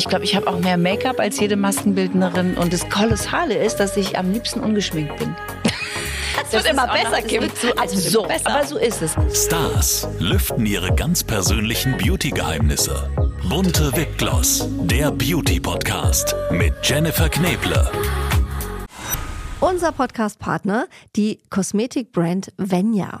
Ich 0.00 0.08
glaube, 0.08 0.24
ich 0.24 0.34
habe 0.34 0.46
auch 0.46 0.58
mehr 0.58 0.78
Make-up 0.78 1.20
als 1.20 1.38
jede 1.38 1.56
Maskenbildnerin. 1.56 2.56
Und 2.56 2.72
das 2.72 2.88
Kolossale 2.88 3.62
ist, 3.62 3.76
dass 3.76 3.98
ich 3.98 4.16
am 4.16 4.32
liebsten 4.32 4.60
ungeschminkt 4.60 5.14
bin. 5.18 5.36
Es 6.42 6.54
wird 6.54 6.70
immer 6.70 6.86
besser, 6.86 7.20
Kim. 7.20 7.42
So 7.54 7.74
absurd, 7.74 8.32
aber 8.46 8.64
so 8.64 8.78
ist 8.78 9.02
es. 9.02 9.14
Stars 9.44 10.08
lüften 10.18 10.64
ihre 10.64 10.94
ganz 10.94 11.22
persönlichen 11.22 11.98
Beauty-Geheimnisse. 11.98 13.10
Bunte 13.50 13.94
Wipgloss, 13.94 14.66
der 14.84 15.10
Beauty-Podcast 15.10 16.34
mit 16.50 16.72
Jennifer 16.82 17.28
Kneble. 17.28 17.90
Unser 19.60 19.92
Podcast-Partner, 19.92 20.86
die 21.14 21.40
Kosmetikbrand 21.50 22.54
Venya. 22.56 23.20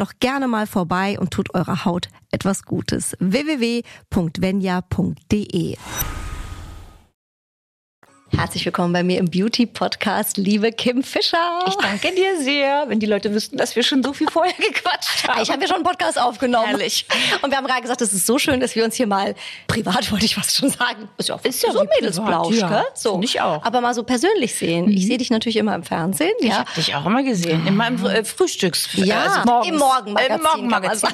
doch 0.01 0.13
gerne 0.19 0.47
mal 0.47 0.65
vorbei 0.67 1.19
und 1.19 1.31
tut 1.31 1.53
eurer 1.53 1.85
Haut 1.85 2.09
etwas 2.31 2.63
Gutes. 2.63 3.15
www.venya.de 3.19 3.81
Herzlich 8.41 8.65
willkommen 8.65 8.91
bei 8.91 9.03
mir 9.03 9.19
im 9.19 9.29
Beauty 9.29 9.67
Podcast, 9.67 10.35
liebe 10.37 10.71
Kim 10.71 11.03
Fischer. 11.03 11.59
Ich 11.67 11.75
danke 11.75 12.11
dir 12.15 12.41
sehr, 12.41 12.85
wenn 12.87 12.99
die 12.99 13.05
Leute 13.05 13.31
wüssten, 13.35 13.55
dass 13.55 13.75
wir 13.75 13.83
schon 13.83 14.01
so 14.01 14.13
viel 14.13 14.27
vorher 14.31 14.51
gequatscht 14.57 15.27
haben. 15.27 15.43
Ich 15.43 15.51
habe 15.51 15.61
ja 15.61 15.67
schon 15.67 15.75
einen 15.75 15.85
Podcast 15.85 16.19
aufgenommen. 16.19 16.65
Herrlich. 16.65 17.05
Und 17.43 17.51
wir 17.51 17.57
haben 17.57 17.67
gerade 17.67 17.83
gesagt, 17.83 18.01
es 18.01 18.13
ist 18.13 18.25
so 18.25 18.39
schön, 18.39 18.59
dass 18.59 18.75
wir 18.75 18.83
uns 18.83 18.95
hier 18.95 19.05
mal 19.05 19.35
privat, 19.67 20.11
wollte 20.11 20.25
ich 20.25 20.33
fast 20.33 20.57
schon 20.57 20.71
sagen. 20.71 21.07
Ist 21.19 21.29
ja, 21.29 21.39
Ist 21.43 21.61
ja 21.61 21.71
so 21.71 21.83
Mädelsblausch, 21.83 22.55
ja. 22.55 22.67
gell? 22.67 22.83
So. 22.95 23.21
Ich 23.21 23.39
auch. 23.39 23.59
Mhm. 23.59 23.67
Aber 23.67 23.79
mal 23.79 23.93
so 23.93 24.01
persönlich 24.01 24.55
sehen. 24.55 24.89
Ich 24.89 25.05
sehe 25.05 25.19
dich 25.19 25.29
natürlich 25.29 25.57
immer 25.57 25.75
im 25.75 25.83
Fernsehen. 25.83 26.33
Ich 26.39 26.47
ja. 26.47 26.57
habe 26.57 26.71
dich 26.75 26.95
auch 26.95 27.05
immer 27.05 27.21
gesehen. 27.21 27.67
In 27.67 27.75
meinem 27.75 28.03
äh, 28.03 28.23
Frühstücks... 28.23 28.89
Ja, 28.95 29.21
also 29.21 29.41
morgens. 29.45 29.67
im 29.67 29.77
Morgenmagazin. 29.77 30.35
Im 30.35 30.41
Morgenmagazin. 30.41 31.09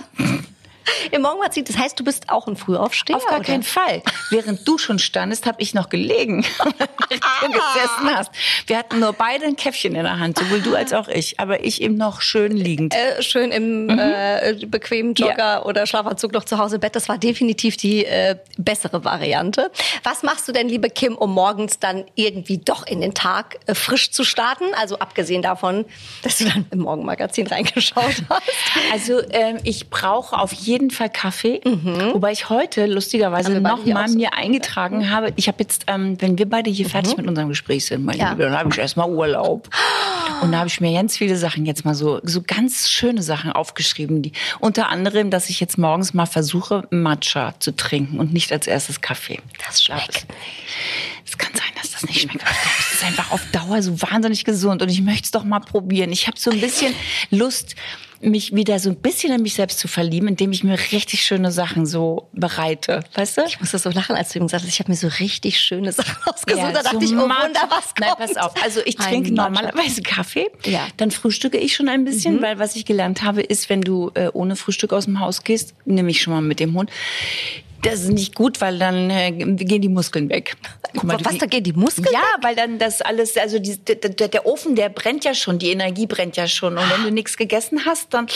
Im 1.11 1.21
Morgenmagazin. 1.21 1.63
Das 1.65 1.77
heißt, 1.77 1.99
du 1.99 2.03
bist 2.03 2.29
auch 2.29 2.47
ein 2.47 2.55
Frühaufsteher? 2.55 3.15
Auf 3.17 3.25
gar 3.25 3.35
oder? 3.37 3.45
keinen 3.45 3.63
Fall. 3.63 4.01
Während 4.29 4.67
du 4.67 4.77
schon 4.77 4.99
standest, 4.99 5.45
habe 5.45 5.61
ich 5.61 5.73
noch 5.73 5.89
gelegen, 5.89 6.43
du 6.59 6.69
gesessen 7.51 8.15
hast. 8.15 8.31
Wir 8.67 8.77
hatten 8.77 8.99
nur 8.99 9.13
beide 9.13 9.45
ein 9.45 9.55
Käffchen 9.55 9.95
in 9.95 10.03
der 10.03 10.19
Hand, 10.19 10.37
sowohl 10.37 10.61
du 10.61 10.75
als 10.75 10.93
auch 10.93 11.07
ich. 11.07 11.39
Aber 11.39 11.63
ich 11.63 11.81
eben 11.81 11.95
noch 11.95 12.21
schön 12.21 12.51
liegend. 12.55 12.93
Äh, 12.93 13.21
schön 13.23 13.51
im 13.51 13.87
Mhm. 13.87 13.99
äh, 13.99 14.53
bequemen 14.67 15.13
Jogger 15.13 15.65
oder 15.65 15.85
Schlafanzug 15.87 16.33
noch 16.33 16.43
zu 16.43 16.57
Hause 16.57 16.75
im 16.75 16.81
Bett. 16.81 16.95
Das 16.95 17.07
war 17.09 17.17
definitiv 17.17 17.77
die 17.77 18.05
äh, 18.05 18.35
bessere 18.57 19.03
Variante. 19.05 19.71
Was 20.03 20.23
machst 20.23 20.47
du 20.47 20.51
denn, 20.51 20.67
liebe 20.69 20.89
Kim, 20.89 21.15
um 21.15 21.33
morgens 21.33 21.79
dann 21.79 22.03
irgendwie 22.15 22.57
doch 22.57 22.85
in 22.85 23.01
den 23.01 23.13
Tag 23.13 23.59
äh, 23.65 23.73
frisch 23.75 24.11
zu 24.11 24.23
starten? 24.23 24.65
Also 24.75 24.99
abgesehen 24.99 25.41
davon, 25.41 25.85
dass 26.23 26.37
du 26.39 26.45
dann 26.45 26.65
im 26.71 26.79
Morgenmagazin 26.79 27.47
reingeschaut 27.47 28.15
hast. 28.29 28.41
Also 28.91 29.21
ähm, 29.31 29.57
ich 29.63 29.89
brauche 29.89 30.37
auf 30.37 30.51
jeden 30.53 30.76
Fall 30.91 31.09
Kaffee, 31.09 31.61
wobei 32.13 32.31
ich 32.31 32.49
heute 32.49 32.85
lustigerweise 32.85 33.47
Haben 33.49 33.55
wir 33.55 33.61
beide 33.63 33.75
noch 33.77 33.83
hier 33.83 33.93
mal 33.93 34.03
auch 34.05 34.07
so. 34.07 34.17
mir 34.17 34.33
eingetragen 34.33 35.09
habe. 35.09 35.33
Ich 35.35 35.47
habe 35.47 35.57
jetzt, 35.61 35.83
ähm, 35.87 36.15
wenn 36.21 36.37
wir 36.37 36.47
beide 36.49 36.69
hier 36.69 36.87
fertig 36.89 37.17
mit 37.17 37.27
unserem 37.27 37.49
Gespräch 37.49 37.85
sind, 37.85 38.05
meine 38.05 38.17
Ja. 38.19 38.29
Liebe, 38.31 38.43
dann 38.43 38.57
habe 38.57 38.69
ich 38.71 38.77
erstmal 38.77 39.09
Urlaub. 39.09 39.69
Und 40.41 40.51
da 40.51 40.59
habe 40.59 40.67
ich 40.67 40.79
mir 40.81 40.93
ganz 40.93 41.17
viele 41.17 41.35
Sachen 41.37 41.65
jetzt 41.65 41.83
mal 41.85 41.95
so 41.95 42.19
so 42.23 42.41
ganz 42.45 42.89
schöne 42.89 43.21
Sachen 43.23 43.51
aufgeschrieben, 43.51 44.21
die 44.21 44.33
unter 44.59 44.89
anderem, 44.89 45.31
dass 45.31 45.49
ich 45.49 45.59
jetzt 45.59 45.77
morgens 45.77 46.13
mal 46.13 46.25
versuche 46.27 46.83
Matcha 46.91 47.55
zu 47.59 47.75
trinken 47.75 48.19
und 48.19 48.33
nicht 48.33 48.51
als 48.51 48.67
erstes 48.67 49.01
Kaffee. 49.01 49.39
Das 49.65 49.81
schmeckt. 49.83 50.27
Es 51.25 51.37
kann 51.37 51.51
sein, 51.53 51.67
dass 51.81 51.91
das 51.91 52.03
nicht 52.05 52.21
schmeckt. 52.21 52.43
Ist 52.97 53.03
einfach 53.03 53.31
auf 53.31 53.45
Dauer 53.51 53.79
so 53.83 54.01
wahnsinnig 54.01 54.43
gesund 54.43 54.81
und 54.81 54.89
ich 54.89 55.01
möchte 55.01 55.25
es 55.25 55.31
doch 55.31 55.43
mal 55.43 55.59
probieren. 55.59 56.11
Ich 56.11 56.25
habe 56.25 56.39
so 56.39 56.49
ein 56.49 56.59
bisschen 56.59 56.95
Lust, 57.29 57.75
mich 58.21 58.55
wieder 58.55 58.79
so 58.79 58.89
ein 58.89 58.95
bisschen 58.95 59.31
in 59.31 59.43
mich 59.43 59.53
selbst 59.53 59.77
zu 59.77 59.87
verlieben, 59.87 60.29
indem 60.29 60.51
ich 60.51 60.63
mir 60.63 60.79
richtig 60.91 61.21
schöne 61.21 61.51
Sachen 61.51 61.85
so 61.85 62.27
bereite. 62.33 63.03
Weißt 63.13 63.37
du? 63.37 63.43
Ich 63.45 63.59
musste 63.59 63.77
so 63.77 63.91
lachen, 63.91 64.15
als 64.15 64.29
du 64.29 64.39
ihm 64.39 64.47
gesagt 64.47 64.63
hast, 64.63 64.71
ich 64.71 64.79
habe 64.79 64.89
mir 64.89 64.97
so 64.97 65.09
richtig 65.19 65.59
schöne 65.59 65.91
Sachen 65.91 66.15
ausgesucht. 66.25 66.73
da 66.73 66.81
dachte 66.81 67.05
so 67.05 67.13
ich, 67.13 67.13
oh. 67.13 67.29
Wunder, 67.29 67.69
was 67.69 67.93
kommt. 67.93 67.99
Nein, 67.99 68.13
pass 68.17 68.35
auf. 68.35 68.53
Also 68.63 68.81
ich 68.83 68.95
trinke 68.95 69.31
normalerweise 69.31 70.01
Kaffee. 70.01 70.49
Ja. 70.65 70.79
Mhm. 70.79 70.91
Dann 70.97 71.11
frühstücke 71.11 71.59
ich 71.59 71.75
schon 71.75 71.89
ein 71.89 72.03
bisschen, 72.03 72.41
weil 72.41 72.57
was 72.57 72.75
ich 72.75 72.85
gelernt 72.85 73.21
habe, 73.21 73.43
ist, 73.43 73.69
wenn 73.69 73.81
du 73.81 74.09
äh, 74.15 74.31
ohne 74.33 74.55
Frühstück 74.55 74.91
aus 74.91 75.05
dem 75.05 75.19
Haus 75.19 75.43
gehst, 75.43 75.75
nehme 75.85 76.09
ich 76.09 76.19
schon 76.23 76.33
mal 76.33 76.41
mit 76.41 76.59
dem 76.59 76.73
Hund. 76.73 76.89
Das 77.81 78.01
ist 78.01 78.09
nicht 78.09 78.35
gut, 78.35 78.59
weil 78.61 78.79
dann 78.79 79.09
äh, 79.09 79.31
gehen 79.31 79.81
die 79.81 79.89
Muskeln 79.89 80.29
weg. 80.29 80.55
Guck 80.93 81.03
mal, 81.03 81.17
Was, 81.23 81.37
da 81.37 81.45
gehen 81.45 81.63
die 81.63 81.73
Muskeln 81.73 82.07
ja, 82.11 82.23
weil 82.41 82.55
dann 82.55 82.79
das 82.79 83.01
alles, 83.01 83.37
also 83.37 83.59
die, 83.59 83.77
der, 83.77 84.27
der, 84.27 84.45
Ofen, 84.45 84.75
der 84.75 84.89
brennt 84.89 85.25
ja 85.25 85.33
schon, 85.33 85.59
die 85.59 85.69
Energie 85.69 86.07
brennt 86.07 86.37
ja 86.37 86.47
schon. 86.47 86.77
Und 86.77 86.89
wenn 86.91 87.03
du 87.03 87.11
nichts 87.11 87.37
gegessen 87.37 87.85
hast, 87.85 88.13
dann. 88.13 88.27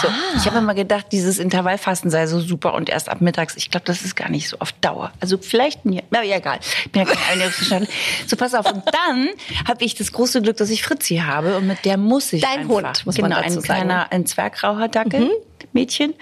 So, 0.00 0.08
ich 0.36 0.46
habe 0.46 0.58
immer 0.58 0.74
gedacht, 0.74 1.06
dieses 1.12 1.38
Intervallfasten 1.38 2.10
sei 2.10 2.26
so 2.26 2.40
super 2.40 2.74
und 2.74 2.88
erst 2.88 3.08
ab 3.08 3.20
mittags. 3.20 3.56
Ich 3.56 3.70
glaube, 3.70 3.86
das 3.86 4.02
ist 4.02 4.16
gar 4.16 4.28
nicht 4.28 4.48
so 4.48 4.56
auf 4.58 4.72
Dauer. 4.72 5.12
Also 5.20 5.38
vielleicht 5.38 5.84
mir, 5.84 6.02
na 6.10 6.24
ja, 6.24 6.38
egal. 6.38 6.58
Ich 6.84 6.90
bin 6.90 7.06
ja 7.06 7.14
keine. 7.14 7.44
So, 8.26 8.36
pass 8.36 8.54
auf. 8.54 8.72
Und 8.72 8.82
dann 8.86 9.28
habe 9.68 9.84
ich 9.84 9.94
das 9.94 10.10
große 10.10 10.42
Glück, 10.42 10.56
dass 10.56 10.70
ich 10.70 10.82
Fritzi 10.82 11.18
habe 11.18 11.56
und 11.56 11.68
mit 11.68 11.84
der 11.84 11.96
muss 11.96 12.32
ich 12.32 12.42
Dein 12.42 12.60
einfach. 12.60 12.74
Hund, 12.74 13.06
muss 13.06 13.18
man 13.18 13.30
genau, 13.30 13.42
dazu 13.42 13.58
ein 13.58 13.62
sagen. 13.62 13.64
kleiner, 13.64 14.12
ein 14.12 14.26
Zwergrauher 14.26 14.88
Dackel. 14.88 15.30
Mädchen. 15.74 16.14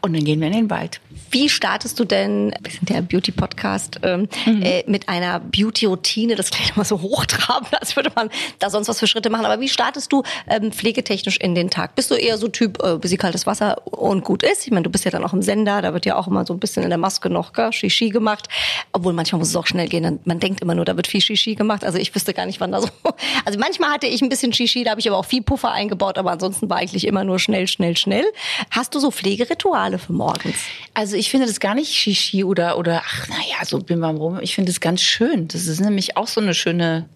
Und 0.00 0.14
dann 0.14 0.24
gehen 0.24 0.40
wir 0.40 0.46
in 0.48 0.54
den 0.54 0.70
Wald. 0.70 1.00
Wie 1.30 1.48
startest 1.48 1.98
du 2.00 2.04
denn, 2.04 2.54
wir 2.62 2.70
sind 2.72 2.90
ja 2.90 2.96
ein 2.96 3.06
Beauty-Podcast, 3.06 4.00
ähm, 4.02 4.28
Mhm. 4.46 4.62
äh, 4.62 4.84
mit 4.86 5.08
einer 5.08 5.40
Beauty-Routine? 5.40 6.34
Das 6.36 6.50
klingt 6.50 6.74
immer 6.76 6.84
so 6.84 7.00
hochtrabend, 7.00 7.78
als 7.80 7.96
würde 7.96 8.10
man 8.14 8.30
da 8.58 8.70
sonst 8.70 8.88
was 8.88 8.98
für 8.98 9.06
Schritte 9.06 9.30
machen. 9.30 9.44
Aber 9.46 9.60
wie 9.60 9.68
startest 9.68 10.12
du 10.12 10.22
ähm, 10.48 10.72
pflegetechnisch 10.72 11.36
in 11.38 11.54
den 11.54 11.70
Tag? 11.70 11.94
Bist 11.94 12.10
du 12.10 12.14
eher 12.14 12.38
so 12.38 12.48
Typ, 12.48 12.82
äh, 12.82 12.96
bis 12.98 13.10
sie 13.10 13.16
kaltes 13.16 13.46
Wasser 13.46 13.86
und 13.86 14.24
gut 14.24 14.42
ist? 14.42 14.64
Ich 14.66 14.70
meine, 14.72 14.84
du 14.84 14.90
bist 14.90 15.04
ja 15.04 15.10
dann 15.10 15.24
auch 15.24 15.32
im 15.32 15.42
Sender, 15.42 15.82
da 15.82 15.92
wird 15.92 16.06
ja 16.06 16.16
auch 16.16 16.26
immer 16.28 16.44
so 16.46 16.52
ein 16.52 16.58
bisschen 16.60 16.82
in 16.82 16.88
der 16.90 16.98
Maske 16.98 17.30
noch 17.30 17.52
gell, 17.52 17.72
Shishi 17.72 18.10
gemacht. 18.10 18.48
Obwohl 18.92 19.12
manchmal 19.12 19.38
muss 19.38 19.48
es 19.48 19.56
auch 19.56 19.66
schnell 19.66 19.88
gehen. 19.88 20.20
Man 20.24 20.40
denkt 20.40 20.60
immer 20.60 20.74
nur, 20.74 20.84
da 20.84 20.96
wird 20.96 21.06
viel 21.06 21.20
Shishi 21.20 21.54
gemacht. 21.54 21.84
Also 21.84 21.98
ich 21.98 22.14
wüsste 22.14 22.34
gar 22.34 22.46
nicht, 22.46 22.60
wann 22.60 22.72
da 22.72 22.80
so... 22.80 22.88
Also 23.44 23.58
manchmal 23.58 23.90
hatte 23.90 24.06
ich 24.06 24.22
ein 24.22 24.28
bisschen 24.28 24.52
Shishi, 24.52 24.84
da 24.84 24.90
habe 24.92 25.00
ich 25.00 25.08
aber 25.08 25.16
auch 25.18 25.24
viel 25.24 25.42
Puffer 25.42 25.70
eingebaut. 25.72 26.18
Aber 26.18 26.30
ansonsten 26.30 26.68
war 26.70 26.76
eigentlich 26.78 27.06
immer 27.06 27.24
nur 27.24 27.38
schnell, 27.38 27.66
schnell, 27.66 27.96
schnell. 27.96 28.24
Hast 28.70 28.91
du 28.94 29.00
so 29.00 29.10
Pflegerituale 29.10 29.98
für 29.98 30.12
morgens? 30.12 30.56
Also 30.94 31.16
ich 31.16 31.30
finde 31.30 31.46
das 31.46 31.60
gar 31.60 31.74
nicht 31.74 31.92
Shishi 31.92 32.44
oder 32.44 32.78
oder 32.78 33.02
ach 33.04 33.28
naja, 33.28 33.64
so 33.64 33.78
bim 33.78 34.00
bam 34.00 34.16
rum. 34.16 34.38
Ich 34.42 34.54
finde 34.54 34.70
es 34.70 34.80
ganz 34.80 35.00
schön. 35.00 35.48
Das 35.48 35.66
ist 35.66 35.80
nämlich 35.80 36.16
auch 36.16 36.26
so 36.26 36.40
eine 36.40 36.54
schöne 36.54 37.08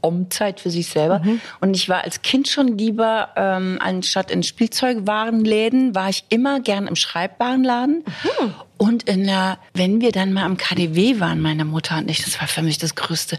Om-Zeit 0.00 0.60
für 0.60 0.70
sich 0.70 0.88
selber. 0.88 1.22
Und 1.60 1.74
ich 1.74 1.88
war 1.88 2.04
als 2.04 2.22
Kind 2.22 2.48
schon 2.48 2.78
lieber 2.78 3.30
ähm, 3.36 3.78
anstatt 3.80 4.30
in 4.30 4.42
Spielzeugwarenläden 4.42 5.94
war 5.94 6.08
ich 6.08 6.24
immer 6.28 6.60
gern 6.60 6.86
im 6.86 6.96
Schreibwarenladen. 6.96 8.04
Und 8.78 9.04
in 9.04 9.24
der, 9.24 9.58
wenn 9.72 10.00
wir 10.02 10.12
dann 10.12 10.32
mal 10.32 10.44
am 10.44 10.58
KDW 10.58 11.18
waren, 11.18 11.40
meine 11.40 11.64
Mutter 11.64 11.96
und 11.96 12.10
ich, 12.10 12.22
das 12.22 12.38
war 12.40 12.46
für 12.48 12.62
mich 12.62 12.76
das 12.76 12.94
Größte, 12.94 13.38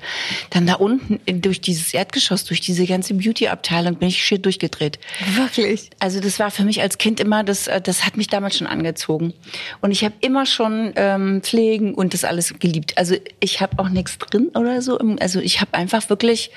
dann 0.50 0.66
da 0.66 0.76
unten 0.76 1.20
durch 1.42 1.62
dieses 1.62 1.94
Erdgeschoss, 1.94 2.44
durch 2.44 2.60
diese 2.60 2.86
ganze 2.88 3.14
Beauty-Abteilung 3.14 3.96
bin 3.96 4.10
ich 4.10 4.24
schier 4.24 4.40
durchgedreht. 4.40 4.98
Wirklich? 5.36 5.92
Also 6.00 6.20
das 6.20 6.40
war 6.40 6.50
für 6.50 6.64
mich 6.64 6.82
als 6.82 6.98
Kind 6.98 7.20
immer, 7.20 7.44
das, 7.44 7.68
äh, 7.68 7.80
das 7.80 8.06
hat 8.06 8.18
mich 8.18 8.28
damals 8.28 8.58
schon 8.58 8.68
angezogen. 8.68 9.34
Und 9.82 9.92
ich 9.92 10.04
habe 10.04 10.16
immer 10.22 10.48
schon 10.48 10.94
ähm, 10.96 11.42
Pflegen 11.44 11.94
und 11.94 12.16
das 12.16 12.24
alles 12.24 12.58
geliebt. 12.58 12.98
Also 12.98 13.16
ich 13.40 13.62
habe 13.62 13.78
auch 13.78 13.90
nichts 13.90 14.18
drin 14.18 14.50
oder 14.56 14.82
so. 14.82 14.98
Also 15.20 15.40
ich 15.40 15.62
habe 15.62 15.76
einfach 15.76 16.10
wirklich, 16.10 16.52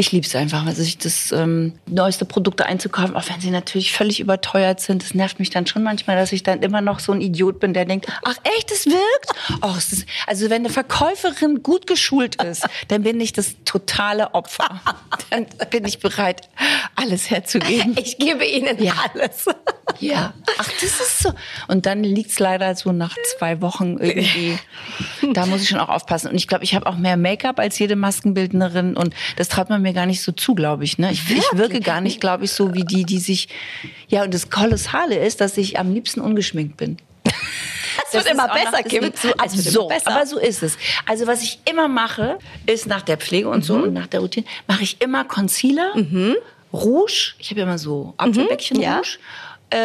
ich 0.00 0.12
liebe 0.12 0.26
es 0.26 0.34
einfach, 0.34 0.64
also 0.66 0.82
ich 0.82 0.96
das 0.98 1.30
ähm, 1.30 1.74
neueste 1.86 2.24
Produkte 2.24 2.64
einzukaufen, 2.66 3.14
auch 3.16 3.28
wenn 3.28 3.40
sie 3.40 3.50
natürlich 3.50 3.92
völlig 3.92 4.18
überteuert 4.18 4.80
sind. 4.80 5.02
Das 5.02 5.14
nervt 5.14 5.38
mich 5.38 5.50
dann 5.50 5.66
schon 5.66 5.82
manchmal, 5.82 6.16
dass 6.16 6.32
ich 6.32 6.42
dann 6.42 6.62
immer 6.62 6.80
noch 6.80 7.00
so 7.00 7.12
ein 7.12 7.20
Idiot 7.20 7.60
bin, 7.60 7.74
der 7.74 7.84
denkt, 7.84 8.06
ach 8.24 8.36
echt, 8.56 8.70
es 8.72 8.86
wirkt? 8.86 9.60
Oh, 9.62 9.74
ist, 9.76 10.06
also 10.26 10.48
wenn 10.48 10.62
eine 10.62 10.70
Verkäuferin 10.70 11.62
gut 11.62 11.86
geschult 11.86 12.42
ist, 12.42 12.66
dann 12.88 13.02
bin 13.02 13.20
ich 13.20 13.32
das 13.34 13.56
totale 13.64 14.34
Opfer. 14.34 14.80
Dann 15.30 15.46
bin 15.70 15.84
ich 15.84 16.00
bereit, 16.00 16.48
alles 16.96 17.30
herzugeben. 17.30 17.94
Ich 18.02 18.18
gebe 18.18 18.44
Ihnen 18.44 18.82
Ja. 18.82 18.94
alles. 19.14 19.44
Ja. 20.00 20.32
Ach, 20.58 20.68
das 20.80 20.82
ist 21.00 21.18
so. 21.20 21.32
Und 21.68 21.86
dann 21.86 22.02
liegt's 22.02 22.38
leider 22.38 22.74
so 22.74 22.92
nach 22.92 23.14
zwei 23.38 23.60
Wochen 23.60 23.98
irgendwie. 23.98 24.58
Da 25.34 25.46
muss 25.46 25.62
ich 25.62 25.68
schon 25.68 25.78
auch 25.78 25.90
aufpassen. 25.90 26.28
Und 26.30 26.36
ich 26.36 26.48
glaube, 26.48 26.64
ich 26.64 26.74
habe 26.74 26.86
auch 26.86 26.96
mehr 26.96 27.16
Make-up 27.16 27.58
als 27.60 27.78
jede 27.78 27.94
Maskenbildnerin. 27.94 28.96
Und 28.96 29.14
das 29.36 29.48
traut 29.48 29.68
man 29.68 29.82
mir 29.82 29.92
gar 29.92 30.06
nicht 30.06 30.22
so 30.22 30.32
zu, 30.32 30.54
glaube 30.54 30.82
ich. 30.84 30.98
Ne? 30.98 31.12
Ich, 31.12 31.30
ich 31.30 31.44
wirke 31.52 31.80
gar 31.80 32.00
nicht, 32.00 32.20
glaube 32.20 32.44
ich, 32.46 32.52
so 32.52 32.74
wie 32.74 32.84
die, 32.84 33.04
die 33.04 33.18
sich. 33.18 33.48
Ja, 34.08 34.24
und 34.24 34.32
das 34.34 34.50
Kolossale 34.50 35.16
ist, 35.24 35.40
dass 35.40 35.56
ich 35.58 35.78
am 35.78 35.92
liebsten 35.92 36.20
ungeschminkt 36.20 36.76
bin. 36.78 36.96
Das, 38.12 38.24
wird 38.24 38.34
immer 38.34 38.46
ist 38.46 38.50
auch 38.50 38.54
besser, 38.72 38.82
Kim. 38.82 39.02
wird 39.02 39.18
So 39.18 39.28
Es 39.28 39.34
wird 39.34 39.40
absurd. 39.66 39.74
immer 39.76 39.88
besser. 39.88 40.10
Aber 40.16 40.26
so 40.26 40.38
ist 40.38 40.62
es. 40.62 40.78
Also 41.06 41.26
was 41.26 41.42
ich 41.42 41.60
immer 41.70 41.86
mache, 41.86 42.38
ist 42.66 42.86
nach 42.86 43.02
der 43.02 43.18
Pflege 43.18 43.48
und 43.48 43.64
so 43.64 43.76
Mhm. 43.76 43.82
und 43.84 43.92
nach 43.92 44.06
der 44.08 44.20
Routine, 44.20 44.46
mache 44.66 44.82
ich 44.82 45.00
immer 45.00 45.24
Concealer, 45.24 45.92
Rouge. 46.72 47.34
Ich 47.38 47.50
habe 47.50 47.60
ja 47.60 47.66
immer 47.66 47.78
so 47.78 48.14
Apfelbäckchen 48.16 48.78
Mhm. 48.78 48.82
ja. 48.82 49.00
Äh, 49.70 49.76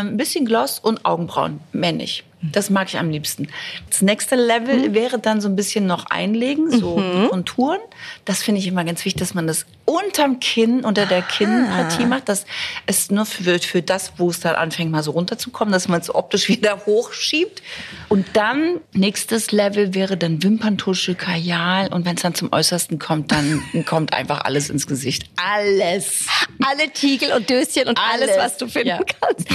ein 0.00 0.16
bisschen 0.16 0.44
Gloss 0.44 0.78
und 0.78 1.04
Augenbrauen, 1.06 1.60
männlich. 1.72 2.24
Das 2.42 2.70
mag 2.70 2.88
ich 2.88 2.98
am 2.98 3.10
liebsten. 3.10 3.48
Das 3.90 4.00
nächste 4.02 4.34
Level 4.34 4.88
Mhm. 4.90 4.94
wäre 4.94 5.18
dann 5.18 5.40
so 5.42 5.48
ein 5.48 5.56
bisschen 5.56 5.86
noch 5.86 6.06
einlegen, 6.06 6.70
so 6.70 7.02
Konturen. 7.28 7.80
Das 8.24 8.42
finde 8.42 8.60
ich 8.60 8.66
immer 8.66 8.84
ganz 8.84 9.04
wichtig, 9.04 9.20
dass 9.20 9.34
man 9.34 9.46
das 9.46 9.66
unterm 9.90 10.38
Kinn, 10.38 10.84
unter 10.84 11.04
der 11.06 11.20
Kinnpartie 11.22 12.06
macht. 12.06 12.28
Das 12.28 12.46
ist 12.86 13.10
nur 13.10 13.26
für, 13.26 13.58
für 13.58 13.82
das, 13.82 14.12
wo 14.18 14.30
es 14.30 14.38
dann 14.38 14.54
anfängt, 14.54 14.92
mal 14.92 15.02
so 15.02 15.10
runterzukommen, 15.10 15.72
dass 15.72 15.88
man 15.88 16.00
es 16.00 16.14
optisch 16.14 16.48
wieder 16.48 16.86
hochschiebt. 16.86 17.60
Und 18.08 18.26
dann, 18.34 18.80
nächstes 18.92 19.50
Level 19.50 19.92
wäre 19.94 20.16
dann 20.16 20.42
Wimperntusche, 20.42 21.14
Kajal. 21.16 21.92
Und 21.92 22.04
wenn 22.04 22.14
es 22.16 22.22
dann 22.22 22.34
zum 22.34 22.52
Äußersten 22.52 22.98
kommt, 23.00 23.32
dann 23.32 23.62
kommt 23.86 24.14
einfach 24.14 24.42
alles 24.44 24.70
ins 24.70 24.86
Gesicht. 24.86 25.24
Alles. 25.36 26.26
Alle 26.64 26.90
Tiegel 26.92 27.32
und 27.32 27.50
Döschen 27.50 27.88
und 27.88 27.98
alles, 27.98 28.30
Alles. 28.30 28.36
was 28.38 28.56
du 28.58 28.68
finden 28.68 28.88
Ja. 28.88 29.00
kannst. 29.20 29.48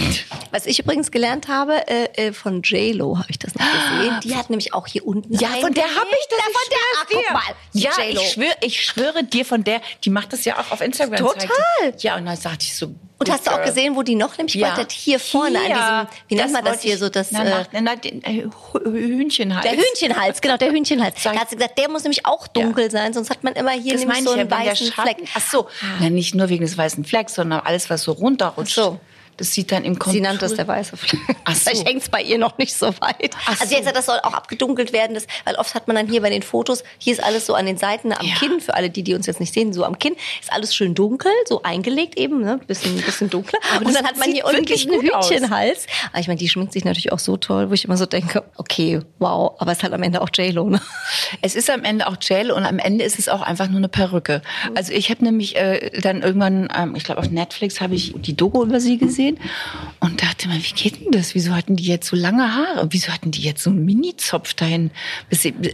Was 0.51 0.65
ich 0.65 0.79
übrigens 0.79 1.11
gelernt 1.11 1.47
habe, 1.47 1.87
äh, 1.87 2.27
äh, 2.27 2.33
von 2.33 2.61
J-Lo 2.61 3.17
habe 3.19 3.27
ich 3.29 3.39
das 3.39 3.53
noch 3.55 3.65
gesehen. 3.65 4.19
Die 4.23 4.35
hat 4.35 4.49
nämlich 4.49 4.73
auch 4.73 4.87
hier 4.87 5.05
unten 5.07 5.33
Ja, 5.33 5.47
von 5.61 5.73
der 5.73 5.83
habe 5.85 6.07
ich 6.11 6.27
das. 6.29 6.39
Ja, 6.39 6.45
von 6.45 6.69
der, 6.69 6.77
ach, 6.97 7.05
guck 7.09 7.33
mal. 7.33 7.55
Ja, 7.73 7.91
J.Lo. 8.05 8.21
ich 8.21 8.31
schwöre, 8.33 8.55
ich 8.61 8.83
schwöre 8.83 9.23
dir 9.23 9.45
von 9.45 9.63
der, 9.63 9.81
die 10.03 10.09
macht 10.09 10.24
das 10.25 10.45
ja 10.45 10.59
auch 10.59 10.71
auf 10.71 10.81
Instagram. 10.81 11.17
Total. 11.17 11.47
zeigt. 11.81 12.03
Ja, 12.03 12.15
und 12.17 12.25
dann 12.25 12.35
sagte 12.37 12.63
ich 12.63 12.75
so. 12.75 12.93
Und 13.17 13.31
hast 13.31 13.47
du 13.47 13.51
auch 13.51 13.63
gesehen, 13.63 13.95
wo 13.95 14.03
die 14.03 14.15
noch 14.15 14.37
nämlich 14.37 14.55
Ja. 14.55 14.77
ja. 14.77 14.85
hier 14.91 15.19
vorne 15.19 15.59
Hier. 15.65 15.77
an 15.77 16.07
diesem, 16.07 16.19
wie 16.27 16.35
nennt 16.35 16.51
man 16.51 16.65
das 16.65 16.81
hier 16.81 16.97
so, 16.97 17.07
das, 17.09 17.31
na, 17.31 17.43
äh, 17.45 17.49
nach, 17.49 17.67
na, 17.81 17.95
den, 17.95 18.21
äh, 18.23 18.45
Hü- 18.73 18.83
Hühnchenhals. 18.91 19.63
der 19.65 19.77
Hühnchenhals, 19.77 20.41
genau, 20.41 20.57
der 20.57 20.71
Hühnchenhals. 20.71 21.23
Da 21.23 21.33
hat 21.33 21.49
sie 21.49 21.55
gesagt, 21.55 21.77
der 21.77 21.89
muss 21.89 22.03
nämlich 22.03 22.25
auch 22.25 22.47
dunkel 22.47 22.91
sein, 22.91 23.13
sonst 23.13 23.29
hat 23.29 23.43
man 23.43 23.53
immer 23.53 23.71
hier 23.71 23.93
das 23.93 24.01
nämlich 24.01 24.19
so 24.23 24.33
ja, 24.35 24.41
einen 24.41 24.49
der 24.49 24.57
weißen 24.57 24.91
Fleck. 24.91 25.17
Ach 25.33 25.41
so, 25.49 25.67
na, 26.01 26.09
nicht 26.09 26.35
nur 26.35 26.49
wegen 26.49 26.65
des 26.65 26.77
weißen 26.77 27.05
Flecks, 27.05 27.35
sondern 27.35 27.61
alles, 27.61 27.89
was 27.89 28.03
so 28.03 28.11
runterrutscht. 28.11 28.77
Ach 28.79 28.83
so. 28.83 28.99
Das 29.37 29.51
sieht 29.53 29.71
dann 29.71 29.83
im 29.83 29.99
Kontur. 29.99 30.13
Sie 30.13 30.21
nannte 30.21 30.45
es 30.45 30.55
der 30.55 30.67
weiße 30.67 30.95
Fleck. 30.97 31.19
Ach 31.43 31.53
so. 31.55 31.69
Vielleicht 31.69 31.87
hängt's 31.87 32.09
bei 32.09 32.21
ihr 32.21 32.37
noch 32.37 32.57
nicht 32.57 32.73
so 32.75 32.87
weit. 32.87 33.31
Ach 33.45 33.59
also 33.59 33.65
sie 33.65 33.69
hat 33.69 33.69
so. 33.69 33.77
gesagt, 33.77 33.97
das 33.97 34.05
soll 34.05 34.19
auch 34.23 34.33
abgedunkelt 34.33 34.93
werden, 34.93 35.13
das, 35.13 35.27
weil 35.43 35.55
oft 35.55 35.75
hat 35.75 35.87
man 35.87 35.95
dann 35.95 36.07
hier 36.07 36.21
bei 36.21 36.29
den 36.29 36.41
Fotos, 36.43 36.83
hier 36.97 37.13
ist 37.13 37.23
alles 37.23 37.45
so 37.45 37.53
an 37.53 37.65
den 37.65 37.77
Seiten 37.77 38.13
am 38.13 38.25
Ja. 38.25 38.35
Kinn, 38.35 38.61
für 38.61 38.73
alle 38.75 38.89
die, 38.89 39.03
die 39.03 39.13
uns 39.13 39.25
jetzt 39.25 39.39
nicht 39.39 39.53
sehen, 39.53 39.73
so 39.73 39.83
am 39.83 39.99
Kinn, 39.99 40.15
ist 40.41 40.51
alles 40.51 40.73
schön 40.75 40.95
dunkel, 40.95 41.31
so 41.47 41.63
eingelegt 41.63 42.17
eben, 42.17 42.41
ne, 42.41 42.59
bisschen, 42.67 42.95
bisschen 43.01 43.29
dunkler. 43.29 43.59
Aber 43.71 43.79
Und 43.79 43.87
das 43.87 43.95
dann 43.95 44.05
hat 44.05 44.17
man 44.17 44.31
hier 44.31 44.45
unten 44.45 45.13
aus. 45.13 45.29
Hühnchenhals. 45.29 45.87
Aber 46.11 46.21
ich 46.21 46.27
meine, 46.27 46.39
die 46.39 46.47
schminkt 46.47 46.73
sich 46.73 46.85
natürlich 46.85 47.11
auch 47.11 47.19
so 47.19 47.35
toll, 47.37 47.69
wo 47.69 47.73
ich 47.73 47.85
immer 47.85 47.97
so 47.97 48.05
denke, 48.05 48.43
okay, 48.55 49.01
wow, 49.19 49.53
aber 49.59 49.71
es 49.71 49.79
ist 49.79 49.83
halt 49.83 49.93
am 49.93 50.03
Ende 50.03 50.21
auch 50.21 50.29
J-Lo, 50.33 50.69
ne? 50.69 50.81
Es 51.41 51.55
ist 51.55 51.69
am 51.69 51.83
Ende 51.83 52.07
auch 52.07 52.17
Gel 52.19 52.51
und 52.51 52.65
am 52.65 52.79
Ende 52.79 53.03
ist 53.03 53.19
es 53.19 53.27
auch 53.27 53.41
einfach 53.41 53.67
nur 53.67 53.77
eine 53.77 53.89
Perücke. 53.89 54.41
Also 54.75 54.93
ich 54.93 55.09
habe 55.09 55.23
nämlich 55.23 55.55
äh, 55.55 55.99
dann 56.01 56.21
irgendwann, 56.21 56.69
ähm, 56.75 56.95
ich 56.95 57.03
glaube 57.03 57.19
auf 57.19 57.29
Netflix 57.29 57.81
habe 57.81 57.95
ich 57.95 58.13
die 58.15 58.35
Doku 58.35 58.63
über 58.63 58.79
sie 58.79 58.97
gesehen 58.97 59.24
und 59.99 60.21
dachte 60.21 60.47
mir, 60.47 60.55
wie 60.55 60.73
geht 60.73 61.01
denn 61.03 61.11
das? 61.11 61.35
Wieso 61.35 61.53
hatten 61.53 61.75
die 61.75 61.85
jetzt 61.85 62.07
so 62.07 62.15
lange 62.15 62.55
Haare? 62.55 62.87
Wieso 62.91 63.11
hatten 63.11 63.31
die 63.31 63.41
jetzt 63.41 63.63
so 63.63 63.69
einen 63.69 63.85
Mini-Zopf 63.85 64.53
dahin? 64.53 64.91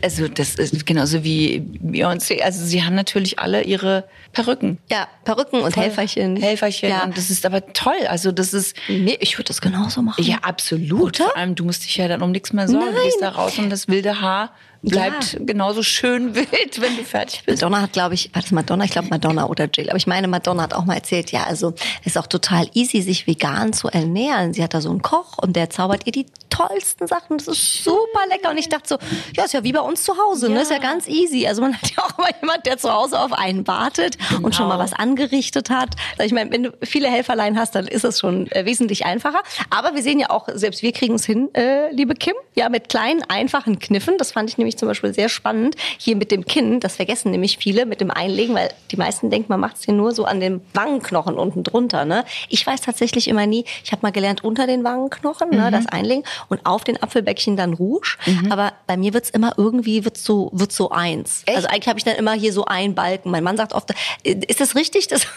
Also 0.01 0.27
das 0.27 0.55
ist 0.55 0.85
genauso 0.85 1.23
wie 1.23 1.59
Beyoncé. 1.83 2.41
Also 2.41 2.63
sie 2.65 2.83
haben 2.83 2.95
natürlich 2.95 3.39
alle 3.39 3.63
ihre 3.63 4.05
Perücken. 4.33 4.77
Ja, 4.89 5.07
Perücken 5.25 5.61
und 5.61 5.75
Helferchen. 5.75 6.35
Helferchen. 6.37 6.89
Ja. 6.89 7.03
Und 7.03 7.17
das 7.17 7.29
ist 7.29 7.45
aber 7.45 7.73
toll. 7.73 7.93
Also 8.07 8.31
das 8.31 8.53
ist 8.53 8.75
Nee, 8.87 9.17
ich 9.19 9.37
würde 9.37 9.47
das 9.49 9.61
genauso 9.61 10.01
machen. 10.01 10.23
ja 10.23 10.37
absolut. 10.41 11.19
Oder? 11.19 11.29
Vor 11.29 11.37
allem, 11.37 11.55
du 11.55 11.65
musst 11.65 11.83
dich 11.85 11.97
ja 11.97 12.07
dann 12.07 12.21
um 12.21 12.31
nichts 12.31 12.53
mehr 12.53 12.67
sorgen. 12.67 12.85
Du 12.87 12.91
Nein. 12.93 13.03
gehst 13.05 13.21
da 13.21 13.29
raus 13.29 13.57
und 13.59 13.69
das 13.69 13.87
wilde 13.87 14.21
Haar 14.21 14.51
bleibt 14.81 15.33
Ja. 15.33 15.39
genauso 15.43 15.83
schön 15.83 16.33
wild, 16.35 16.81
wenn 16.81 16.97
du 16.97 17.03
fertig 17.03 17.43
bist. 17.45 17.61
Madonna 17.61 17.81
hat, 17.83 17.93
glaube 17.93 18.15
ich, 18.15 18.29
war 18.33 18.41
das 18.41 18.51
Madonna? 18.51 18.83
Ich 18.85 18.91
glaube 18.91 19.07
Madonna 19.09 19.45
oder 19.45 19.69
Jill. 19.73 19.89
Aber 19.89 19.97
ich 19.97 20.07
meine, 20.07 20.27
Madonna 20.27 20.63
hat 20.63 20.73
auch 20.73 20.85
mal 20.85 20.95
erzählt, 20.95 21.31
ja, 21.31 21.43
also 21.43 21.73
es 22.01 22.07
ist 22.07 22.17
auch 22.17 22.27
total 22.27 22.67
easy, 22.73 23.01
sich 23.01 23.27
vegan 23.27 23.73
zu 23.73 23.87
ernähren. 23.89 24.53
Sie 24.53 24.63
hat 24.63 24.73
da 24.73 24.81
so 24.81 24.89
einen 24.89 25.01
Koch 25.01 25.37
und 25.37 25.55
der 25.55 25.69
zaubert 25.69 26.05
ihr 26.07 26.11
die 26.11 26.25
tollsten 26.51 27.07
Sachen. 27.07 27.39
Das 27.39 27.47
ist 27.47 27.83
super 27.83 28.19
lecker. 28.29 28.51
Und 28.51 28.57
ich 28.59 28.69
dachte 28.69 28.87
so, 28.89 28.97
ja, 29.35 29.45
ist 29.45 29.53
ja 29.53 29.63
wie 29.63 29.71
bei 29.71 29.79
uns 29.81 30.03
zu 30.03 30.13
Hause, 30.17 30.49
ne? 30.51 30.61
Ist 30.61 30.69
ja 30.71 30.77
ganz 30.77 31.07
easy. 31.07 31.47
Also 31.47 31.61
man 31.61 31.73
hat 31.75 31.89
ja 31.97 32.03
auch 32.03 32.17
immer 32.19 32.29
jemand, 32.39 32.65
der 32.67 32.77
zu 32.77 32.93
Hause 32.93 33.19
auf 33.19 33.33
einen 33.33 33.65
wartet 33.67 34.17
und 34.43 34.53
schon 34.55 34.67
mal 34.67 34.71
Genau. 34.75 34.83
was 34.83 34.93
angerichtet 34.93 35.69
hat. 35.69 35.89
Also 36.17 36.25
ich 36.27 36.31
meine, 36.33 36.51
wenn 36.51 36.63
du 36.63 36.71
viele 36.83 37.07
Helferlein 37.09 37.57
hast, 37.59 37.75
dann 37.75 37.87
ist 37.87 38.03
es 38.05 38.19
schon 38.19 38.49
äh, 38.51 38.65
wesentlich 38.65 39.05
einfacher. 39.05 39.41
Aber 39.69 39.95
wir 39.95 40.03
sehen 40.03 40.19
ja 40.19 40.29
auch, 40.29 40.47
selbst 40.53 40.81
wir 40.83 40.91
kriegen 40.93 41.15
es 41.15 41.25
hin, 41.25 41.49
äh, 41.55 41.91
liebe 41.91 42.13
Kim, 42.15 42.33
ja, 42.55 42.69
mit 42.69 42.89
kleinen, 42.89 43.21
einfachen 43.27 43.79
Kniffen. 43.79 44.17
Das 44.17 44.31
fand 44.31 44.49
ich 44.49 44.57
nämlich 44.57 44.77
zum 44.77 44.87
Beispiel 44.87 45.13
sehr 45.13 45.29
spannend. 45.29 45.75
Hier 45.97 46.15
mit 46.15 46.31
dem 46.31 46.45
Kinn, 46.45 46.79
das 46.79 46.95
vergessen 46.97 47.31
nämlich 47.31 47.57
viele 47.57 47.85
mit 47.85 48.01
dem 48.01 48.11
Einlegen, 48.11 48.55
weil 48.55 48.69
die 48.91 48.97
meisten 48.97 49.29
denken, 49.29 49.47
man 49.49 49.59
macht 49.59 49.77
es 49.77 49.83
hier 49.85 49.93
nur 49.93 50.11
so 50.13 50.25
an 50.25 50.39
dem 50.39 50.61
Wangenknochen 50.73 51.35
unten 51.37 51.63
drunter. 51.63 52.05
Ne? 52.05 52.23
Ich 52.49 52.65
weiß 52.65 52.81
tatsächlich 52.81 53.27
immer 53.27 53.45
nie, 53.45 53.65
ich 53.83 53.91
habe 53.91 54.01
mal 54.03 54.11
gelernt, 54.11 54.43
unter 54.43 54.67
den 54.67 54.83
Wangenknochen, 54.83 55.49
ne, 55.49 55.69
das 55.71 55.85
Einlegen 55.87 56.23
und 56.49 56.65
auf 56.65 56.83
den 56.83 57.01
Apfelbäckchen 57.01 57.55
dann 57.55 57.73
Rouge. 57.73 58.17
Aber 58.49 58.73
bei 58.87 58.97
mir 58.97 59.13
wird's 59.13 59.29
immer 59.29 59.53
irgendwie, 59.57 60.05
wird's 60.05 60.23
so, 60.23 60.49
wird's 60.53 60.75
so 60.75 60.89
eins. 60.91 61.43
Echt? 61.45 61.57
Also 61.57 61.67
eigentlich 61.67 61.87
habe 61.87 61.99
ich 61.99 62.05
dann 62.05 62.15
immer 62.15 62.33
hier 62.33 62.53
so 62.53 62.65
einen 62.65 62.95
Balken. 62.95 63.31
Mein 63.31 63.43
Mann 63.43 63.57
sagt 63.57 63.73
oft, 63.73 63.91
äh, 64.23 64.35
ist 64.47 64.61
das 64.61 64.75
richtig? 64.75 65.07
Das 65.07 65.27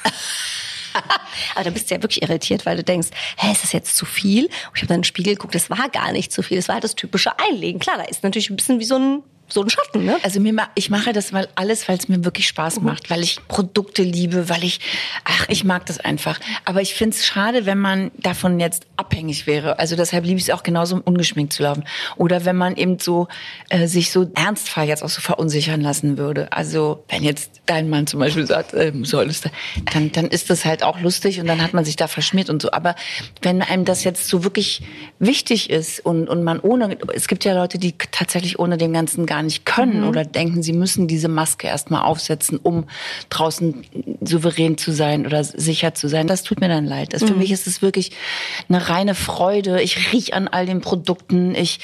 aber 1.54 1.64
da 1.64 1.70
bist 1.70 1.90
du 1.90 1.94
ja 1.94 2.02
wirklich 2.02 2.22
irritiert, 2.22 2.66
weil 2.66 2.76
du 2.76 2.84
denkst, 2.84 3.08
hä, 3.36 3.52
ist 3.52 3.62
das 3.62 3.72
jetzt 3.72 3.96
zu 3.96 4.06
viel? 4.06 4.44
Und 4.44 4.50
ich 4.74 4.82
habe 4.82 4.88
dann 4.88 4.96
in 4.96 5.00
den 5.00 5.04
Spiegel 5.04 5.34
geguckt, 5.34 5.54
das 5.54 5.70
war 5.70 5.88
gar 5.88 6.12
nicht 6.12 6.32
zu 6.32 6.42
viel. 6.42 6.56
Das 6.56 6.68
war 6.68 6.74
halt 6.74 6.84
das 6.84 6.94
typische 6.94 7.38
Einlegen. 7.38 7.80
Klar, 7.80 7.96
da 7.98 8.04
ist 8.04 8.22
natürlich 8.22 8.50
ein 8.50 8.56
bisschen 8.56 8.80
wie 8.80 8.84
so 8.84 8.96
ein, 8.96 9.22
so 9.54 9.62
ein 9.62 9.70
Schatten, 9.70 10.04
ne? 10.04 10.18
Also 10.22 10.40
mir, 10.40 10.52
ich 10.74 10.90
mache 10.90 11.12
das 11.12 11.30
mal 11.30 11.48
alles, 11.54 11.88
weil 11.88 11.96
es 11.96 12.08
mir 12.08 12.24
wirklich 12.24 12.48
Spaß 12.48 12.80
macht, 12.80 13.08
weil 13.08 13.22
ich 13.22 13.38
Produkte 13.46 14.02
liebe, 14.02 14.48
weil 14.48 14.64
ich, 14.64 14.80
ach, 15.24 15.46
ich 15.48 15.62
mag 15.64 15.86
das 15.86 16.00
einfach. 16.00 16.40
Aber 16.64 16.82
ich 16.82 16.94
finde 16.94 17.16
es 17.16 17.24
schade, 17.24 17.64
wenn 17.64 17.78
man 17.78 18.10
davon 18.18 18.58
jetzt 18.58 18.86
abhängig 18.96 19.46
wäre. 19.46 19.78
Also 19.78 19.94
deshalb 19.94 20.24
liebe 20.24 20.38
ich 20.38 20.48
es 20.48 20.50
auch 20.50 20.64
genauso, 20.64 20.96
um 20.96 21.00
ungeschminkt 21.02 21.52
zu 21.52 21.62
laufen. 21.62 21.84
Oder 22.16 22.44
wenn 22.44 22.56
man 22.56 22.76
eben 22.76 22.98
so 22.98 23.28
äh, 23.68 23.86
sich 23.86 24.10
so 24.10 24.28
ernstfall 24.34 24.88
jetzt 24.88 25.04
auch 25.04 25.08
so 25.08 25.20
verunsichern 25.20 25.80
lassen 25.80 26.18
würde. 26.18 26.52
Also 26.52 27.04
wenn 27.08 27.22
jetzt 27.22 27.62
dein 27.66 27.88
Mann 27.88 28.08
zum 28.08 28.20
Beispiel 28.20 28.46
sagt, 28.46 28.74
ähm, 28.74 29.04
solltest 29.04 29.44
du, 29.44 29.50
dann, 29.92 30.10
dann 30.10 30.26
ist 30.26 30.50
das 30.50 30.64
halt 30.64 30.82
auch 30.82 31.00
lustig 31.00 31.40
und 31.40 31.46
dann 31.46 31.62
hat 31.62 31.74
man 31.74 31.84
sich 31.84 31.94
da 31.94 32.08
verschmiert 32.08 32.50
und 32.50 32.60
so. 32.60 32.72
Aber 32.72 32.96
wenn 33.40 33.62
einem 33.62 33.84
das 33.84 34.02
jetzt 34.02 34.26
so 34.26 34.42
wirklich 34.42 34.82
wichtig 35.20 35.70
ist 35.70 36.04
und, 36.04 36.28
und 36.28 36.42
man 36.42 36.58
ohne, 36.58 36.98
es 37.14 37.28
gibt 37.28 37.44
ja 37.44 37.54
Leute, 37.54 37.78
die 37.78 37.94
tatsächlich 38.10 38.58
ohne 38.58 38.76
dem 38.78 38.92
Ganzen 38.92 39.26
gar 39.26 39.43
nicht 39.44 39.64
können 39.66 40.04
oder 40.04 40.24
denken, 40.24 40.62
sie 40.62 40.72
müssen 40.72 41.06
diese 41.06 41.28
Maske 41.28 41.66
erstmal 41.66 42.02
aufsetzen, 42.02 42.58
um 42.62 42.84
draußen 43.30 43.84
souverän 44.22 44.78
zu 44.78 44.92
sein 44.92 45.26
oder 45.26 45.44
sicher 45.44 45.94
zu 45.94 46.08
sein. 46.08 46.26
Das 46.26 46.42
tut 46.42 46.60
mir 46.60 46.68
dann 46.68 46.86
leid. 46.86 47.12
Das, 47.12 47.22
Für 47.22 47.34
mich 47.34 47.50
ist 47.50 47.66
es 47.66 47.82
wirklich 47.82 48.10
eine 48.68 48.88
reine 48.88 49.14
Freude. 49.14 49.80
Ich 49.82 50.12
riech 50.12 50.34
an 50.34 50.48
all 50.48 50.66
den 50.66 50.80
Produkten. 50.80 51.54
Ich, 51.54 51.80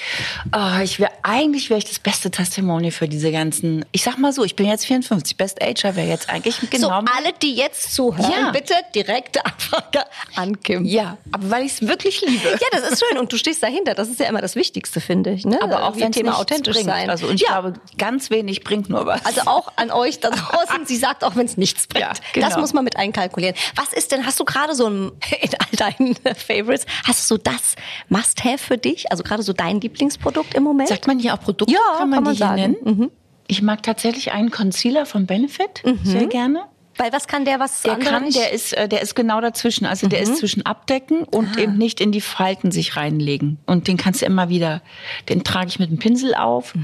ah, 0.52 0.80
ich 0.82 0.98
wäre, 1.00 1.10
eigentlich 1.22 1.70
wäre 1.70 1.78
ich 1.78 1.84
das 1.84 1.98
beste 1.98 2.30
Testimony 2.30 2.90
für 2.90 3.08
diese 3.08 3.30
ganzen, 3.32 3.84
ich 3.92 4.02
sag 4.02 4.18
mal 4.18 4.32
so, 4.32 4.44
ich 4.44 4.56
bin 4.56 4.66
jetzt 4.66 4.86
54, 4.86 5.36
Best 5.36 5.62
Ager 5.62 5.96
wäre 5.96 6.08
jetzt 6.08 6.28
eigentlich 6.30 6.56
genau 6.70 6.88
so, 6.88 6.94
alle, 6.94 7.32
die 7.42 7.54
jetzt 7.54 7.94
zuhören, 7.94 8.30
Ja. 8.30 8.50
bitte 8.50 8.74
direkte 8.94 9.44
Anfrage 9.44 10.04
an 10.36 10.60
Kim. 10.62 10.84
Ja, 10.84 11.18
aber 11.32 11.50
weil 11.50 11.64
ich 11.66 11.72
es 11.72 11.82
wirklich 11.86 12.20
liebe. 12.22 12.48
Ja, 12.48 12.66
das 12.80 12.90
ist 12.92 13.04
schön 13.06 13.18
und 13.18 13.32
du 13.32 13.36
stehst 13.36 13.62
dahinter. 13.62 13.94
Das 13.94 14.08
ist 14.08 14.20
ja 14.20 14.26
immer 14.26 14.40
das 14.40 14.56
Wichtigste, 14.56 15.00
finde 15.00 15.30
ich. 15.30 15.44
Ne? 15.44 15.58
aber 15.62 15.84
auch 15.84 15.94
wenn 15.96 16.12
Thema 16.12 16.30
Thema 16.32 16.38
authentisch 16.38 16.74
bringt. 16.74 16.88
sein. 16.88 17.10
Also 17.10 17.26
und 17.26 17.39
ich 17.40 17.48
ja. 17.48 17.60
glaube, 17.60 17.80
ganz 17.98 18.30
wenig 18.30 18.62
bringt 18.62 18.88
nur 18.88 19.06
was. 19.06 19.24
Also 19.24 19.42
auch 19.42 19.72
an 19.76 19.90
euch 19.90 20.20
da 20.20 20.30
draußen. 20.30 20.84
Sie 20.86 20.96
sagt 20.96 21.24
auch, 21.24 21.36
wenn 21.36 21.46
es 21.46 21.56
nichts 21.56 21.86
bringt. 21.86 22.04
Ja, 22.04 22.12
genau. 22.32 22.48
Das 22.48 22.58
muss 22.58 22.72
man 22.72 22.84
mit 22.84 22.96
einkalkulieren. 22.96 23.54
Was 23.76 23.92
ist 23.92 24.12
denn, 24.12 24.26
hast 24.26 24.38
du 24.40 24.44
gerade 24.44 24.74
so 24.74 24.86
ein, 24.86 25.12
in 25.40 25.50
all 25.58 25.92
deinen 25.96 26.16
Favorites, 26.36 26.86
hast 27.04 27.30
du 27.30 27.36
so 27.36 27.42
das 27.42 27.76
Must-Have 28.08 28.58
für 28.58 28.78
dich? 28.78 29.10
Also 29.10 29.22
gerade 29.22 29.42
so 29.42 29.52
dein 29.52 29.80
Lieblingsprodukt 29.80 30.54
im 30.54 30.62
Moment? 30.62 30.88
Sagt 30.88 31.06
man 31.06 31.18
hier 31.18 31.34
auch 31.34 31.40
Produkte? 31.40 31.72
Ja, 31.72 31.80
kann 31.98 32.10
man, 32.10 32.16
kann 32.18 32.24
man 32.24 32.32
die 32.34 32.38
hier 32.38 32.46
sagen. 32.46 32.76
Mhm. 32.82 32.96
nennen? 32.98 33.10
Ich 33.46 33.62
mag 33.62 33.82
tatsächlich 33.82 34.32
einen 34.32 34.50
Concealer 34.50 35.06
von 35.06 35.26
Benefit 35.26 35.82
sehr 36.04 36.26
gerne. 36.26 36.64
Weil 36.96 37.12
was 37.12 37.26
kann 37.26 37.44
der, 37.46 37.58
was 37.60 37.80
Der 37.82 37.96
kann, 37.98 38.24
nicht? 38.24 38.36
der 38.36 38.52
ist, 38.52 38.74
äh, 38.74 38.86
der 38.86 39.00
ist 39.00 39.14
genau 39.14 39.40
dazwischen. 39.40 39.86
Also 39.86 40.06
der 40.06 40.20
ist 40.20 40.36
zwischen 40.36 40.66
abdecken 40.66 41.24
und 41.24 41.56
eben 41.56 41.78
nicht 41.78 41.98
in 42.00 42.12
die 42.12 42.20
Falten 42.20 42.70
sich 42.72 42.96
reinlegen. 42.96 43.58
Und 43.64 43.88
den 43.88 43.96
kannst 43.96 44.20
du 44.20 44.26
immer 44.26 44.50
wieder, 44.50 44.82
den 45.30 45.42
trage 45.42 45.68
ich 45.68 45.78
mit 45.78 45.88
dem 45.90 45.98
Pinsel 45.98 46.34
auf. 46.34 46.74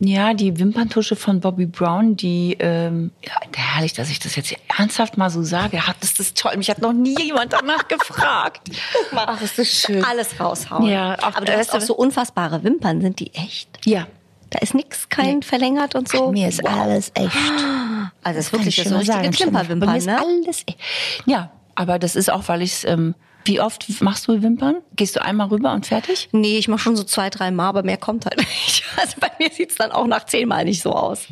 Ja, 0.00 0.34
die 0.34 0.58
Wimperntusche 0.58 1.14
von 1.14 1.38
Bobby 1.40 1.66
Brown, 1.66 2.16
die, 2.16 2.56
ähm, 2.58 3.12
ja, 3.24 3.32
herrlich, 3.54 3.92
dass 3.92 4.10
ich 4.10 4.18
das 4.18 4.34
jetzt 4.34 4.54
ernsthaft 4.76 5.16
mal 5.18 5.30
so 5.30 5.42
sage. 5.44 5.86
Hat, 5.86 5.96
das 6.00 6.18
ist 6.18 6.36
toll. 6.36 6.56
Mich 6.56 6.68
hat 6.68 6.80
noch 6.80 6.92
nie 6.92 7.14
jemand 7.22 7.52
danach 7.52 7.86
gefragt. 7.88 8.70
Ach, 9.14 9.40
ist 9.40 9.56
das 9.58 9.68
schön. 9.68 10.02
alles 10.04 10.40
raushauen. 10.40 10.86
Ja, 10.86 11.14
auch- 11.20 11.36
aber 11.36 11.44
du 11.44 11.56
hast 11.56 11.72
auch 11.72 11.78
du- 11.78 11.86
so 11.86 11.94
unfassbare 11.94 12.64
Wimpern, 12.64 13.00
sind 13.00 13.20
die 13.20 13.32
echt? 13.34 13.68
Ja. 13.84 14.06
Da 14.50 14.58
ist 14.60 14.74
nix, 14.74 15.08
kein 15.08 15.42
verlängert 15.42 15.94
und 15.96 16.08
so. 16.08 16.30
Mir 16.30 16.48
ist 16.48 16.62
Wow. 16.62 16.70
alles 16.80 17.12
echt. 17.14 17.32
Also 18.24 18.38
das 18.38 18.46
ist 18.46 18.52
wirklich 18.52 18.78
ich 18.78 18.84
so 18.84 18.90
mal 18.90 18.98
richtige 18.98 19.16
sagen. 19.16 19.30
Bei 19.30 19.36
Klimperwimpern, 19.36 19.90
mir 19.90 19.98
ist 19.98 20.06
ne? 20.06 20.18
alles 20.18 20.62
echt. 20.66 20.78
Ja, 21.26 21.50
aber 21.74 21.98
das 21.98 22.16
ist 22.16 22.32
auch, 22.32 22.48
weil 22.48 22.62
ich 22.62 22.86
ähm, 22.86 23.14
wie 23.44 23.60
oft 23.60 23.86
machst 24.00 24.26
du 24.26 24.42
Wimpern? 24.42 24.76
Gehst 24.96 25.16
du 25.16 25.22
einmal 25.22 25.48
rüber 25.48 25.72
und 25.74 25.86
fertig? 25.86 26.30
Nee, 26.32 26.56
ich 26.56 26.68
mache 26.68 26.80
schon 26.80 26.96
so 26.96 27.04
zwei, 27.04 27.28
drei 27.28 27.50
Mal, 27.50 27.68
aber 27.68 27.82
mehr 27.82 27.98
kommt 27.98 28.24
halt 28.24 28.38
nicht. 28.66 28.84
Also 28.96 29.16
bei 29.20 29.30
mir 29.38 29.50
sieht's 29.50 29.74
dann 29.76 29.92
auch 29.92 30.06
nach 30.06 30.24
zehnmal 30.24 30.64
nicht 30.64 30.82
so 30.82 30.92
aus. 30.92 31.28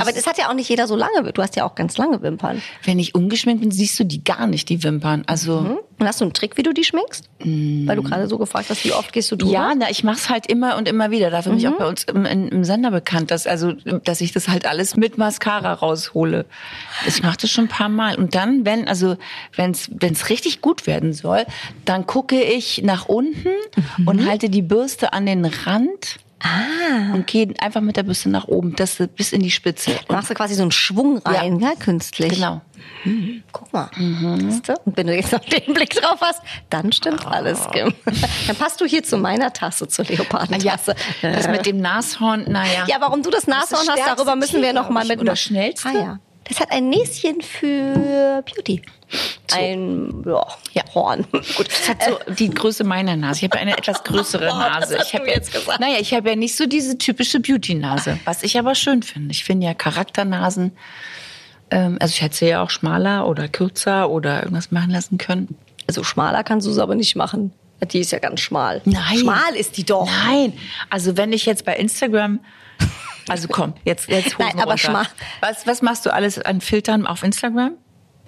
Aber 0.00 0.12
das 0.12 0.26
hat 0.26 0.38
ja 0.38 0.48
auch 0.48 0.54
nicht 0.54 0.68
jeder 0.68 0.86
so 0.86 0.96
lange. 0.96 1.32
Du 1.32 1.42
hast 1.42 1.56
ja 1.56 1.64
auch 1.64 1.74
ganz 1.74 1.96
lange 1.96 2.22
Wimpern. 2.22 2.62
Wenn 2.84 2.98
ich 2.98 3.14
ungeschminkt 3.14 3.60
bin, 3.60 3.70
siehst 3.70 3.98
du 3.98 4.04
die 4.04 4.24
gar 4.24 4.46
nicht, 4.46 4.68
die 4.68 4.82
Wimpern. 4.82 5.24
Also 5.26 5.60
Hm? 5.60 5.78
Und 5.98 6.06
hast 6.06 6.20
du 6.20 6.24
einen 6.24 6.32
Trick, 6.32 6.56
wie 6.56 6.62
du 6.62 6.72
die 6.72 6.84
schminkst? 6.84 7.28
Weil 7.40 7.96
du 7.96 8.04
gerade 8.04 8.28
so 8.28 8.38
gefragt 8.38 8.70
hast, 8.70 8.84
wie 8.84 8.92
oft 8.92 9.12
gehst 9.12 9.32
du 9.32 9.36
drüber? 9.36 9.52
Ja, 9.52 9.72
na, 9.76 9.90
ich 9.90 10.04
mach's 10.04 10.28
halt 10.28 10.46
immer 10.46 10.76
und 10.76 10.86
immer 10.86 11.10
wieder. 11.10 11.30
Dafür 11.30 11.50
bin 11.50 11.58
ich 11.58 11.66
auch 11.66 11.76
bei 11.76 11.88
uns 11.88 12.04
im, 12.04 12.24
im, 12.24 12.48
im 12.48 12.64
Sender 12.64 12.92
bekannt, 12.92 13.32
dass 13.32 13.48
also, 13.48 13.72
dass 13.72 14.20
ich 14.20 14.32
das 14.32 14.46
halt 14.48 14.64
alles 14.64 14.96
mit 14.96 15.18
Mascara 15.18 15.72
raushole. 15.72 16.46
Ich 17.06 17.22
mache 17.24 17.38
das 17.40 17.50
schon 17.50 17.64
ein 17.64 17.68
paar 17.68 17.88
Mal. 17.88 18.16
Und 18.16 18.36
dann, 18.36 18.64
wenn 18.64 18.86
also, 18.86 19.16
wenn's 19.56 19.90
wenn's 19.92 20.30
richtig 20.30 20.60
gut 20.60 20.86
werden 20.86 21.12
soll, 21.12 21.44
dann 21.84 22.06
gucke 22.06 22.40
ich 22.40 22.82
nach 22.84 23.06
unten 23.06 23.50
und 24.06 24.24
halte 24.24 24.50
die 24.50 24.62
Bürste 24.62 25.12
an 25.12 25.26
den 25.26 25.44
Rand. 25.44 26.18
Und 27.12 27.26
gehe 27.26 27.52
einfach 27.60 27.80
mit 27.80 27.96
der 27.96 28.04
Bürste 28.04 28.28
nach 28.28 28.46
oben, 28.46 28.76
das 28.76 28.96
bis 29.16 29.32
in 29.32 29.40
die 29.42 29.50
Spitze. 29.50 29.92
Da 30.06 30.14
machst 30.14 30.30
du 30.30 30.34
quasi 30.34 30.54
so 30.54 30.62
einen 30.62 30.70
Schwung 30.70 31.18
rein, 31.18 31.58
ja, 31.58 31.74
künstlich. 31.74 32.34
Genau. 32.34 32.60
Guck 33.52 33.72
mal. 33.72 33.90
Du? 33.96 34.74
Und 34.84 34.96
wenn 34.96 35.06
du 35.08 35.14
jetzt 35.14 35.32
noch 35.32 35.40
den 35.40 35.74
Blick 35.74 35.90
drauf 35.90 36.18
hast, 36.20 36.40
dann 36.70 36.92
stimmt 36.92 37.26
alles, 37.26 37.68
Kim. 37.72 37.92
Dann 38.46 38.56
passt 38.56 38.80
du 38.80 38.84
hier 38.86 39.02
zu 39.02 39.18
meiner 39.18 39.52
Tasse, 39.52 39.88
zur 39.88 40.04
Ja, 40.04 40.12
Leopardentasse. 40.16 40.94
das 41.22 41.48
mit 41.48 41.66
dem 41.66 41.78
Nashorn, 41.80 42.44
naja. 42.48 42.84
Ja, 42.86 42.96
warum 43.00 43.22
du 43.22 43.30
das 43.30 43.46
Nashorn 43.46 43.86
das 43.86 44.00
hast, 44.00 44.06
darüber 44.18 44.36
müssen 44.36 44.62
wir 44.62 44.70
Tier, 44.70 44.72
noch 44.74 44.90
mal 44.90 45.04
glaub 45.04 45.04
ich, 45.04 45.18
mit 45.18 45.20
oder 45.20 45.36
schnellste? 45.36 45.88
Ah 45.88 45.92
ja. 45.92 46.18
Das 46.48 46.60
hat 46.60 46.70
ein 46.70 46.88
Näschen 46.88 47.40
für 47.42 48.42
Beauty. 48.44 48.82
Ein 49.52 50.22
ja, 50.26 50.46
Ja. 50.74 50.82
Horn. 50.94 51.24
Gut. 51.32 51.68
Das 51.68 51.88
hat 51.88 52.02
so 52.02 52.32
die 52.34 52.50
Größe 52.50 52.84
meiner 52.84 53.16
Nase. 53.16 53.38
Ich 53.38 53.44
habe 53.50 53.58
eine 53.58 53.76
etwas 53.76 54.04
größere 54.04 54.48
Oh, 54.52 54.58
Nase. 54.58 54.98
ich 55.02 55.14
habe 55.14 55.26
jetzt 55.28 55.52
gesagt. 55.52 55.80
Naja, 55.80 55.96
ich 56.00 56.12
habe 56.14 56.28
ja 56.30 56.36
nicht 56.36 56.56
so 56.56 56.66
diese 56.66 56.98
typische 56.98 57.40
Beauty-Nase, 57.40 58.18
was 58.24 58.42
ich 58.42 58.58
aber 58.58 58.74
schön 58.74 59.02
finde. 59.02 59.30
Ich 59.32 59.44
finde 59.44 59.66
ja 59.66 59.74
Charakternasen, 59.74 60.72
ähm, 61.70 61.96
also 62.00 62.12
ich 62.12 62.22
hätte 62.22 62.36
sie 62.36 62.48
ja 62.48 62.62
auch 62.62 62.70
schmaler 62.70 63.26
oder 63.26 63.48
kürzer 63.48 64.10
oder 64.10 64.42
irgendwas 64.42 64.70
machen 64.70 64.90
lassen 64.90 65.16
können. 65.18 65.56
Also 65.86 66.04
schmaler 66.04 66.44
kannst 66.44 66.66
du 66.66 66.70
es 66.70 66.78
aber 66.78 66.94
nicht 66.94 67.16
machen. 67.16 67.52
Die 67.92 68.00
ist 68.00 68.10
ja 68.12 68.18
ganz 68.18 68.40
schmal. 68.40 68.82
Nein. 68.84 69.18
Schmal 69.18 69.54
ist 69.54 69.76
die 69.76 69.84
doch. 69.84 70.06
Nein, 70.26 70.52
also 70.90 71.16
wenn 71.16 71.32
ich 71.32 71.46
jetzt 71.46 71.64
bei 71.64 71.76
Instagram, 71.76 72.40
also 73.30 73.48
komm, 73.48 73.74
jetzt 73.84 74.08
jetzt 74.08 74.38
Hosen 74.38 74.56
Nein, 74.56 74.60
aber 74.60 74.72
runter. 74.72 75.06
Was 75.40 75.66
was 75.66 75.82
machst 75.82 76.06
du 76.06 76.12
alles 76.12 76.38
an 76.38 76.60
Filtern 76.60 77.06
auf 77.06 77.22
Instagram? 77.22 77.76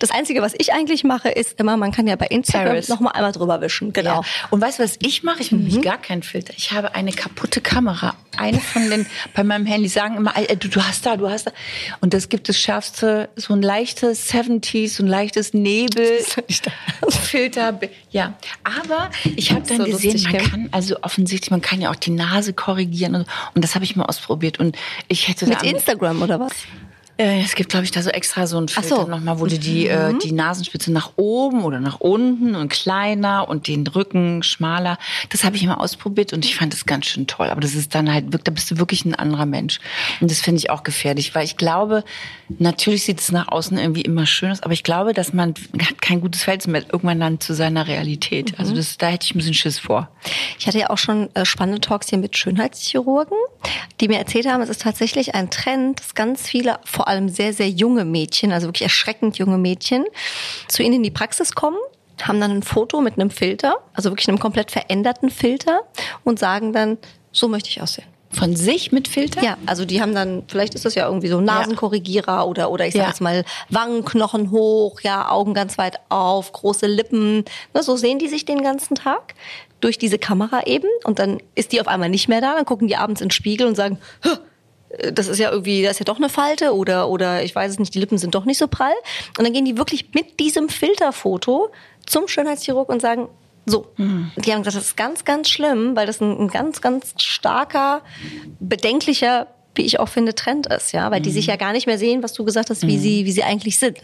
Das 0.01 0.11
Einzige, 0.11 0.41
was 0.41 0.55
ich 0.57 0.73
eigentlich 0.73 1.05
mache, 1.05 1.29
ist 1.29 1.61
immer, 1.61 1.77
man 1.77 1.93
kann 1.93 2.07
ja 2.07 2.17
bei 2.17 2.27
Instagram 2.27 2.69
Paris. 2.69 2.89
noch 2.89 3.01
mal 3.01 3.11
einmal 3.11 3.33
drüber 3.33 3.61
wischen. 3.61 3.93
Genau. 3.93 4.23
Ja. 4.23 4.29
Und 4.49 4.61
weißt 4.63 4.79
du, 4.79 4.83
was 4.83 4.97
ich 5.01 5.23
mache? 5.23 5.43
Ich 5.43 5.53
mache 5.53 5.63
nämlich 5.63 5.83
gar 5.83 5.99
keinen 5.99 6.23
Filter. 6.23 6.55
Ich 6.57 6.73
habe 6.73 6.95
eine 6.95 7.13
kaputte 7.13 7.61
Kamera. 7.61 8.15
Eine 8.39 8.61
von 8.61 8.89
den, 8.89 9.07
bei 9.35 9.45
meinem 9.45 9.67
Handy 9.67 9.89
sagen 9.89 10.17
immer, 10.17 10.33
du, 10.59 10.69
du 10.69 10.83
hast 10.83 11.05
da, 11.05 11.19
du 11.19 11.29
hast 11.29 11.49
da. 11.49 11.53
Und 12.01 12.15
das 12.15 12.31
gibt 12.31 12.49
das 12.49 12.59
schärfste, 12.59 13.29
so 13.37 13.53
ein 13.53 13.61
leichtes 13.61 14.33
70s, 14.33 14.97
so 14.97 15.03
ein 15.03 15.07
leichtes 15.07 15.53
Nebel. 15.53 16.21
Filter. 17.11 17.79
Ja. 18.11 18.35
Aber 18.65 19.11
ich 19.37 19.53
habe 19.53 19.67
dann 19.67 19.79
so 19.79 19.85
gesehen, 19.85 20.13
lustig, 20.13 20.33
man 20.33 20.43
kann, 20.43 20.69
also 20.73 20.97
offensichtlich, 21.03 21.51
man 21.51 21.61
kann 21.61 21.83
ja 21.83 21.91
auch 21.91 21.97
die 21.97 22.11
Nase 22.11 22.55
korrigieren. 22.55 23.15
Und, 23.15 23.27
und 23.55 23.63
das 23.63 23.75
habe 23.75 23.85
ich 23.85 23.97
mal 23.97 24.07
ausprobiert. 24.07 24.59
Und 24.59 24.77
ich 25.09 25.29
hätte 25.29 25.47
Mit 25.47 25.63
Instagram 25.63 26.23
oder 26.23 26.41
was? 26.41 26.53
Äh, 27.21 27.43
es 27.43 27.55
gibt, 27.55 27.69
glaube 27.69 27.85
ich, 27.85 27.91
da 27.91 28.03
so 28.03 28.09
extra 28.09 28.47
so 28.47 28.59
ein 28.59 28.69
Filter 28.69 28.97
so. 28.97 29.07
nochmal, 29.07 29.39
wo 29.41 29.47
du 29.47 29.59
die, 29.59 29.87
äh, 29.89 30.15
die 30.19 30.33
Nasenspitze 30.33 30.91
nach 30.91 31.13
oben 31.17 31.65
oder 31.65 31.79
nach 31.79 32.01
unten 32.01 32.55
und 32.55 32.71
kleiner 32.71 33.47
und 33.47 33.69
den 33.69 33.87
Rücken 33.87 34.43
schmaler. 34.43 34.97
Das 35.29 35.45
habe 35.45 35.57
ich 35.57 35.63
immer 35.63 35.81
ausprobiert 35.81 36.33
und 36.33 36.47
ich 36.47 36.57
fand 36.57 36.73
das 36.73 36.87
ganz 36.87 37.07
schön 37.07 37.27
toll. 37.27 37.51
Aber 37.51 37.61
das 37.61 37.75
ist 37.75 37.95
dann 37.95 38.11
halt, 38.11 38.27
da 38.31 38.51
bist 38.51 38.71
du 38.71 38.79
wirklich 38.79 39.05
ein 39.05 39.15
anderer 39.15 39.45
Mensch. 39.45 39.81
Und 40.23 40.31
das 40.31 40.41
finde 40.41 40.61
ich 40.61 40.71
auch 40.71 40.83
gefährlich, 40.83 41.35
weil 41.35 41.45
ich 41.45 41.59
glaube, 41.59 42.05
natürlich 42.59 43.05
sieht 43.05 43.21
es 43.21 43.31
nach 43.31 43.49
außen 43.49 43.77
irgendwie 43.77 44.01
immer 44.01 44.25
schön 44.25 44.51
aus, 44.51 44.63
aber 44.63 44.73
ich 44.73 44.83
glaube, 44.83 45.13
dass 45.13 45.35
man 45.35 45.55
hat 45.79 46.01
kein 46.01 46.23
gutes 46.23 46.45
Verhältnis 46.45 46.69
mehr 46.69 46.83
irgendwann 46.91 47.21
dann 47.21 47.39
zu 47.39 47.53
seiner 47.53 47.87
Realität. 47.87 48.59
Also 48.59 48.75
das, 48.75 48.97
da 48.97 49.09
hätte 49.09 49.27
ich 49.27 49.35
ein 49.35 49.39
bisschen 49.39 49.55
Schiss 49.55 49.79
vor. 49.79 50.09
Ich 50.59 50.67
hatte 50.67 50.79
ja 50.79 50.89
auch 50.89 50.99
schon 50.99 51.29
äh, 51.35 51.45
spannende 51.45 51.83
Talks 51.83 52.09
hier 52.09 52.19
mit 52.19 52.37
Schönheitschirurgen, 52.37 53.37
die 54.01 54.09
mir 54.09 54.19
erzählt 54.19 54.47
haben, 54.47 54.63
es 54.63 54.71
ist 54.71 54.81
tatsächlich 54.81 55.35
ein 55.35 55.51
Trend, 55.51 56.01
dass 56.01 56.15
ganz 56.15 56.49
viele, 56.49 56.79
vor 56.85 57.10
allem 57.11 57.29
sehr, 57.29 57.53
sehr 57.53 57.69
junge 57.69 58.05
Mädchen, 58.05 58.53
also 58.53 58.69
wirklich 58.69 58.83
erschreckend 58.83 59.37
junge 59.39 59.59
Mädchen, 59.59 60.05
zu 60.69 60.83
ihnen 60.83 60.95
in 60.97 61.03
die 61.03 61.11
Praxis 61.11 61.55
kommen, 61.55 61.77
haben 62.23 62.41
dann 62.41 62.51
ein 62.51 62.63
Foto 62.63 63.01
mit 63.01 63.15
einem 63.15 63.31
Filter, 63.31 63.79
also 63.95 64.11
wirklich 64.11 64.29
einem 64.29 64.39
komplett 64.39 64.71
veränderten 64.71 65.31
Filter 65.31 65.81
und 66.25 66.39
sagen 66.39 66.73
dann, 66.73 66.99
so 67.33 67.49
möchte 67.49 67.69
ich 67.69 67.81
aussehen. 67.83 68.07
Von 68.33 68.55
sich 68.55 68.93
mit 68.93 69.09
Filter? 69.09 69.43
Ja, 69.43 69.57
also 69.67 69.85
die 69.85 70.01
haben 70.01 70.15
dann, 70.15 70.45
vielleicht 70.47 70.77
ist 70.77 70.85
das 70.85 70.95
ja 70.95 71.07
irgendwie 71.07 71.27
so 71.27 71.39
ein 71.39 71.45
Nasenkorrigierer 71.45 72.47
oder, 72.47 72.71
oder 72.71 72.87
ich 72.87 72.93
sag 72.95 73.03
Ja. 73.03 73.09
jetzt 73.09 73.21
mal 73.21 73.45
Wangenknochen 73.71 74.53
hoch, 74.53 75.01
ja, 75.01 75.29
Augen 75.29 75.53
ganz 75.53 75.79
weit 75.79 75.99
auf, 76.11 76.53
große 76.53 76.87
Lippen. 76.87 77.45
Ne, 77.75 77.83
so 77.83 77.97
sehen 77.97 78.21
die 78.21 78.29
sich 78.29 78.45
den 78.45 78.63
ganzen 78.63 78.95
Tag 78.95 79.35
durch 79.81 79.99
diese 79.99 80.19
Kamera 80.19 80.63
eben 80.67 80.87
und 81.05 81.19
dann 81.19 81.39
ist 81.57 81.73
die 81.73 81.81
auf 81.81 81.89
einmal 81.89 82.09
nicht 82.09 82.29
mehr 82.29 82.41
da, 82.41 82.55
dann 82.55 82.67
gucken 82.67 82.87
die 82.87 82.97
abends 82.97 83.21
in 83.21 83.27
den 83.27 83.33
Spiegel 83.33 83.67
und 83.67 83.75
sagen, 83.75 83.99
"Hä, 84.23 84.29
äh, 84.29 84.37
das 85.13 85.29
ist 85.29 85.39
ja 85.39 85.51
irgendwie, 85.51 85.83
das 85.83 85.93
ist 85.93 85.99
ja 86.01 86.05
doch 86.05 86.17
eine 86.17 86.29
Falte 86.29 86.75
oder, 86.75 87.09
oder 87.09 87.43
ich 87.43 87.55
weiß 87.55 87.73
es 87.73 87.79
nicht, 87.79 87.95
die 87.95 88.01
Lippen 88.01 88.19
sind 88.19 88.35
doch 88.35 88.45
nicht 88.45 88.59
so 88.59 88.67
prall. 88.67 88.95
Und 89.39 89.45
dann 89.45 89.53
gehen 89.53 89.65
die 89.65 89.79
wirklich 89.79 90.13
mit 90.15 90.41
diesem 90.41 90.69
Filterfoto 90.69 91.71
zum 92.07 92.29
Schönheitschirurg 92.29 92.89
und 92.89 93.01
sagen, 93.01 93.29
so. 93.67 93.87
Die 94.37 94.53
haben 94.53 94.63
gesagt, 94.63 94.77
das 94.77 94.85
ist 94.87 94.97
ganz, 94.97 95.25
ganz 95.25 95.49
schlimm, 95.49 95.95
weil 95.95 96.07
das 96.07 96.21
ein, 96.21 96.39
ein 96.39 96.49
ganz, 96.49 96.81
ganz 96.81 97.15
starker, 97.19 98.03
bedenklicher, 98.59 99.47
wie 99.77 99.83
ich 99.83 100.01
auch 100.01 100.09
finde, 100.09 100.35
Trend 100.35 100.67
ist, 100.67 100.93
ja, 100.93 101.11
weil 101.13 101.21
die 101.21 101.31
sich 101.31 101.47
ja 101.47 101.55
gar 101.57 101.73
nicht 101.73 101.87
mehr 101.87 101.97
sehen, 101.97 102.23
was 102.25 102.33
du 102.33 102.45
gesagt 102.45 102.71
hast, 102.71 102.87
wie 102.87 102.99
sie, 102.99 103.25
wie 103.25 103.33
sie 103.33 103.45
eigentlich 103.45 103.79
sind. 103.79 103.99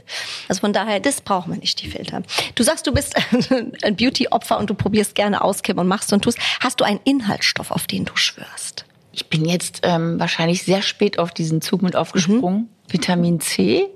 Also 0.48 0.60
von 0.60 0.72
daher, 0.72 1.00
das 1.00 1.20
braucht 1.20 1.48
man 1.48 1.58
nicht, 1.58 1.82
die 1.82 1.88
Filter. 1.88 2.22
Du 2.54 2.62
sagst, 2.62 2.86
du 2.86 2.92
bist 2.92 3.16
ein 3.82 3.96
Beauty-Opfer 3.96 4.58
und 4.58 4.70
du 4.70 4.74
probierst 4.74 5.16
gerne 5.16 5.42
aus, 5.42 5.62
Kim, 5.62 5.78
und 5.78 5.88
machst 5.88 6.12
und 6.12 6.22
tust. 6.22 6.38
Hast 6.60 6.80
du 6.80 6.84
einen 6.84 7.00
Inhaltsstoff, 7.04 7.72
auf 7.72 7.88
den 7.88 8.04
du 8.04 8.14
schwörst? 8.14 8.85
Ich 9.16 9.30
bin 9.30 9.46
jetzt 9.46 9.80
ähm, 9.82 10.20
wahrscheinlich 10.20 10.62
sehr 10.62 10.82
spät 10.82 11.18
auf 11.18 11.32
diesen 11.32 11.62
Zug 11.62 11.80
mit 11.80 11.96
aufgesprungen. 11.96 12.68
Vitamin 12.86 13.40
C. 13.40 13.86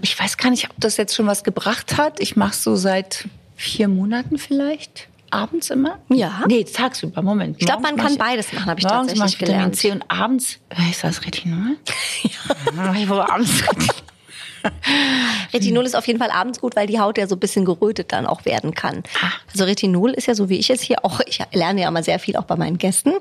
Ich 0.00 0.18
weiß 0.18 0.36
gar 0.38 0.50
nicht, 0.50 0.70
ob 0.70 0.76
das 0.78 0.96
jetzt 0.96 1.16
schon 1.16 1.26
was 1.26 1.42
gebracht 1.42 1.98
hat. 1.98 2.20
Ich 2.20 2.36
mache 2.36 2.54
so 2.54 2.76
seit 2.76 3.28
vier 3.56 3.88
Monaten 3.88 4.38
vielleicht. 4.38 5.08
Abends 5.30 5.70
immer? 5.70 5.98
Ja. 6.08 6.44
Nee, 6.46 6.62
tagsüber, 6.62 7.20
Moment. 7.22 7.56
Ich 7.58 7.66
glaub, 7.66 7.82
man 7.82 7.96
kann 7.96 8.12
mach 8.12 8.26
beides 8.28 8.52
machen, 8.52 8.70
hab 8.70 8.78
ich 8.78 8.84
morgens 8.84 9.08
tatsächlich 9.08 9.34
ich 9.34 9.40
Vitamin 9.40 9.56
gelernt. 9.56 9.76
C 9.76 9.90
und 9.90 10.04
abends, 10.08 10.58
äh, 10.68 10.90
ist 10.90 11.02
das 11.02 11.26
Retinol? 11.26 11.76
ja. 12.22 12.94
Ich 12.94 13.06
brauche 13.08 13.28
abends 13.28 13.62
Retinol. 13.62 13.94
Retinol 15.52 15.84
ist 15.84 15.96
auf 15.96 16.06
jeden 16.06 16.18
Fall 16.18 16.30
abends 16.30 16.60
gut, 16.60 16.76
weil 16.76 16.86
die 16.86 16.98
Haut 17.00 17.18
ja 17.18 17.26
so 17.26 17.36
ein 17.36 17.40
bisschen 17.40 17.64
gerötet 17.64 18.12
dann 18.12 18.26
auch 18.26 18.44
werden 18.44 18.74
kann. 18.74 19.02
Ah. 19.20 19.30
Also 19.52 19.64
Retinol 19.64 20.12
ist 20.12 20.26
ja 20.26 20.34
so 20.34 20.48
wie 20.48 20.56
ich 20.58 20.70
es 20.70 20.82
hier 20.82 21.04
auch, 21.04 21.20
ich 21.26 21.40
lerne 21.52 21.82
ja 21.82 21.90
mal 21.90 22.02
sehr 22.02 22.18
viel 22.18 22.36
auch 22.36 22.44
bei 22.44 22.56
meinen 22.56 22.78
Gästen, 22.78 23.12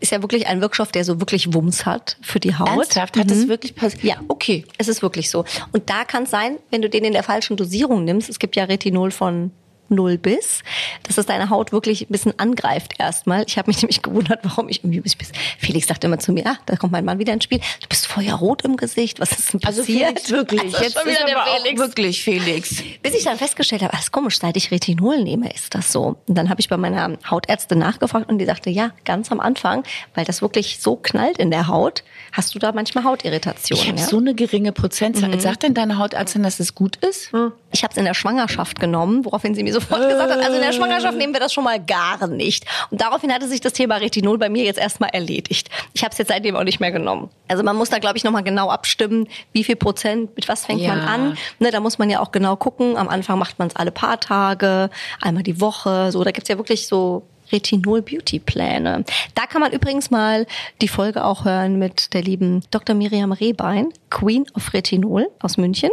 ist 0.00 0.12
ja 0.12 0.22
wirklich 0.22 0.46
ein 0.46 0.60
Wirkstoff, 0.60 0.92
der 0.92 1.04
so 1.04 1.20
wirklich 1.20 1.52
Wumms 1.54 1.86
hat 1.86 2.16
für 2.22 2.40
die 2.40 2.54
Haut. 2.54 2.68
Ernsthaft? 2.68 3.16
Hat 3.16 3.30
das 3.30 3.48
wirklich 3.48 3.74
passiert? 3.74 4.04
Ja, 4.04 4.16
Okay. 4.36 4.64
Es 4.78 4.88
ist 4.88 5.02
wirklich 5.02 5.30
so. 5.30 5.44
Und 5.72 5.88
da 5.88 6.04
kann 6.04 6.24
es 6.24 6.30
sein, 6.30 6.58
wenn 6.70 6.82
du 6.82 6.90
den 6.90 7.04
in 7.04 7.14
der 7.14 7.22
falschen 7.22 7.56
Dosierung 7.56 8.04
nimmst, 8.04 8.28
es 8.28 8.38
gibt 8.38 8.54
ja 8.54 8.64
Retinol 8.64 9.10
von 9.10 9.50
null 9.88 10.18
Biss, 10.18 10.62
dass 11.02 11.16
das 11.16 11.26
deine 11.26 11.50
Haut 11.50 11.72
wirklich 11.72 12.02
ein 12.02 12.12
bisschen 12.12 12.38
angreift 12.38 12.94
erstmal. 12.98 13.44
Ich 13.46 13.58
habe 13.58 13.68
mich 13.70 13.76
nämlich 13.82 14.02
gewundert, 14.02 14.40
warum 14.42 14.68
ich 14.68 14.84
irgendwie 14.84 15.00
bis 15.00 15.16
Felix 15.58 15.86
sagte 15.86 16.06
immer 16.06 16.18
zu 16.18 16.32
mir, 16.32 16.46
ah, 16.46 16.56
da 16.66 16.76
kommt 16.76 16.92
mein 16.92 17.04
Mann 17.04 17.18
wieder 17.18 17.32
ins 17.32 17.44
Spiel. 17.44 17.58
Du 17.80 17.88
bist 17.88 18.06
feuerrot 18.06 18.62
im 18.62 18.76
Gesicht. 18.76 19.20
Was 19.20 19.32
ist 19.32 19.52
denn 19.52 19.60
Also 19.64 19.82
passiert? 19.82 20.20
Felix, 20.20 20.30
wirklich. 20.30 20.62
Also 20.62 20.78
Jetzt 20.78 20.96
ist 20.96 21.22
aber 21.22 21.42
auch 21.42 21.62
Felix. 21.62 21.80
wirklich 21.80 22.24
Felix. 22.24 22.82
Bis 23.02 23.14
ich 23.14 23.24
dann 23.24 23.36
festgestellt 23.36 23.82
habe, 23.82 23.94
alles 23.94 24.12
komisch, 24.12 24.38
seit 24.38 24.56
ich 24.56 24.70
Retinol 24.70 25.22
nehme, 25.22 25.52
ist 25.52 25.74
das 25.74 25.92
so. 25.92 26.16
Und 26.26 26.34
dann 26.36 26.50
habe 26.50 26.60
ich 26.60 26.68
bei 26.68 26.76
meiner 26.76 27.16
Hautärztin 27.30 27.78
nachgefragt 27.78 28.28
und 28.28 28.38
die 28.38 28.44
sagte, 28.44 28.70
ja, 28.70 28.90
ganz 29.04 29.30
am 29.32 29.40
Anfang, 29.40 29.84
weil 30.14 30.24
das 30.24 30.42
wirklich 30.42 30.78
so 30.80 30.96
knallt 30.96 31.38
in 31.38 31.50
der 31.50 31.68
Haut, 31.68 32.02
hast 32.32 32.54
du 32.54 32.58
da 32.58 32.72
manchmal 32.72 33.04
Hautirritationen. 33.04 33.82
Ich 33.82 33.88
habe 33.88 34.00
ja? 34.00 34.06
so 34.06 34.18
eine 34.18 34.34
geringe 34.34 34.72
Prozentzahl. 34.72 35.38
Sagt 35.40 35.62
denn 35.62 35.74
deine 35.74 35.98
Hautärztin, 35.98 36.42
dass 36.42 36.60
es 36.60 36.74
gut 36.74 36.96
ist? 36.96 37.30
Ich 37.72 37.82
habe 37.84 37.92
es 37.92 37.98
in 37.98 38.04
der 38.04 38.14
Schwangerschaft 38.14 38.80
genommen, 38.80 39.24
woraufhin 39.24 39.54
sie 39.54 39.62
mir 39.62 39.72
sofort 39.80 40.08
gesagt 40.08 40.30
hat, 40.30 40.38
also 40.40 40.54
in 40.54 40.62
der 40.62 40.72
Schwangerschaft 40.72 41.16
nehmen 41.16 41.32
wir 41.32 41.40
das 41.40 41.52
schon 41.52 41.64
mal 41.64 41.78
gar 41.82 42.26
nicht. 42.26 42.64
Und 42.90 43.00
daraufhin 43.00 43.32
hatte 43.32 43.46
sich 43.48 43.60
das 43.60 43.72
Thema 43.72 43.96
Retinol 43.96 44.38
bei 44.38 44.48
mir 44.48 44.64
jetzt 44.64 44.78
erstmal 44.78 45.10
erledigt. 45.10 45.68
Ich 45.94 46.02
habe 46.02 46.12
es 46.12 46.18
jetzt 46.18 46.28
seitdem 46.28 46.56
auch 46.56 46.64
nicht 46.64 46.80
mehr 46.80 46.92
genommen. 46.92 47.30
Also 47.48 47.62
man 47.62 47.76
muss 47.76 47.90
da, 47.90 47.98
glaube 47.98 48.16
ich, 48.18 48.24
nochmal 48.24 48.42
genau 48.42 48.70
abstimmen, 48.70 49.28
wie 49.52 49.64
viel 49.64 49.76
Prozent, 49.76 50.34
mit 50.36 50.48
was 50.48 50.66
fängt 50.66 50.80
Ja. 50.80 50.94
man 50.94 51.00
an. 51.00 51.38
Ne, 51.58 51.70
da 51.70 51.80
muss 51.80 51.98
man 51.98 52.10
ja 52.10 52.20
auch 52.20 52.32
genau 52.32 52.56
gucken. 52.56 52.96
Am 52.96 53.08
Anfang 53.08 53.38
macht 53.38 53.58
man 53.58 53.68
es 53.68 53.76
alle 53.76 53.90
paar 53.90 54.20
Tage, 54.20 54.90
einmal 55.20 55.42
die 55.42 55.60
Woche. 55.60 56.10
So, 56.12 56.24
da 56.24 56.30
gibt's 56.30 56.48
ja 56.48 56.56
wirklich 56.58 56.86
so 56.86 57.22
Retinol-Beauty-Pläne. 57.52 59.04
Da 59.34 59.46
kann 59.46 59.60
man 59.60 59.72
übrigens 59.72 60.10
mal 60.10 60.46
die 60.80 60.88
Folge 60.88 61.24
auch 61.24 61.44
hören 61.44 61.78
mit 61.78 62.12
der 62.14 62.22
lieben 62.22 62.62
Dr. 62.70 62.94
Miriam 62.94 63.32
Rehbein, 63.32 63.88
Queen 64.10 64.46
of 64.54 64.72
Retinol 64.72 65.28
aus 65.40 65.56
München. 65.56 65.90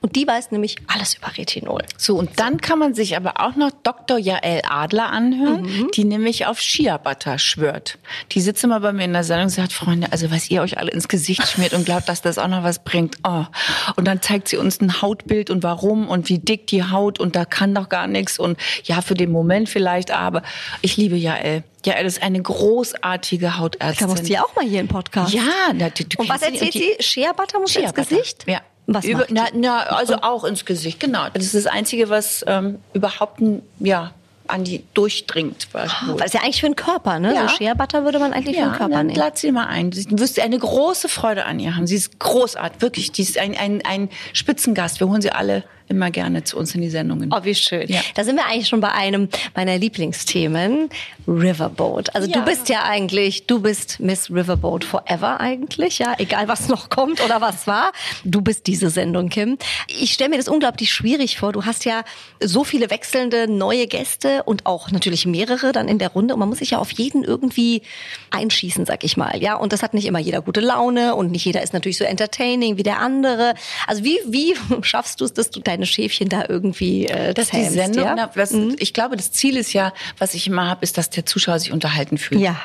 Und 0.00 0.16
die 0.16 0.26
weiß 0.26 0.50
nämlich 0.50 0.76
alles 0.86 1.14
über 1.14 1.36
Retinol. 1.36 1.82
So, 1.96 2.16
und 2.16 2.38
dann 2.40 2.60
kann 2.60 2.78
man 2.78 2.94
sich 2.94 3.16
aber 3.16 3.40
auch 3.40 3.56
noch 3.56 3.70
Dr. 3.82 4.18
Jael 4.18 4.62
Adler 4.68 5.10
anhören, 5.10 5.88
die 5.94 6.04
nämlich 6.04 6.46
auf 6.46 6.60
Shea 6.60 6.96
Butter 6.98 7.38
schwört. 7.38 7.98
Die 8.32 8.40
sitzt 8.40 8.64
immer 8.64 8.80
bei 8.80 8.92
mir 8.92 9.04
in 9.04 9.12
der 9.12 9.24
Sendung 9.24 9.44
und 9.44 9.50
sagt, 9.50 9.72
Freunde, 9.72 10.08
also 10.10 10.30
was 10.30 10.50
ihr 10.50 10.62
euch 10.62 10.78
alle 10.78 10.90
ins 10.90 11.08
Gesicht 11.08 11.46
schmiert 11.46 11.72
und 11.72 11.84
glaubt, 11.84 12.08
dass 12.08 12.22
das 12.22 12.38
auch 12.38 12.48
noch 12.48 12.62
was 12.62 12.82
bringt. 12.84 13.16
Oh. 13.24 13.44
Und 13.96 14.06
dann 14.06 14.22
zeigt 14.22 14.48
sie 14.48 14.56
uns 14.56 14.80
ein 14.80 15.00
Hautbild 15.02 15.50
und 15.50 15.62
warum 15.62 16.08
und 16.08 16.28
wie 16.28 16.38
dick 16.38 16.66
die 16.66 16.84
Haut 16.84 17.20
und 17.20 17.36
da 17.36 17.44
kann 17.44 17.74
doch 17.74 17.88
gar 17.88 18.06
nichts 18.06 18.38
und 18.38 18.58
ja, 18.84 19.02
für 19.02 19.14
den 19.14 19.30
Moment 19.30 19.68
vielleicht, 19.68 20.10
aber 20.10 20.42
ich 20.82 20.89
liebe 20.96 21.16
Jael. 21.16 21.62
Jael 21.84 22.06
ist 22.06 22.22
eine 22.22 22.40
großartige 22.42 23.58
Hautärztin. 23.58 24.06
Da 24.06 24.12
musst 24.12 24.28
du 24.28 24.32
ja 24.32 24.42
auch 24.44 24.54
mal 24.56 24.64
hier 24.64 24.80
im 24.80 24.88
Podcast. 24.88 25.32
Ja, 25.32 25.42
na, 25.74 25.90
du, 25.90 26.04
du 26.04 26.18
Und 26.18 26.28
was 26.28 26.42
erzählt 26.42 26.72
sie? 26.72 26.96
Shea 27.00 27.32
Butter 27.32 27.58
muss 27.60 27.72
Shea 27.72 27.82
ins. 27.82 27.94
Gesicht? 27.94 28.44
Ja. 28.46 28.60
Was 28.86 29.04
Über, 29.04 29.20
macht 29.20 29.30
na, 29.30 29.44
na, 29.54 29.78
also 29.84 30.16
auch 30.16 30.42
ins 30.44 30.64
Gesicht, 30.64 30.98
genau. 30.98 31.26
Das 31.32 31.44
ist 31.44 31.54
das 31.54 31.66
Einzige, 31.66 32.08
was 32.10 32.44
ähm, 32.48 32.78
überhaupt 32.92 33.40
n- 33.40 33.62
ja, 33.78 34.12
an 34.50 34.64
die 34.64 34.84
durchdringt. 34.94 35.68
Weil 35.72 35.86
es 36.18 36.24
ist 36.26 36.34
ja 36.34 36.40
eigentlich 36.42 36.60
für 36.60 36.66
den 36.68 36.76
Körper, 36.76 37.18
ne? 37.18 37.34
Ja. 37.34 37.48
So 37.48 37.56
Shea 37.56 37.74
Butter 37.74 38.04
würde 38.04 38.18
man 38.18 38.32
eigentlich 38.32 38.56
für 38.56 38.62
den 38.62 38.70
Ja, 38.72 38.76
Körper 38.76 38.94
dann 38.94 39.06
nehmen. 39.06 39.18
lad 39.18 39.38
sie 39.38 39.52
mal 39.52 39.66
ein. 39.66 39.90
Du 39.90 40.18
wirst 40.18 40.38
eine 40.40 40.58
große 40.58 41.08
Freude 41.08 41.44
an 41.44 41.58
ihr 41.60 41.76
haben. 41.76 41.86
Sie 41.86 41.96
ist 41.96 42.18
großartig, 42.18 42.80
wirklich. 42.82 43.12
Die 43.12 43.22
ist 43.22 43.38
ein, 43.38 43.56
ein, 43.56 43.82
ein 43.84 44.08
Spitzengast. 44.32 45.00
Wir 45.00 45.08
holen 45.08 45.22
sie 45.22 45.30
alle 45.32 45.64
immer 45.88 46.12
gerne 46.12 46.44
zu 46.44 46.56
uns 46.56 46.72
in 46.76 46.82
die 46.82 46.88
Sendungen. 46.90 47.32
Oh, 47.34 47.40
wie 47.42 47.54
schön. 47.54 47.88
Ja. 47.88 48.00
Da 48.14 48.22
sind 48.22 48.36
wir 48.36 48.46
eigentlich 48.46 48.68
schon 48.68 48.80
bei 48.80 48.92
einem 48.92 49.28
meiner 49.56 49.76
Lieblingsthemen, 49.76 50.88
Riverboat. 51.26 52.14
Also 52.14 52.28
Ja. 52.28 52.38
du 52.38 52.44
bist 52.44 52.68
ja 52.68 52.84
eigentlich, 52.84 53.46
du 53.46 53.60
bist 53.60 53.98
Miss 53.98 54.30
Riverboat 54.30 54.84
Forever 54.84 55.40
eigentlich, 55.40 55.98
ja, 55.98 56.14
egal 56.18 56.46
was 56.48 56.68
noch 56.68 56.90
kommt 56.90 57.20
oder 57.24 57.40
was 57.40 57.66
war. 57.66 57.90
Du 58.24 58.40
bist 58.40 58.66
diese 58.68 58.90
Sendung, 58.90 59.28
Kim. 59.30 59.58
Ich 59.88 60.12
stelle 60.12 60.30
mir 60.30 60.36
das 60.36 60.46
unglaublich 60.48 60.92
schwierig 60.92 61.38
vor. 61.38 61.52
Du 61.52 61.64
hast 61.64 61.84
ja 61.84 62.04
so 62.40 62.62
viele 62.64 62.90
wechselnde 62.90 63.48
neue 63.50 63.86
Gäste 63.86 64.39
und 64.44 64.66
auch 64.66 64.90
natürlich 64.90 65.26
mehrere 65.26 65.72
dann 65.72 65.88
in 65.88 65.98
der 65.98 66.08
Runde 66.08 66.34
und 66.34 66.40
man 66.40 66.48
muss 66.48 66.58
sich 66.58 66.70
ja 66.70 66.78
auf 66.78 66.90
jeden 66.92 67.24
irgendwie 67.24 67.82
einschießen, 68.30 68.86
sag 68.86 69.04
ich 69.04 69.16
mal, 69.16 69.40
ja. 69.42 69.56
Und 69.56 69.72
das 69.72 69.82
hat 69.82 69.94
nicht 69.94 70.06
immer 70.06 70.18
jeder 70.18 70.42
gute 70.42 70.60
Laune 70.60 71.14
und 71.14 71.30
nicht 71.30 71.44
jeder 71.44 71.62
ist 71.62 71.72
natürlich 71.72 71.98
so 71.98 72.04
entertaining 72.04 72.76
wie 72.76 72.82
der 72.82 72.98
andere. 73.00 73.54
Also 73.86 74.04
wie 74.04 74.18
wie 74.26 74.54
schaffst 74.82 75.20
du 75.20 75.24
es, 75.24 75.32
dass 75.32 75.50
du 75.50 75.60
deine 75.60 75.86
Schäfchen 75.86 76.28
da 76.28 76.44
irgendwie 76.48 77.06
äh, 77.06 77.34
dass 77.34 77.50
die 77.50 77.56
zähmst, 77.56 77.74
Sendung, 77.74 78.04
ja? 78.04 78.14
na, 78.16 78.30
was, 78.34 78.52
ich 78.52 78.94
glaube, 78.94 79.16
das 79.16 79.32
Ziel 79.32 79.56
ist 79.56 79.72
ja, 79.72 79.92
was 80.18 80.34
ich 80.34 80.46
immer 80.46 80.68
habe, 80.68 80.82
ist, 80.82 80.98
dass 80.98 81.10
der 81.10 81.26
Zuschauer 81.26 81.58
sich 81.58 81.72
unterhalten 81.72 82.18
fühlt. 82.18 82.40
Ja. 82.40 82.56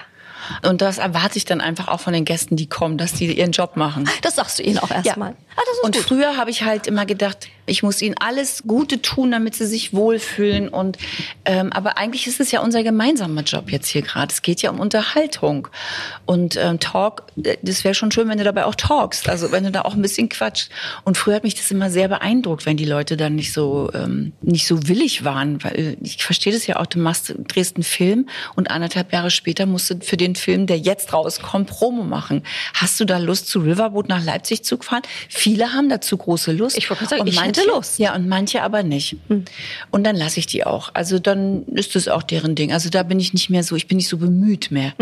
Und 0.63 0.82
das 0.82 0.98
erwarte 0.98 1.38
ich 1.38 1.46
dann 1.46 1.62
einfach 1.62 1.88
auch 1.88 2.00
von 2.00 2.13
den 2.13 2.25
Gästen, 2.25 2.55
die 2.55 2.67
kommen, 2.67 2.98
dass 2.98 3.13
die 3.13 3.36
ihren 3.36 3.51
Job 3.51 3.75
machen. 3.75 4.10
Das 4.22 4.36
sagst 4.36 4.60
du 4.60 4.63
ihnen 4.63 4.77
auch 4.77 4.91
erstmal. 4.91 5.36
Ah, 5.55 5.62
und 5.85 5.95
gut. 5.95 6.03
früher 6.03 6.38
habe 6.38 6.50
ich 6.50 6.63
halt 6.63 6.88
immer 6.88 7.05
gedacht, 7.05 7.47
ich 7.67 7.81
muss 7.81 8.01
ihnen 8.01 8.15
alles 8.19 8.63
Gute 8.67 9.01
tun, 9.01 9.31
damit 9.31 9.55
sie 9.55 9.65
sich 9.65 9.93
wohlfühlen. 9.93 10.69
Und 10.69 10.97
ähm, 11.45 11.71
aber 11.74 11.97
eigentlich 11.97 12.27
ist 12.27 12.39
es 12.39 12.51
ja 12.51 12.62
unser 12.62 12.83
gemeinsamer 12.83 13.41
Job 13.41 13.71
jetzt 13.71 13.88
hier 13.88 14.01
gerade. 14.03 14.31
Es 14.31 14.41
geht 14.41 14.62
ja 14.62 14.69
um 14.69 14.79
Unterhaltung 14.79 15.67
und 16.25 16.57
ähm, 16.57 16.79
Talk. 16.79 17.24
äh, 17.43 17.57
Das 17.63 17.83
wäre 17.83 17.95
schon 17.95 18.12
schön, 18.12 18.29
wenn 18.29 18.38
du 18.38 18.43
dabei 18.43 18.65
auch 18.65 18.75
talkst. 18.75 19.29
Also 19.29 19.51
wenn 19.51 19.63
du 19.63 19.71
da 19.71 19.81
auch 19.81 19.93
ein 19.95 20.01
bisschen 20.01 20.29
quatscht. 20.29 20.69
Und 21.05 21.17
früher 21.17 21.35
hat 21.35 21.43
mich 21.43 21.55
das 21.55 21.71
immer 21.71 21.89
sehr 21.89 22.07
beeindruckt, 22.07 22.65
wenn 22.65 22.77
die 22.77 22.85
Leute 22.85 23.17
dann 23.17 23.35
nicht 23.35 23.51
so 23.51 23.89
ähm, 23.93 24.33
nicht 24.41 24.67
so 24.67 24.88
willig 24.88 25.24
waren, 25.24 25.63
weil 25.63 25.97
ich 26.01 26.24
verstehe 26.24 26.53
das 26.53 26.67
ja 26.67 26.79
auch. 26.79 26.85
Du 26.85 27.00
machst 27.00 27.33
drehst 27.47 27.77
einen 27.77 27.83
Film 27.83 28.29
und 28.55 28.69
anderthalb 28.69 29.12
Jahre 29.12 29.31
später 29.31 29.65
musst 29.65 29.89
du 29.89 29.95
für 30.01 30.17
den 30.17 30.35
Film, 30.35 30.67
der 30.67 30.77
jetzt 30.77 31.13
rauskommt, 31.13 31.69
Promo 31.69 32.03
machen. 32.03 32.43
Hast 32.75 33.00
du 33.00 33.05
da 33.05 33.17
Lust, 33.17 33.47
zu 33.47 33.59
Riverboat 33.59 34.07
nach 34.07 34.24
Leipzig 34.24 34.63
zu 34.63 34.77
fahren? 34.77 35.01
Viele 35.45 35.73
haben 35.73 35.89
dazu 35.89 36.17
große 36.17 36.53
Lust. 36.53 36.75
Ich 36.75 36.89
wollte 36.89 37.05
sagen, 37.05 37.21
Und 37.21 37.27
ich 37.27 37.39
hätte 37.39 37.59
manche, 37.59 37.69
Lust. 37.69 37.99
Ja, 37.99 38.15
und 38.15 38.27
manche 38.27 38.63
aber 38.63 38.81
nicht. 38.81 39.15
Und 39.91 40.03
dann 40.03 40.15
lasse 40.15 40.39
ich 40.39 40.47
die 40.47 40.65
auch. 40.65 40.89
Also 40.95 41.19
dann 41.19 41.67
ist 41.67 41.93
das 41.95 42.08
auch 42.08 42.23
deren 42.23 42.55
Ding. 42.55 42.73
Also 42.73 42.89
da 42.89 43.03
bin 43.03 43.19
ich 43.19 43.31
nicht 43.31 43.51
mehr 43.51 43.63
so, 43.63 43.75
ich 43.75 43.88
bin 43.88 43.97
nicht 43.97 44.08
so 44.08 44.17
bemüht 44.17 44.71
mehr. 44.71 44.93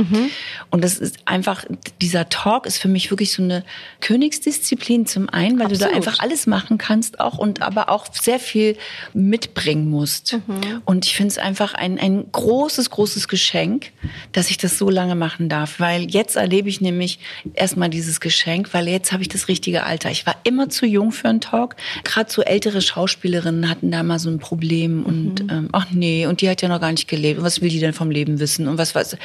Und 0.69 0.83
das 0.83 0.97
ist 0.97 1.15
einfach, 1.23 1.63
dieser 2.01 2.27
Talk 2.27 2.65
ist 2.65 2.77
für 2.79 2.89
mich 2.89 3.09
wirklich 3.09 3.31
so 3.31 3.41
eine 3.41 3.63
Königsdisziplin 4.01 5.05
zum 5.05 5.29
einen, 5.29 5.59
weil 5.59 5.69
du 5.69 5.77
da 5.77 5.85
Absolut. 5.85 6.07
einfach 6.07 6.19
alles 6.21 6.45
machen 6.45 6.77
kannst 6.77 7.21
auch 7.21 7.37
und 7.37 7.61
aber 7.61 7.87
auch 7.87 8.07
sehr 8.11 8.37
viel 8.37 8.75
mitbringen 9.13 9.89
musst. 9.89 10.37
Und 10.83 11.05
ich 11.05 11.15
finde 11.15 11.31
es 11.31 11.37
einfach 11.37 11.73
ein, 11.73 11.97
ein 11.97 12.25
großes, 12.29 12.89
großes 12.89 13.29
Geschenk, 13.29 13.91
dass 14.33 14.49
ich 14.49 14.57
das 14.57 14.77
so 14.77 14.89
lange 14.89 15.15
machen 15.15 15.47
darf. 15.47 15.79
Weil 15.79 16.11
jetzt 16.11 16.35
erlebe 16.35 16.67
ich 16.67 16.81
nämlich 16.81 17.19
erstmal 17.53 17.89
dieses 17.89 18.19
Geschenk, 18.19 18.73
weil 18.73 18.89
jetzt 18.89 19.13
habe 19.13 19.21
ich 19.21 19.29
das 19.29 19.47
richtige 19.47 19.85
Alter. 19.85 20.11
Ich 20.11 20.25
war 20.25 20.32
immer 20.43 20.69
zu 20.69 20.85
jung 20.85 21.11
für 21.11 21.29
einen 21.29 21.41
Talk. 21.41 21.75
Gerade 22.03 22.31
so 22.31 22.41
ältere 22.41 22.81
Schauspielerinnen 22.81 23.69
hatten 23.69 23.91
da 23.91 24.03
mal 24.03 24.19
so 24.19 24.29
ein 24.29 24.39
Problem 24.39 25.03
und 25.03 25.41
ähm, 25.51 25.69
ach 25.71 25.87
nee, 25.91 26.25
und 26.25 26.41
die 26.41 26.49
hat 26.49 26.61
ja 26.61 26.67
noch 26.67 26.81
gar 26.81 26.91
nicht 26.91 27.07
gelebt. 27.07 27.39
Und 27.39 27.45
was 27.45 27.61
will 27.61 27.69
die 27.69 27.79
denn 27.79 27.93
vom 27.93 28.11
Leben 28.11 28.39
wissen? 28.39 28.67
Und 28.67 28.77
was 28.77 28.95
weiß 28.95 29.17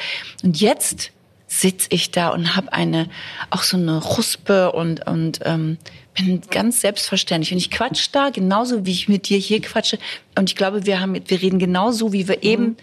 Und 0.43 0.59
jetzt 0.59 1.11
sitz 1.47 1.87
ich 1.89 2.11
da 2.11 2.29
und 2.29 2.55
habe 2.55 2.71
eine 2.73 3.09
auch 3.49 3.63
so 3.63 3.75
eine 3.75 3.97
Ruspe 3.97 4.71
und 4.71 5.07
und 5.07 5.39
ähm, 5.45 5.77
bin 6.15 6.41
ganz 6.51 6.81
selbstverständlich 6.81 7.51
und 7.51 7.57
ich 7.57 7.71
quatsch 7.71 8.09
da 8.11 8.29
genauso 8.29 8.85
wie 8.85 8.91
ich 8.91 9.09
mit 9.09 9.29
dir 9.29 9.39
hier 9.39 9.59
quatsche 9.59 9.97
und 10.37 10.51
ich 10.51 10.55
glaube 10.55 10.85
wir 10.85 10.99
haben 10.99 11.15
wir 11.15 11.41
reden 11.41 11.57
genauso 11.57 12.13
wie 12.13 12.27
wir 12.27 12.43
eben 12.43 12.77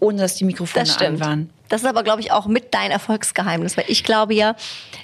ohne 0.00 0.18
dass 0.22 0.34
die 0.34 0.44
Mikrofone 0.44 0.84
Das 0.84 0.98
an 0.98 1.20
waren. 1.20 1.50
Das 1.68 1.82
ist 1.82 1.86
aber, 1.86 2.02
glaube 2.02 2.20
ich, 2.20 2.32
auch 2.32 2.46
mit 2.46 2.74
dein 2.74 2.90
Erfolgsgeheimnis, 2.90 3.76
weil 3.76 3.84
ich 3.86 4.02
glaube 4.02 4.34
ja, 4.34 4.56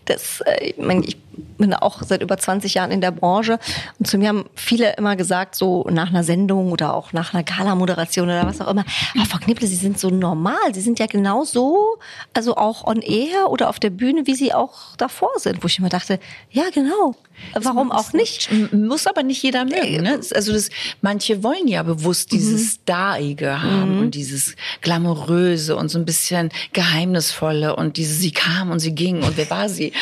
dass, 0.07 0.40
äh, 0.40 0.70
ich, 0.70 0.79
meine, 0.79 1.05
ich 1.05 1.16
bin 1.58 1.74
auch 1.74 2.02
seit 2.02 2.22
über 2.22 2.36
20 2.36 2.74
Jahren 2.74 2.90
in 2.90 3.00
der 3.00 3.10
Branche 3.10 3.58
und 3.98 4.06
zu 4.06 4.18
mir 4.18 4.28
haben 4.28 4.44
viele 4.54 4.94
immer 4.96 5.16
gesagt, 5.16 5.54
so 5.54 5.86
nach 5.90 6.08
einer 6.08 6.24
Sendung 6.24 6.72
oder 6.72 6.94
auch 6.94 7.12
nach 7.12 7.34
einer 7.34 7.42
Gala-Moderation 7.42 8.28
oder 8.28 8.46
was 8.46 8.60
auch 8.60 8.70
immer, 8.70 8.84
ah, 9.18 9.24
Frau 9.28 9.38
Knipple, 9.38 9.66
Sie 9.66 9.76
sind 9.76 9.98
so 9.98 10.10
normal, 10.10 10.74
Sie 10.74 10.80
sind 10.80 10.98
ja 10.98 11.06
genau 11.06 11.44
so, 11.44 11.98
also 12.34 12.56
auch 12.56 12.86
on 12.86 13.02
air 13.02 13.50
oder 13.50 13.68
auf 13.68 13.78
der 13.78 13.90
Bühne, 13.90 14.26
wie 14.26 14.34
Sie 14.34 14.52
auch 14.52 14.96
davor 14.96 15.30
sind, 15.36 15.62
wo 15.62 15.66
ich 15.66 15.78
immer 15.78 15.88
dachte, 15.88 16.18
ja 16.50 16.64
genau, 16.72 17.14
warum 17.54 17.92
auch 17.92 18.12
nicht? 18.12 18.50
Muss 18.72 19.06
aber 19.06 19.22
nicht 19.22 19.42
jeder 19.42 19.64
mögen. 19.64 20.02
Ne? 20.02 20.20
Also 20.34 20.52
das, 20.52 20.70
manche 21.00 21.42
wollen 21.42 21.68
ja 21.68 21.82
bewusst 21.82 22.32
dieses 22.32 22.74
Starige 22.74 23.62
haben 23.62 23.98
und 23.98 24.14
dieses 24.14 24.56
Glamouröse 24.80 25.76
und 25.76 25.88
so 25.88 25.98
ein 25.98 26.04
bisschen 26.04 26.50
Geheimnisvolle 26.72 27.76
und 27.76 27.96
diese 27.96 28.14
sie 28.14 28.30
kam 28.30 28.70
und 28.70 28.80
sie 28.80 28.94
ging 28.94 29.22
und 29.22 29.36
wer 29.36 29.48
war 29.50 29.68
sie. 29.68 29.92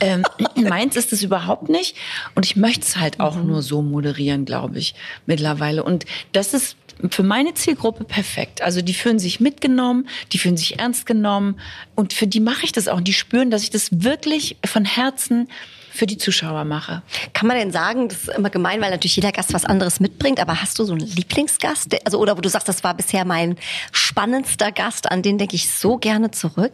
Ähm, 0.00 0.22
meins 0.68 0.96
ist 0.96 1.12
es 1.12 1.22
überhaupt 1.22 1.68
nicht 1.68 1.96
und 2.34 2.44
ich 2.46 2.56
möchte 2.56 2.82
es 2.82 2.96
halt 2.96 3.20
auch 3.20 3.36
nur 3.36 3.62
so 3.62 3.82
moderieren, 3.82 4.44
glaube 4.44 4.78
ich, 4.78 4.94
mittlerweile. 5.26 5.82
Und 5.82 6.04
das 6.32 6.54
ist 6.54 6.76
für 7.10 7.22
meine 7.22 7.54
Zielgruppe 7.54 8.04
perfekt. 8.04 8.62
Also 8.62 8.82
die 8.82 8.94
fühlen 8.94 9.18
sich 9.18 9.40
mitgenommen, 9.40 10.08
die 10.32 10.38
fühlen 10.38 10.56
sich 10.56 10.78
ernst 10.78 11.06
genommen 11.06 11.58
und 11.94 12.12
für 12.12 12.26
die 12.26 12.40
mache 12.40 12.64
ich 12.64 12.72
das 12.72 12.88
auch. 12.88 12.98
Und 12.98 13.08
die 13.08 13.14
spüren, 13.14 13.50
dass 13.50 13.62
ich 13.62 13.70
das 13.70 14.02
wirklich 14.02 14.56
von 14.64 14.84
Herzen 14.84 15.48
für 15.92 16.06
die 16.06 16.18
Zuschauer 16.18 16.64
mache. 16.64 17.02
Kann 17.32 17.46
man 17.46 17.56
denn 17.56 17.72
sagen, 17.72 18.08
das 18.08 18.22
ist 18.22 18.28
immer 18.30 18.50
gemein, 18.50 18.80
weil 18.80 18.90
natürlich 18.90 19.16
jeder 19.16 19.32
Gast 19.32 19.52
was 19.52 19.64
anderes 19.64 20.00
mitbringt, 20.00 20.40
aber 20.40 20.60
hast 20.60 20.78
du 20.78 20.84
so 20.84 20.92
einen 20.92 21.06
Lieblingsgast? 21.06 21.96
Also, 22.04 22.18
oder 22.18 22.36
wo 22.36 22.40
du 22.40 22.48
sagst, 22.48 22.68
das 22.68 22.84
war 22.84 22.94
bisher 22.94 23.24
mein 23.24 23.56
spannendster 23.92 24.72
Gast, 24.72 25.10
an 25.10 25.22
den 25.22 25.38
denke 25.38 25.56
ich 25.56 25.70
so 25.70 25.98
gerne 25.98 26.30
zurück? 26.30 26.72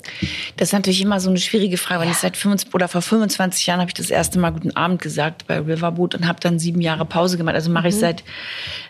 Das 0.56 0.68
ist 0.68 0.72
natürlich 0.72 1.00
immer 1.00 1.20
so 1.20 1.30
eine 1.30 1.38
schwierige 1.38 1.76
Frage, 1.76 2.02
weil 2.02 2.10
ich 2.10 2.16
seit 2.16 2.36
25 2.36 2.74
oder 2.74 2.88
vor 2.88 3.02
25 3.02 3.66
Jahren 3.66 3.80
habe 3.80 3.90
ich 3.90 3.94
das 3.94 4.10
erste 4.10 4.38
Mal 4.38 4.50
guten 4.50 4.76
Abend 4.76 5.00
gesagt 5.02 5.46
bei 5.46 5.58
Riverboot 5.58 6.14
und 6.14 6.26
habe 6.26 6.40
dann 6.40 6.58
sieben 6.58 6.80
Jahre 6.80 7.04
Pause 7.04 7.36
gemacht. 7.36 7.54
Also 7.54 7.70
mache 7.70 7.88
ich 7.88 7.96
seit 7.96 8.24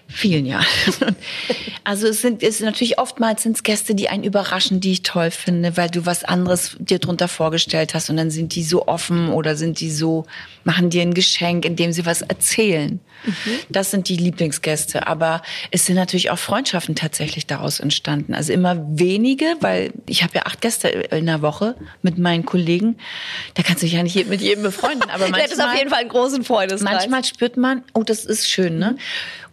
vielen 0.08 0.46
Jahren. 0.46 0.66
Also 1.84 2.08
es 2.08 2.20
sind, 2.20 2.42
es 2.42 2.58
sind 2.58 2.66
natürlich 2.66 2.98
oftmals 2.98 3.44
sind 3.44 3.62
Gäste, 3.62 3.94
die 3.94 4.08
einen 4.08 4.24
überraschen, 4.24 4.80
die 4.80 4.90
ich 4.90 5.02
toll 5.04 5.30
finde, 5.30 5.76
weil 5.76 5.88
du 5.88 6.04
was 6.04 6.24
anderes 6.24 6.76
dir 6.80 6.98
drunter 6.98 7.28
vorgestellt 7.28 7.94
hast 7.94 8.10
und 8.10 8.16
dann 8.16 8.32
sind 8.32 8.56
die 8.56 8.64
so 8.64 8.88
offen 8.88 9.30
oder 9.30 9.54
sind 9.54 9.78
die 9.78 9.92
so, 9.92 10.26
machen 10.64 10.90
dir 10.90 11.02
ein 11.02 11.14
Geschenk, 11.14 11.64
indem 11.64 11.92
sie 11.92 12.04
was 12.04 12.22
erzählen. 12.22 12.98
Mhm. 13.24 13.32
Das 13.68 13.92
sind 13.92 14.08
die 14.08 14.16
Lieblingsgäste. 14.16 15.06
Aber 15.06 15.42
es 15.70 15.86
sind 15.86 15.96
natürlich 15.96 16.30
auch 16.30 16.38
Freundschaften 16.38 16.96
tatsächlich 16.96 17.46
daraus 17.46 17.80
entstanden. 17.80 18.34
Also 18.34 18.52
immer 18.52 18.76
wenige, 18.98 19.46
weil 19.60 19.92
ich 20.06 20.22
habe 20.22 20.34
ja 20.34 20.42
acht 20.46 20.60
Gäste 20.60 20.88
in 20.88 21.26
der 21.26 21.42
Woche 21.42 21.76
mit 22.02 22.18
meinen 22.18 22.44
Kollegen. 22.44 22.96
Da 23.54 23.62
kannst 23.62 23.82
du 23.82 23.86
dich 23.86 23.94
ja 23.94 24.02
nicht 24.02 24.28
mit 24.28 24.40
jedem 24.40 24.64
befreunden. 24.64 25.08
Aber 25.10 25.28
manchmal, 25.28 25.42
das 25.42 25.52
ist 25.52 25.62
auf 25.62 25.76
jeden 25.76 25.90
Fall 25.90 26.00
einen 26.00 26.08
großen 26.08 26.44
Freundeskreis. 26.44 26.92
Manchmal 26.92 27.24
spürt 27.24 27.56
man, 27.56 27.82
oh, 27.94 28.02
das 28.02 28.24
ist 28.24 28.50
schön, 28.50 28.78
ne? 28.78 28.96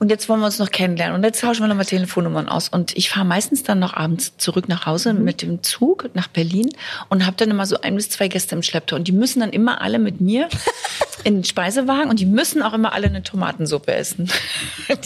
Und 0.03 0.09
jetzt 0.09 0.27
wollen 0.27 0.41
wir 0.41 0.47
uns 0.47 0.59
noch 0.59 0.69
kennenlernen. 0.69 1.15
Und 1.15 1.23
jetzt 1.23 1.39
tauschen 1.39 1.63
wir 1.63 1.69
nochmal 1.69 1.85
Telefonnummern 1.85 2.49
aus. 2.49 2.67
Und 2.67 2.93
ich 2.97 3.09
fahre 3.09 3.25
meistens 3.25 3.63
dann 3.63 3.79
noch 3.79 3.93
abends 3.93 4.35
zurück 4.35 4.67
nach 4.67 4.85
Hause 4.85 5.13
mhm. 5.13 5.23
mit 5.23 5.41
dem 5.41 5.63
Zug 5.63 6.09
nach 6.13 6.27
Berlin 6.27 6.71
und 7.07 7.25
habe 7.25 7.37
dann 7.37 7.49
immer 7.49 7.65
so 7.65 7.79
ein 7.79 7.95
bis 7.95 8.09
zwei 8.09 8.27
Gäste 8.27 8.53
im 8.53 8.63
Schlepptau. 8.63 8.97
Und 8.97 9.07
die 9.07 9.13
müssen 9.13 9.39
dann 9.39 9.51
immer 9.51 9.79
alle 9.79 9.99
mit 9.99 10.19
mir 10.19 10.49
in 11.23 11.35
den 11.35 11.43
Speisewagen 11.45 12.09
und 12.09 12.19
die 12.19 12.25
müssen 12.25 12.61
auch 12.63 12.73
immer 12.73 12.91
alle 12.91 13.07
eine 13.07 13.23
Tomatensuppe 13.23 13.93
essen. 13.93 14.29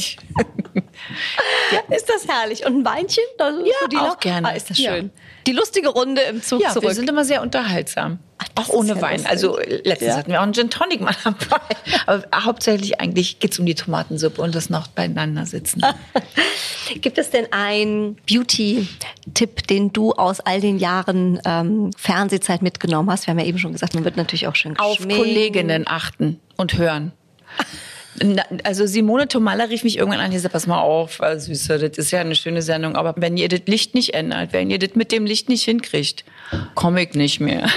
ja. 1.71 1.95
Ist 1.95 2.09
das 2.09 2.27
herrlich. 2.27 2.65
Und 2.65 2.79
ein 2.79 2.85
Weinchen? 2.85 3.23
Ja, 3.39 4.11
auch 4.11 4.19
gerne. 4.19 4.49
Ah, 4.49 4.51
ist 4.51 4.69
das 4.69 4.77
schön. 4.77 5.05
Ja. 5.05 5.21
Die 5.47 5.51
lustige 5.53 5.89
Runde 5.89 6.21
im 6.23 6.41
Zug 6.41 6.61
ja, 6.61 6.69
zurück. 6.69 6.89
wir 6.89 6.95
sind 6.95 7.09
immer 7.09 7.23
sehr 7.23 7.41
unterhaltsam. 7.41 8.19
Ach, 8.37 8.47
auch 8.55 8.69
ohne 8.69 8.89
ja 8.89 9.01
Wein. 9.01 9.13
Lustig. 9.13 9.31
Also 9.31 9.57
letztens 9.57 10.01
ja. 10.01 10.17
hatten 10.17 10.31
wir 10.31 10.39
auch 10.39 10.43
einen 10.43 10.53
Gin 10.53 10.69
Tonic 10.69 11.01
mal 11.01 11.15
dabei. 11.23 11.75
Aber 12.05 12.45
hauptsächlich 12.45 12.99
eigentlich 12.99 13.39
geht 13.39 13.53
es 13.53 13.59
um 13.59 13.65
die 13.65 13.75
Tomatensuppe 13.75 14.41
und 14.41 14.53
das 14.53 14.69
noch 14.69 14.87
beieinander 14.87 15.45
sitzen. 15.45 15.81
Gibt 17.01 17.17
es 17.17 17.29
denn 17.29 17.51
einen 17.51 18.17
Beauty-Tipp, 18.29 19.67
den 19.67 19.93
du 19.93 20.11
aus 20.13 20.39
all 20.39 20.61
den 20.61 20.77
Jahren 20.77 21.39
ähm, 21.45 21.91
Fernsehzeit 21.97 22.61
mitgenommen 22.61 23.09
hast? 23.09 23.27
Wir 23.27 23.31
haben 23.31 23.39
ja 23.39 23.45
eben 23.45 23.57
schon 23.57 23.71
gesagt, 23.71 23.93
man 23.93 24.03
wird 24.03 24.17
natürlich 24.17 24.47
auch 24.47 24.55
schön 24.55 24.73
geschminkt. 24.73 25.13
Auf 25.13 25.17
Kolleginnen 25.17 25.85
achten 25.87 26.39
und 26.57 26.77
hören. 26.77 27.13
Also 28.63 28.85
Simone 28.85 29.27
Tomalla 29.27 29.65
rief 29.65 29.83
mich 29.83 29.97
irgendwann 29.97 30.21
an, 30.21 30.31
die 30.31 30.39
sagte, 30.39 30.53
pass 30.53 30.65
mal 30.65 30.81
auf, 30.81 31.21
also 31.21 31.47
Süße, 31.47 31.77
das 31.77 31.97
ist 31.97 32.11
ja 32.11 32.19
eine 32.19 32.35
schöne 32.35 32.61
Sendung, 32.61 32.95
aber 32.95 33.13
wenn 33.17 33.37
ihr 33.37 33.47
das 33.47 33.61
Licht 33.67 33.93
nicht 33.93 34.13
ändert, 34.13 34.53
wenn 34.53 34.71
ihr 34.71 34.79
das 34.79 34.95
mit 34.95 35.11
dem 35.11 35.25
Licht 35.25 35.49
nicht 35.49 35.63
hinkriegt, 35.63 36.25
komme 36.73 37.03
ich 37.03 37.13
nicht 37.13 37.39
mehr. 37.39 37.67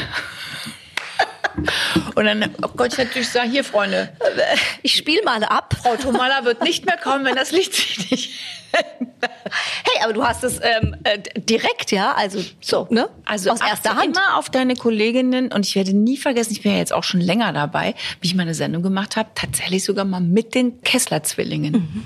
Und 2.14 2.24
dann 2.24 2.54
oh 2.62 2.68
Gott, 2.76 2.92
ich 2.92 2.98
natürlich 2.98 3.28
sagen, 3.28 3.50
hier 3.50 3.64
Freunde, 3.64 4.12
ich 4.82 4.94
spiele 4.94 5.22
mal 5.24 5.42
ab. 5.44 5.74
Frau 5.82 5.96
Tomalla 5.96 6.44
wird 6.44 6.62
nicht 6.62 6.86
mehr 6.86 6.96
kommen, 6.96 7.24
wenn 7.24 7.36
das 7.36 7.50
Licht 7.52 7.74
sich 7.74 8.10
nicht 8.10 8.30
Hey, 8.72 10.04
aber 10.04 10.12
du 10.12 10.24
hast 10.24 10.44
es 10.44 10.60
ähm, 10.62 10.96
äh, 11.04 11.18
direkt, 11.40 11.90
ja, 11.90 12.12
also 12.12 12.42
so, 12.60 12.86
ne? 12.90 13.08
Also 13.24 13.50
aus 13.50 13.60
erster 13.60 13.96
Hand. 13.96 14.16
immer 14.16 14.36
auf 14.36 14.48
deine 14.48 14.76
Kolleginnen 14.76 15.52
und 15.52 15.66
ich 15.66 15.74
werde 15.74 15.92
nie 15.92 16.16
vergessen, 16.16 16.52
ich 16.52 16.62
bin 16.62 16.72
ja 16.72 16.78
jetzt 16.78 16.92
auch 16.92 17.04
schon 17.04 17.20
länger 17.20 17.52
dabei, 17.52 17.94
wie 18.20 18.28
ich 18.28 18.34
meine 18.34 18.54
Sendung 18.54 18.82
gemacht 18.82 19.16
habe, 19.16 19.30
tatsächlich 19.34 19.84
sogar 19.84 20.04
mal 20.04 20.20
mit 20.20 20.54
den 20.54 20.80
Kessler-Zwillingen. 20.82 21.72
Mhm. 21.72 22.04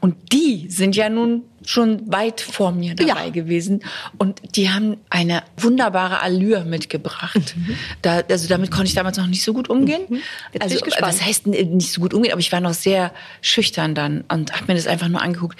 Und 0.00 0.32
die 0.32 0.68
sind 0.70 0.96
ja 0.96 1.08
nun 1.08 1.44
schon 1.64 2.10
weit 2.10 2.40
vor 2.40 2.72
mir 2.72 2.94
dabei 2.94 3.26
ja. 3.26 3.30
gewesen. 3.30 3.82
Und 4.16 4.40
die 4.56 4.70
haben 4.70 4.96
eine 5.10 5.42
wunderbare 5.58 6.20
Allure 6.20 6.64
mitgebracht. 6.64 7.54
Mhm. 7.56 7.76
Da, 8.02 8.22
also 8.28 8.48
damit 8.48 8.70
konnte 8.70 8.86
ich 8.86 8.94
damals 8.94 9.18
noch 9.18 9.26
nicht 9.26 9.42
so 9.42 9.52
gut 9.52 9.68
umgehen. 9.68 10.02
Mhm. 10.08 10.20
also 10.58 10.78
was 11.00 11.22
heißt 11.22 11.46
nicht 11.46 11.92
so 11.92 12.00
gut 12.00 12.14
umgehen, 12.14 12.32
aber 12.32 12.40
ich 12.40 12.50
war 12.52 12.60
noch 12.60 12.72
sehr 12.72 13.12
schüchtern 13.42 13.94
dann 13.94 14.24
und 14.28 14.52
habe 14.52 14.64
mir 14.68 14.74
das 14.74 14.86
einfach 14.86 15.08
nur 15.08 15.20
angeguckt. 15.20 15.58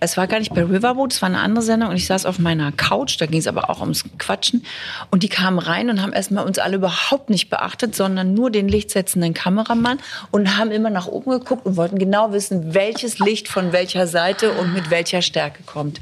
Es 0.00 0.16
war 0.16 0.26
gar 0.26 0.38
nicht 0.38 0.54
bei 0.54 0.62
Riverboat, 0.62 1.12
es 1.12 1.22
war 1.22 1.28
eine 1.28 1.40
andere 1.40 1.64
Sendung 1.64 1.90
und 1.90 1.96
ich 1.96 2.06
saß 2.06 2.26
auf 2.26 2.38
meiner 2.38 2.70
Couch, 2.72 3.20
da 3.20 3.26
ging 3.26 3.40
es 3.40 3.46
aber 3.46 3.70
auch 3.70 3.80
ums 3.80 4.04
Quatschen. 4.18 4.64
Und 5.10 5.22
die 5.22 5.28
kamen 5.28 5.58
rein 5.58 5.90
und 5.90 6.02
haben 6.02 6.12
erstmal 6.12 6.46
uns 6.46 6.58
alle 6.58 6.76
überhaupt 6.76 7.30
nicht 7.30 7.48
beachtet, 7.48 7.96
sondern 7.96 8.34
nur 8.34 8.50
den 8.50 8.68
lichtsetzenden 8.68 9.34
Kameramann 9.34 9.98
und 10.30 10.56
haben 10.56 10.70
immer 10.70 10.90
nach 10.90 11.06
oben 11.06 11.30
geguckt 11.30 11.66
und 11.66 11.76
wollten 11.76 11.98
genau 11.98 12.32
wissen, 12.32 12.74
welches 12.74 13.18
Licht 13.18 13.48
von 13.48 13.72
welcher 13.72 14.06
Seite 14.06 14.52
und 14.52 14.72
mit 14.72 14.90
welcher 14.90 15.22
Stärke 15.22 15.37
Stärke 15.38 15.62
kommt. 15.62 16.00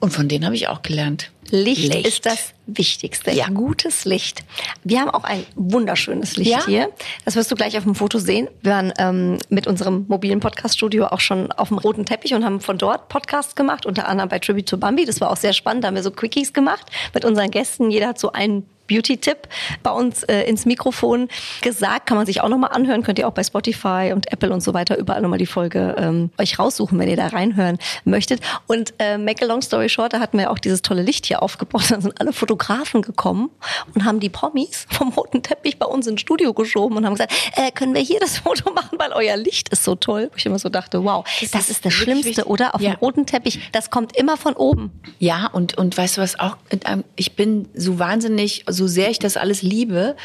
Und 0.00 0.12
von 0.12 0.28
denen 0.28 0.44
habe 0.44 0.54
ich 0.54 0.68
auch 0.68 0.82
gelernt. 0.82 1.30
Licht, 1.50 1.94
Licht, 1.94 2.06
ist 2.06 2.26
das 2.26 2.52
Wichtigste. 2.66 3.30
Ja. 3.32 3.48
Gutes 3.48 4.04
Licht. 4.04 4.44
Wir 4.84 5.00
haben 5.00 5.10
auch 5.10 5.24
ein 5.24 5.44
wunderschönes 5.54 6.36
Licht 6.36 6.50
ja? 6.50 6.66
hier. 6.66 6.88
Das 7.24 7.36
wirst 7.36 7.50
du 7.50 7.54
gleich 7.54 7.76
auf 7.76 7.84
dem 7.84 7.94
Foto 7.94 8.18
sehen. 8.18 8.48
Wir 8.62 8.72
waren 8.72 8.92
ähm, 8.98 9.38
mit 9.48 9.66
unserem 9.66 10.04
mobilen 10.08 10.40
Podcast-Studio 10.40 11.06
auch 11.06 11.20
schon 11.20 11.52
auf 11.52 11.68
dem 11.68 11.78
roten 11.78 12.04
Teppich 12.04 12.34
und 12.34 12.44
haben 12.44 12.60
von 12.60 12.78
dort 12.78 13.08
Podcasts 13.08 13.54
gemacht, 13.54 13.86
unter 13.86 14.08
anderem 14.08 14.28
bei 14.28 14.38
Tribute 14.38 14.68
to 14.68 14.76
Bambi. 14.76 15.04
Das 15.04 15.20
war 15.20 15.30
auch 15.30 15.36
sehr 15.36 15.52
spannend. 15.52 15.84
Da 15.84 15.88
haben 15.88 15.94
wir 15.94 16.02
so 16.02 16.10
Quickies 16.10 16.52
gemacht 16.52 16.86
mit 17.14 17.24
unseren 17.24 17.50
Gästen. 17.50 17.90
Jeder 17.90 18.08
hat 18.08 18.18
so 18.18 18.32
einen 18.32 18.66
Beauty-Tipp 18.86 19.48
bei 19.82 19.90
uns 19.90 20.22
äh, 20.24 20.42
ins 20.42 20.64
Mikrofon 20.64 21.28
gesagt. 21.62 22.06
Kann 22.06 22.16
man 22.16 22.26
sich 22.26 22.40
auch 22.40 22.48
nochmal 22.48 22.70
anhören. 22.72 23.02
Könnt 23.02 23.18
ihr 23.18 23.28
auch 23.28 23.32
bei 23.32 23.44
Spotify 23.44 24.12
und 24.14 24.32
Apple 24.32 24.52
und 24.52 24.60
so 24.60 24.74
weiter 24.74 24.96
überall 24.96 25.20
nochmal 25.22 25.38
die 25.38 25.46
Folge 25.46 25.94
ähm, 25.98 26.30
euch 26.38 26.58
raussuchen, 26.58 26.98
wenn 26.98 27.08
ihr 27.08 27.16
da 27.16 27.28
reinhören 27.28 27.78
möchtet. 28.04 28.40
Und 28.66 28.94
äh, 28.98 29.18
make 29.18 29.44
a 29.44 29.48
long 29.48 29.62
story 29.62 29.88
short, 29.88 30.12
da 30.12 30.20
hatten 30.20 30.38
wir 30.38 30.50
auch 30.50 30.58
dieses 30.58 30.82
tolle 30.82 31.02
Licht 31.02 31.26
hier 31.26 31.35
aufgebaut. 31.42 31.90
Da 31.90 32.00
sind 32.00 32.20
alle 32.20 32.32
Fotografen 32.32 33.02
gekommen 33.02 33.50
und 33.94 34.04
haben 34.04 34.20
die 34.20 34.28
Promis 34.28 34.86
vom 34.90 35.10
roten 35.10 35.42
Teppich 35.42 35.78
bei 35.78 35.86
uns 35.86 36.06
ins 36.06 36.20
Studio 36.20 36.52
geschoben 36.52 36.96
und 36.96 37.06
haben 37.06 37.14
gesagt, 37.14 37.32
äh, 37.56 37.70
können 37.70 37.94
wir 37.94 38.02
hier 38.02 38.20
das 38.20 38.38
Foto 38.38 38.72
machen, 38.72 38.98
weil 38.98 39.12
euer 39.12 39.36
Licht 39.36 39.68
ist 39.70 39.84
so 39.84 39.94
toll. 39.94 40.28
Wo 40.32 40.36
ich 40.36 40.46
immer 40.46 40.58
so 40.58 40.68
dachte, 40.68 41.04
wow, 41.04 41.24
das, 41.40 41.50
das 41.50 41.70
ist 41.70 41.84
das 41.84 41.92
Schlimmste, 41.92 42.28
wichtig. 42.28 42.46
oder? 42.46 42.74
Auf 42.74 42.80
ja. 42.80 42.90
dem 42.94 42.98
roten 42.98 43.26
Teppich, 43.26 43.70
das 43.72 43.90
kommt 43.90 44.16
immer 44.16 44.36
von 44.36 44.54
oben. 44.54 44.92
Ja, 45.18 45.48
und, 45.48 45.78
und 45.78 45.96
weißt 45.96 46.16
du 46.16 46.20
was 46.20 46.38
auch, 46.38 46.56
ähm, 46.84 47.04
ich 47.14 47.36
bin 47.36 47.68
so 47.74 47.98
wahnsinnig 47.98 48.64
so 48.68 48.86
sehr 48.86 49.10
ich 49.10 49.18
das 49.18 49.36
alles 49.36 49.62
liebe, 49.62 50.16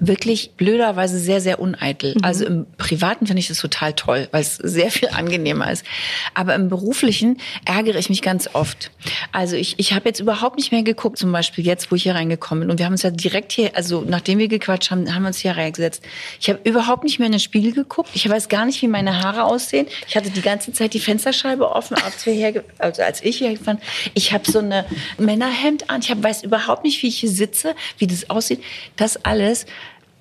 wirklich 0.00 0.52
blöderweise 0.56 1.18
sehr, 1.18 1.40
sehr 1.40 1.60
uneitel. 1.60 2.14
Mhm. 2.14 2.24
Also 2.24 2.46
im 2.46 2.66
Privaten 2.78 3.26
finde 3.26 3.40
ich 3.40 3.48
das 3.48 3.58
total 3.58 3.92
toll, 3.92 4.28
weil 4.32 4.40
es 4.40 4.56
sehr 4.56 4.90
viel 4.90 5.08
angenehmer 5.10 5.70
ist. 5.70 5.84
Aber 6.34 6.54
im 6.54 6.68
Beruflichen 6.68 7.38
ärgere 7.64 7.98
ich 7.98 8.08
mich 8.08 8.22
ganz 8.22 8.48
oft. 8.54 8.90
Also 9.30 9.56
ich, 9.56 9.78
ich 9.78 9.92
habe 9.92 10.08
jetzt 10.08 10.20
überhaupt 10.20 10.56
nicht 10.56 10.72
mehr 10.72 10.82
geguckt, 10.82 11.18
zum 11.18 11.30
Beispiel 11.30 11.64
jetzt, 11.64 11.90
wo 11.90 11.96
ich 11.96 12.02
hier 12.02 12.14
reingekommen 12.14 12.62
bin. 12.62 12.70
Und 12.70 12.78
wir 12.78 12.86
haben 12.86 12.92
uns 12.94 13.02
ja 13.02 13.10
direkt 13.10 13.52
hier, 13.52 13.76
also 13.76 14.02
nachdem 14.06 14.38
wir 14.38 14.48
gequatscht 14.48 14.90
haben, 14.90 15.14
haben 15.14 15.22
wir 15.22 15.28
uns 15.28 15.38
hier 15.38 15.56
reingesetzt. 15.56 16.02
Ich 16.40 16.48
habe 16.48 16.60
überhaupt 16.64 17.04
nicht 17.04 17.18
mehr 17.18 17.26
in 17.26 17.32
den 17.32 17.40
Spiegel 17.40 17.72
geguckt. 17.72 18.10
Ich 18.14 18.28
weiß 18.28 18.48
gar 18.48 18.64
nicht, 18.64 18.80
wie 18.82 18.88
meine 18.88 19.22
Haare 19.22 19.44
aussehen. 19.44 19.86
Ich 20.08 20.16
hatte 20.16 20.30
die 20.30 20.42
ganze 20.42 20.72
Zeit 20.72 20.94
die 20.94 21.00
Fensterscheibe 21.00 21.70
offen, 21.70 21.96
als, 22.02 22.24
wir 22.24 22.32
hier, 22.32 22.64
also 22.78 23.02
als 23.02 23.22
ich 23.22 23.38
hier 23.38 23.52
gefahren 23.52 23.80
Ich 24.14 24.32
habe 24.32 24.50
so 24.50 24.60
eine 24.60 24.86
Männerhemd 25.18 25.90
an. 25.90 26.00
Ich 26.00 26.10
hab, 26.10 26.22
weiß 26.22 26.42
überhaupt 26.42 26.84
nicht, 26.84 27.02
wie 27.02 27.08
ich 27.08 27.18
hier 27.18 27.30
sitze, 27.30 27.74
wie 27.98 28.06
das 28.06 28.30
aussieht. 28.30 28.62
Das 28.96 29.24
alles 29.24 29.66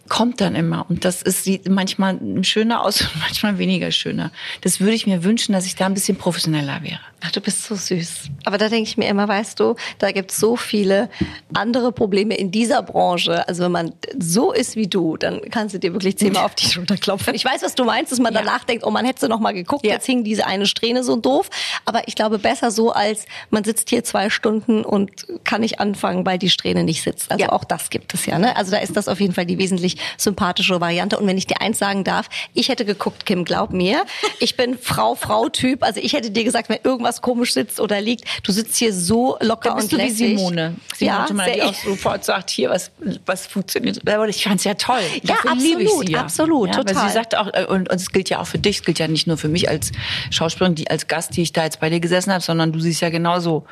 kommt 0.09 0.41
dann 0.41 0.55
immer. 0.55 0.85
Und 0.89 1.05
das 1.05 1.21
ist, 1.21 1.43
sieht 1.43 1.69
manchmal 1.69 2.19
schöner 2.43 2.83
aus 2.83 3.01
und 3.01 3.09
manchmal 3.19 3.57
weniger 3.57 3.91
schöner. 3.91 4.31
Das 4.61 4.79
würde 4.79 4.93
ich 4.93 5.07
mir 5.07 5.23
wünschen, 5.23 5.53
dass 5.53 5.65
ich 5.65 5.75
da 5.75 5.85
ein 5.85 5.93
bisschen 5.93 6.17
professioneller 6.17 6.81
wäre. 6.83 6.99
Ach, 7.21 7.31
du 7.31 7.41
bist 7.41 7.63
so 7.63 7.75
süß. 7.75 8.29
Aber 8.45 8.57
da 8.57 8.69
denke 8.69 8.89
ich 8.89 8.97
mir 8.97 9.07
immer, 9.07 9.27
weißt 9.27 9.59
du, 9.59 9.75
da 9.97 10.11
gibt 10.11 10.31
es 10.31 10.37
so 10.37 10.55
viele 10.55 11.09
andere 11.53 11.91
Probleme 11.91 12.35
in 12.35 12.49
dieser 12.49 12.81
Branche. 12.81 13.47
Also 13.47 13.63
wenn 13.63 13.71
man 13.71 13.93
so 14.17 14.53
ist 14.53 14.75
wie 14.75 14.87
du, 14.87 15.17
dann 15.17 15.41
kannst 15.51 15.75
du 15.75 15.79
dir 15.79 15.93
wirklich 15.93 16.17
zehnmal 16.17 16.45
auf 16.45 16.55
die 16.55 16.65
Schulter 16.71 16.97
klopfen. 16.97 17.35
Ich 17.35 17.45
weiß, 17.45 17.61
was 17.61 17.75
du 17.75 17.83
meinst, 17.83 18.11
dass 18.11 18.19
man 18.19 18.33
ja. 18.33 18.41
danach 18.41 18.63
denkt, 18.63 18.85
oh, 18.85 18.91
man 18.91 19.05
hätte 19.05 19.27
noch 19.27 19.39
mal 19.39 19.53
geguckt, 19.53 19.85
ja. 19.85 19.93
jetzt 19.93 20.05
hing 20.05 20.23
diese 20.23 20.45
eine 20.47 20.65
Strähne 20.65 21.03
so 21.03 21.17
doof. 21.17 21.49
Aber 21.85 22.07
ich 22.07 22.15
glaube, 22.15 22.39
besser 22.39 22.71
so, 22.71 22.91
als 22.91 23.25
man 23.49 23.63
sitzt 23.63 23.89
hier 23.89 24.03
zwei 24.03 24.29
Stunden 24.29 24.85
und 24.85 25.27
kann 25.43 25.61
nicht 25.61 25.79
anfangen, 25.79 26.25
weil 26.25 26.37
die 26.37 26.49
Strähne 26.49 26.83
nicht 26.83 27.03
sitzt. 27.03 27.31
Also 27.31 27.43
ja. 27.43 27.51
auch 27.51 27.65
das 27.65 27.89
gibt 27.89 28.13
es 28.13 28.25
ja. 28.25 28.39
Ne? 28.39 28.55
Also 28.55 28.71
da 28.71 28.77
ist 28.77 28.95
das 28.95 29.07
auf 29.07 29.19
jeden 29.19 29.33
Fall 29.33 29.45
die 29.45 29.57
wesentlich 29.57 29.98
sympathische 30.17 30.79
Variante. 30.81 31.17
Und 31.17 31.27
wenn 31.27 31.37
ich 31.37 31.47
dir 31.47 31.61
eins 31.61 31.79
sagen 31.79 32.03
darf, 32.03 32.27
ich 32.53 32.69
hätte 32.69 32.85
geguckt, 32.85 33.25
Kim, 33.25 33.45
glaub 33.45 33.71
mir, 33.71 34.05
ich 34.39 34.57
bin 34.57 34.77
Frau-Frau-Typ. 34.77 35.83
Also 35.83 35.99
ich 35.99 36.13
hätte 36.13 36.31
dir 36.31 36.43
gesagt, 36.43 36.69
wenn 36.69 36.79
irgendwas 36.83 37.21
komisch 37.21 37.53
sitzt 37.53 37.79
oder 37.79 38.01
liegt. 38.01 38.25
Du 38.43 38.51
sitzt 38.51 38.77
hier 38.77 38.93
so 38.93 39.37
locker 39.41 39.75
bist 39.75 39.93
und 39.93 39.97
lässig. 39.97 40.19
wie 40.19 40.37
Simone. 40.37 40.75
Simone 40.95 41.25
ja, 41.27 41.33
mal, 41.33 41.51
die 41.51 41.61
auch 41.63 41.73
sofort 41.73 42.25
sagt, 42.25 42.49
hier, 42.49 42.69
was, 42.69 42.91
was 43.25 43.47
funktioniert. 43.47 44.01
Ich 44.29 44.43
fand 44.43 44.59
es 44.59 44.63
ja 44.63 44.73
toll. 44.73 45.01
Ja, 45.23 45.35
Dafür 45.35 45.51
absolut, 45.51 45.63
liebe 45.63 45.83
ich 45.83 46.07
sie 46.07 46.11
ja. 46.13 46.21
absolut, 46.21 46.69
ja, 46.69 46.75
total. 46.75 47.07
Sie 47.07 47.13
sagt 47.13 47.35
auch, 47.35 47.47
äh, 47.53 47.65
und, 47.65 47.89
und 47.89 47.95
es 47.95 48.11
gilt 48.11 48.29
ja 48.29 48.39
auch 48.39 48.47
für 48.47 48.59
dich, 48.59 48.77
es 48.77 48.83
gilt 48.83 48.99
ja 48.99 49.07
nicht 49.07 49.27
nur 49.27 49.37
für 49.37 49.47
mich 49.47 49.69
als 49.69 49.91
Schauspielerin, 50.29 50.75
die 50.75 50.89
als 50.89 51.07
Gast, 51.07 51.35
die 51.35 51.41
ich 51.41 51.53
da 51.53 51.63
jetzt 51.63 51.79
bei 51.79 51.89
dir 51.89 51.99
gesessen 51.99 52.31
habe, 52.31 52.43
sondern 52.43 52.71
du 52.71 52.79
siehst 52.79 53.01
ja 53.01 53.09
genauso. 53.09 53.65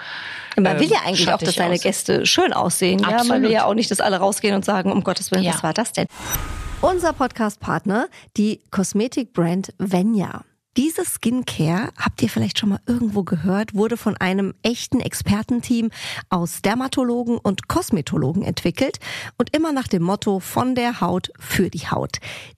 Man 0.60 0.80
will 0.80 0.90
ja 0.90 0.98
ähm, 0.98 1.08
eigentlich 1.08 1.32
auch, 1.32 1.38
dass 1.38 1.56
seine 1.56 1.78
Gäste 1.78 2.26
schön 2.26 2.52
aussehen. 2.52 3.00
Ja, 3.00 3.24
man 3.24 3.44
will 3.44 3.52
ja 3.52 3.66
auch 3.66 3.76
nicht, 3.76 3.92
dass 3.92 4.00
alle 4.00 4.18
rausgehen 4.18 4.56
und 4.56 4.66
sagen, 4.66 4.92
um 4.92 5.04
Gottes 5.04 5.32
Willen, 5.32 5.44
ja. 5.44 5.54
was 5.54 5.64
war 5.64 5.74
das 5.74 5.94
denn? 5.94 6.08
Unser 6.82 7.14
Podcast-Partner, 7.14 8.08
die 8.38 8.62
Kosmetikbrand 8.72 9.74
Venya. 9.78 10.44
Diese 10.78 11.04
Skincare, 11.06 11.90
habt 11.98 12.22
ihr 12.22 12.30
vielleicht 12.30 12.60
schon 12.60 12.70
mal 12.70 12.80
irgendwo 12.86 13.24
gehört, 13.24 13.74
wurde 13.74 13.98
von 13.98 14.16
einem 14.18 14.54
echten 14.62 15.00
Expertenteam 15.00 15.90
aus 16.30 16.62
Dermatologen 16.62 17.40
und 17.40 17.68
Kosmetologen 17.68 18.44
entwickelt 18.44 19.00
und 19.40 19.56
immer 19.56 19.74
nach 19.74 19.88
dem 19.88 20.04
Motto 20.04 20.40
von 20.40 20.76
der 20.76 21.02
Haut 21.02 21.32
für 21.40 21.72
die 21.72 21.90
Haut. 21.90 22.18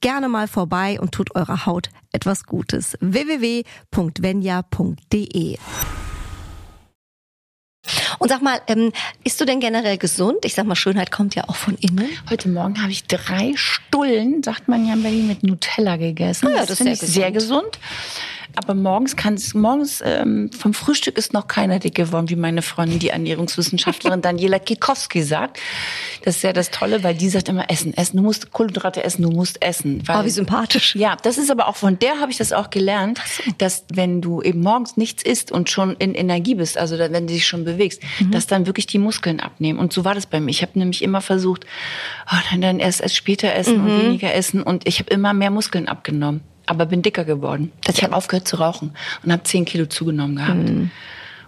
gerne 0.00 0.28
mal 0.28 0.48
vorbei 0.48 0.98
und 1.00 1.12
tut 1.12 1.34
eurer 1.34 1.66
Haut 1.66 1.90
etwas 2.12 2.44
Gutes. 2.44 2.96
www.venya.de 3.00 3.66
und 8.18 8.28
sag 8.28 8.42
mal, 8.42 8.60
ähm, 8.66 8.92
isst 9.24 9.40
du 9.40 9.44
denn 9.44 9.60
generell 9.60 9.96
gesund? 9.98 10.38
Ich 10.44 10.54
sag 10.54 10.66
mal, 10.66 10.74
Schönheit 10.74 11.10
kommt 11.10 11.34
ja 11.34 11.44
auch 11.48 11.56
von 11.56 11.74
innen. 11.76 12.08
Heute 12.28 12.48
Morgen 12.48 12.80
habe 12.82 12.90
ich 12.90 13.06
drei 13.06 13.52
Stullen, 13.56 14.42
sagt 14.42 14.68
man 14.68 14.86
ja 14.86 14.94
in 14.94 15.02
Berlin, 15.02 15.28
mit 15.28 15.42
Nutella 15.42 15.96
gegessen. 15.96 16.48
Ah 16.48 16.50
ja, 16.50 16.56
das, 16.58 16.68
das 16.68 16.78
finde 16.78 16.92
ist 16.92 17.02
ich 17.02 17.08
sehr 17.08 17.22
sehr 17.22 17.32
gesund. 17.32 17.78
Aber 18.58 18.74
morgens 18.74 19.14
kann 19.14 19.38
morgens 19.54 20.02
ähm, 20.04 20.50
vom 20.52 20.74
Frühstück 20.74 21.16
ist 21.16 21.32
noch 21.32 21.46
keiner 21.46 21.78
dick 21.78 21.94
geworden, 21.94 22.28
wie 22.28 22.34
meine 22.36 22.60
Freundin, 22.62 22.98
die 22.98 23.10
Ernährungswissenschaftlerin 23.10 24.20
Daniela 24.22 24.58
Kikowski 24.58 25.22
sagt. 25.22 25.60
Das 26.24 26.36
ist 26.36 26.42
ja 26.42 26.52
das 26.52 26.70
Tolle, 26.72 27.04
weil 27.04 27.14
die 27.14 27.28
sagt 27.28 27.48
immer 27.48 27.70
Essen, 27.70 27.94
Essen. 27.96 28.16
Du 28.16 28.22
musst 28.24 28.50
Kohlenhydrate 28.52 29.04
essen, 29.04 29.22
du 29.22 29.30
musst 29.30 29.62
essen. 29.62 30.02
Weil, 30.06 30.20
Oh, 30.20 30.24
wie 30.24 30.30
sympathisch. 30.30 30.96
Ja, 30.96 31.16
das 31.22 31.38
ist 31.38 31.50
aber 31.52 31.68
auch 31.68 31.76
von 31.76 31.98
der 32.00 32.18
habe 32.20 32.32
ich 32.32 32.38
das 32.38 32.52
auch 32.52 32.70
gelernt, 32.70 33.20
dass 33.58 33.84
wenn 33.92 34.20
du 34.20 34.42
eben 34.42 34.60
morgens 34.60 34.96
nichts 34.96 35.22
isst 35.22 35.52
und 35.52 35.70
schon 35.70 35.94
in 35.96 36.14
Energie 36.14 36.56
bist, 36.56 36.76
also 36.78 36.98
wenn 36.98 37.12
du 37.12 37.32
dich 37.32 37.46
schon 37.46 37.64
bewegst, 37.64 38.02
Mhm. 38.18 38.32
dass 38.32 38.48
dann 38.48 38.66
wirklich 38.66 38.86
die 38.88 38.98
Muskeln 38.98 39.38
abnehmen. 39.38 39.78
Und 39.78 39.92
so 39.92 40.04
war 40.04 40.14
das 40.16 40.26
bei 40.26 40.40
mir. 40.40 40.50
Ich 40.50 40.62
habe 40.62 40.76
nämlich 40.78 41.02
immer 41.02 41.20
versucht, 41.20 41.64
oh, 42.32 42.36
dann, 42.50 42.60
dann 42.60 42.80
erst, 42.80 43.00
erst 43.00 43.14
später 43.16 43.54
essen 43.54 43.78
Mhm. 43.78 43.86
und 43.90 44.02
weniger 44.02 44.34
essen 44.34 44.62
und 44.64 44.86
ich 44.88 44.98
habe 44.98 45.10
immer 45.10 45.32
mehr 45.32 45.50
Muskeln 45.50 45.86
abgenommen. 45.88 46.40
Aber 46.68 46.86
bin 46.86 47.02
dicker 47.02 47.24
geworden. 47.24 47.72
ich 47.88 48.02
habe 48.04 48.14
aufgehört 48.14 48.46
zu 48.46 48.56
rauchen 48.56 48.92
und 49.24 49.32
habe 49.32 49.42
zehn 49.42 49.64
Kilo 49.64 49.86
zugenommen 49.86 50.36
gehabt. 50.36 50.68
Mhm. 50.68 50.90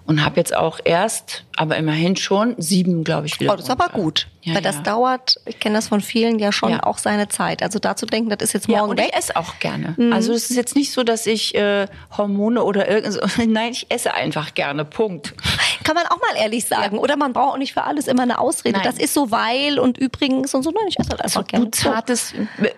Und 0.06 0.24
habe 0.24 0.38
jetzt 0.38 0.56
auch 0.56 0.80
erst, 0.82 1.44
aber 1.56 1.76
immerhin 1.76 2.16
schon, 2.16 2.56
sieben, 2.58 3.04
glaube 3.04 3.28
ich, 3.28 3.38
wieder. 3.38 3.52
Oh, 3.52 3.56
das 3.56 3.66
ist 3.66 3.70
aber 3.70 3.90
gut. 3.90 4.26
Ja, 4.42 4.54
weil 4.56 4.62
das 4.62 4.76
ja. 4.76 4.82
dauert, 4.82 5.36
ich 5.44 5.60
kenne 5.60 5.76
das 5.76 5.86
von 5.88 6.00
vielen 6.00 6.40
ja 6.40 6.50
schon 6.50 6.70
Ja. 6.72 6.82
auch 6.82 6.98
seine 6.98 7.28
Zeit. 7.28 7.62
Also 7.62 7.78
dazu 7.78 8.06
denken, 8.06 8.28
das 8.30 8.38
ist 8.40 8.54
jetzt 8.54 8.66
Ja, 8.66 8.78
morgen 8.78 8.92
und 8.92 8.98
weg. 8.98 9.10
ich 9.12 9.16
esse 9.16 9.36
auch 9.36 9.58
gerne. 9.60 9.94
Mhm. 9.98 10.12
Also 10.12 10.32
es 10.32 10.50
ist 10.50 10.56
jetzt 10.56 10.74
nicht 10.74 10.90
so, 10.90 11.04
dass 11.04 11.26
ich 11.28 11.54
äh, 11.54 11.86
Hormone 12.16 12.64
oder 12.64 12.88
irgend 12.88 13.12
so. 13.12 13.20
Nein, 13.46 13.70
ich 13.72 13.86
esse 13.90 14.12
einfach 14.14 14.54
gerne. 14.54 14.84
Punkt. 14.84 15.34
Kann 15.84 15.94
man 15.94 16.06
auch 16.06 16.18
mal 16.18 16.40
ehrlich 16.40 16.64
sagen. 16.66 16.98
Oder 16.98 17.16
man 17.16 17.32
braucht 17.32 17.54
auch 17.54 17.58
nicht 17.58 17.72
für 17.72 17.82
alles 17.84 18.06
immer 18.06 18.22
eine 18.22 18.38
Ausrede. 18.38 18.78
Nein. 18.78 18.84
Das 18.86 18.98
ist 18.98 19.14
so 19.14 19.30
weil 19.30 19.78
und 19.78 19.98
übrigens 19.98 20.54
und 20.54 20.62
so. 20.62 20.70
Nein, 20.70 20.84
ich 20.88 20.98
esse 20.98 21.10
halt 21.10 21.22
einfach 21.22 21.40
So, 21.40 21.44
gerne. 21.46 21.64
du 21.66 21.70
zartes. 21.70 22.32
äh, 22.62 22.70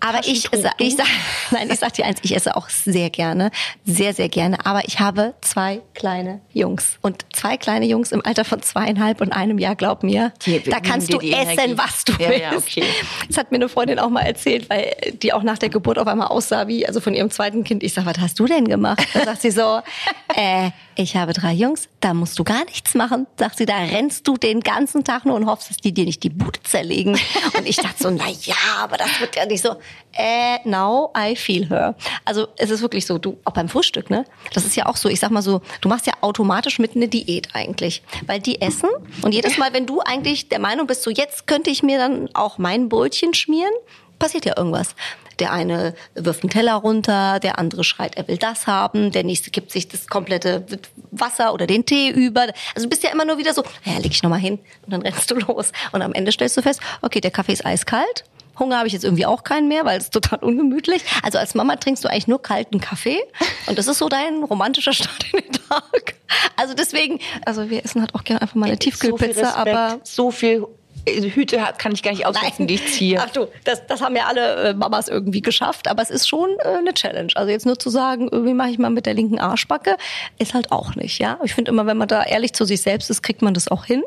Aber 0.00 0.20
ich, 0.20 0.48
ich 0.78 0.96
sag, 0.96 1.06
nein, 1.50 1.68
ich 1.70 1.78
sag 1.78 1.92
dir 1.94 2.04
eins, 2.06 2.18
ich 2.22 2.34
esse 2.34 2.56
auch 2.56 2.68
sehr 2.68 3.10
gerne, 3.10 3.50
sehr, 3.84 4.14
sehr 4.14 4.28
gerne. 4.28 4.64
Aber 4.64 4.86
ich 4.86 5.00
habe 5.00 5.34
zwei 5.42 5.80
kleine 5.94 6.40
Jungs 6.52 6.98
und 7.02 7.24
zwei 7.34 7.56
kleine 7.56 7.86
Jungs 7.86 8.12
im 8.12 8.24
Alter 8.24 8.44
von 8.44 8.62
zweieinhalb 8.62 9.20
und 9.20 9.32
einem 9.32 9.58
Jahr, 9.58 9.76
glaub 9.76 10.02
mir, 10.02 10.32
Die 10.46 10.60
da 10.62 10.80
kannst 10.80 11.12
du 11.12 11.18
essen, 11.18 11.58
Energie. 11.58 11.78
was 11.78 12.04
du 12.04 12.12
Ja, 12.12 12.28
willst. 12.30 12.40
ja, 12.42 12.52
okay. 12.56 12.84
Das 13.28 13.36
hat 13.36 13.50
mir 13.50 13.56
eine 13.56 13.68
Freundin 13.68 13.98
auch 13.98 14.10
mal 14.10 14.22
erzählt, 14.22 14.68
weil 14.70 14.94
die 15.22 15.32
auch 15.32 15.42
nach 15.42 15.58
der 15.58 15.68
Geburt 15.68 15.98
auf 15.98 16.06
einmal 16.06 16.28
aussah 16.28 16.66
wie, 16.68 16.86
also 16.86 17.00
von 17.00 17.14
ihrem 17.14 17.30
zweiten 17.30 17.64
Kind. 17.64 17.82
Ich 17.82 17.94
sag, 17.94 18.06
was 18.06 18.18
hast 18.18 18.38
du 18.38 18.46
denn 18.46 18.66
gemacht? 18.66 19.06
Da 19.14 19.24
sagt 19.24 19.42
sie 19.42 19.50
so, 19.50 19.80
äh, 20.36 20.70
ich 20.96 21.16
habe 21.16 21.32
drei 21.32 21.52
Jungs, 21.52 21.88
da 22.00 22.14
musst 22.30 22.38
du 22.38 22.44
gar 22.44 22.64
nichts 22.64 22.94
machen. 22.94 23.26
Sagt 23.36 23.58
sie, 23.58 23.66
da 23.66 23.76
rennst 23.76 24.28
du 24.28 24.36
den 24.36 24.60
ganzen 24.60 25.02
Tag 25.02 25.24
nur 25.24 25.34
und 25.34 25.46
hoffst, 25.46 25.68
dass 25.68 25.78
die 25.78 25.92
dir 25.92 26.04
nicht 26.04 26.22
die 26.22 26.30
Bude 26.30 26.62
zerlegen. 26.62 27.18
Und 27.58 27.66
ich 27.66 27.76
dachte 27.76 28.04
so, 28.04 28.10
na 28.10 28.28
ja, 28.42 28.54
aber 28.78 28.96
das 28.96 29.20
wird 29.20 29.34
ja 29.34 29.46
nicht 29.46 29.62
so. 29.62 29.70
Äh, 30.12 30.58
now 30.64 31.12
I 31.18 31.34
feel 31.34 31.68
her. 31.68 31.96
Also 32.24 32.46
es 32.56 32.70
ist 32.70 32.82
wirklich 32.82 33.04
so, 33.04 33.18
du, 33.18 33.38
auch 33.44 33.52
beim 33.52 33.68
Frühstück, 33.68 34.10
ne? 34.10 34.24
Das 34.54 34.64
ist 34.64 34.76
ja 34.76 34.86
auch 34.86 34.96
so, 34.96 35.08
ich 35.08 35.18
sag 35.18 35.30
mal 35.30 35.42
so, 35.42 35.60
du 35.80 35.88
machst 35.88 36.06
ja 36.06 36.12
automatisch 36.20 36.78
mit 36.78 36.94
eine 36.94 37.08
Diät 37.08 37.48
eigentlich. 37.52 38.02
Weil 38.26 38.38
die 38.38 38.60
essen 38.60 38.88
und 39.22 39.32
jedes 39.32 39.58
Mal, 39.58 39.72
wenn 39.72 39.86
du 39.86 40.00
eigentlich 40.00 40.48
der 40.48 40.60
Meinung 40.60 40.86
bist, 40.86 41.02
so 41.02 41.10
jetzt 41.10 41.48
könnte 41.48 41.70
ich 41.70 41.82
mir 41.82 41.98
dann 41.98 42.28
auch 42.34 42.58
mein 42.58 42.88
Brötchen 42.88 43.34
schmieren, 43.34 43.72
passiert 44.20 44.44
ja 44.44 44.56
irgendwas. 44.56 44.94
Der 45.40 45.52
eine 45.52 45.94
wirft 46.14 46.42
einen 46.42 46.50
Teller 46.50 46.74
runter, 46.74 47.40
der 47.40 47.58
andere 47.58 47.82
schreit, 47.82 48.16
er 48.16 48.28
will 48.28 48.36
das 48.36 48.66
haben, 48.66 49.10
der 49.10 49.24
nächste 49.24 49.50
gibt 49.50 49.72
sich 49.72 49.88
das 49.88 50.06
komplette 50.06 50.66
Wasser 51.10 51.54
oder 51.54 51.66
den 51.66 51.86
Tee 51.86 52.10
über. 52.10 52.42
Also 52.74 52.84
du 52.84 52.88
bist 52.88 53.02
ja 53.02 53.10
immer 53.10 53.24
nur 53.24 53.38
wieder 53.38 53.54
so, 53.54 53.64
ja, 53.84 53.96
leg 53.98 54.12
ich 54.12 54.22
nochmal 54.22 54.40
hin 54.40 54.58
und 54.84 54.92
dann 54.92 55.02
rennst 55.02 55.30
du 55.30 55.34
los. 55.36 55.72
Und 55.92 56.02
am 56.02 56.12
Ende 56.12 56.30
stellst 56.30 56.56
du 56.56 56.62
fest, 56.62 56.80
okay, 57.02 57.20
der 57.20 57.30
Kaffee 57.30 57.52
ist 57.52 57.64
eiskalt. 57.64 58.24
Hunger 58.58 58.76
habe 58.76 58.86
ich 58.86 58.92
jetzt 58.92 59.04
irgendwie 59.04 59.24
auch 59.24 59.42
keinen 59.42 59.68
mehr, 59.68 59.86
weil 59.86 59.98
es 59.98 60.10
total 60.10 60.38
ungemütlich. 60.40 61.02
Also 61.22 61.38
als 61.38 61.54
Mama 61.54 61.76
trinkst 61.76 62.04
du 62.04 62.08
eigentlich 62.08 62.28
nur 62.28 62.42
kalten 62.42 62.78
Kaffee 62.78 63.18
und 63.66 63.78
das 63.78 63.88
ist 63.88 63.98
so 63.98 64.08
dein 64.08 64.44
romantischer 64.44 64.92
Start 64.92 65.24
in 65.32 65.40
den 65.40 65.52
Tag. 65.52 66.14
Also 66.56 66.74
deswegen, 66.74 67.18
also 67.46 67.70
wir 67.70 67.84
essen 67.84 68.02
halt 68.02 68.14
auch 68.14 68.22
gerne 68.22 68.42
einfach 68.42 68.54
mal 68.54 68.66
eine 68.66 68.74
so 68.74 68.80
Tiefkühlpizza, 68.80 69.40
Respekt, 69.40 69.56
aber 69.56 70.00
so 70.04 70.30
viel 70.30 70.66
Hüte 71.06 71.64
hat- 71.66 71.78
kann 71.78 71.92
ich 71.92 72.02
gar 72.02 72.10
nicht 72.12 72.26
aussetzen, 72.26 72.66
die 72.66 72.74
ich 72.74 72.86
ziehe. 72.92 73.20
Ach 73.20 73.30
du, 73.30 73.46
das, 73.64 73.86
das 73.86 74.00
haben 74.00 74.16
ja 74.16 74.26
alle 74.26 74.70
äh, 74.70 74.74
Mamas 74.74 75.08
irgendwie 75.08 75.40
geschafft, 75.40 75.88
aber 75.88 76.02
es 76.02 76.10
ist 76.10 76.28
schon 76.28 76.50
äh, 76.60 76.78
eine 76.78 76.94
Challenge. 76.94 77.32
Also 77.34 77.50
jetzt 77.50 77.66
nur 77.66 77.78
zu 77.78 77.90
sagen, 77.90 78.28
irgendwie 78.30 78.54
mache 78.54 78.70
ich 78.70 78.78
mal 78.78 78.90
mit 78.90 79.06
der 79.06 79.14
linken 79.14 79.38
Arschbacke, 79.38 79.96
ist 80.38 80.54
halt 80.54 80.72
auch 80.72 80.94
nicht, 80.94 81.18
ja. 81.18 81.38
Ich 81.44 81.54
finde 81.54 81.70
immer, 81.70 81.86
wenn 81.86 81.96
man 81.96 82.08
da 82.08 82.22
ehrlich 82.22 82.52
zu 82.52 82.64
sich 82.64 82.82
selbst 82.82 83.10
ist, 83.10 83.22
kriegt 83.22 83.42
man 83.42 83.54
das 83.54 83.68
auch 83.68 83.84
hin. 83.84 84.02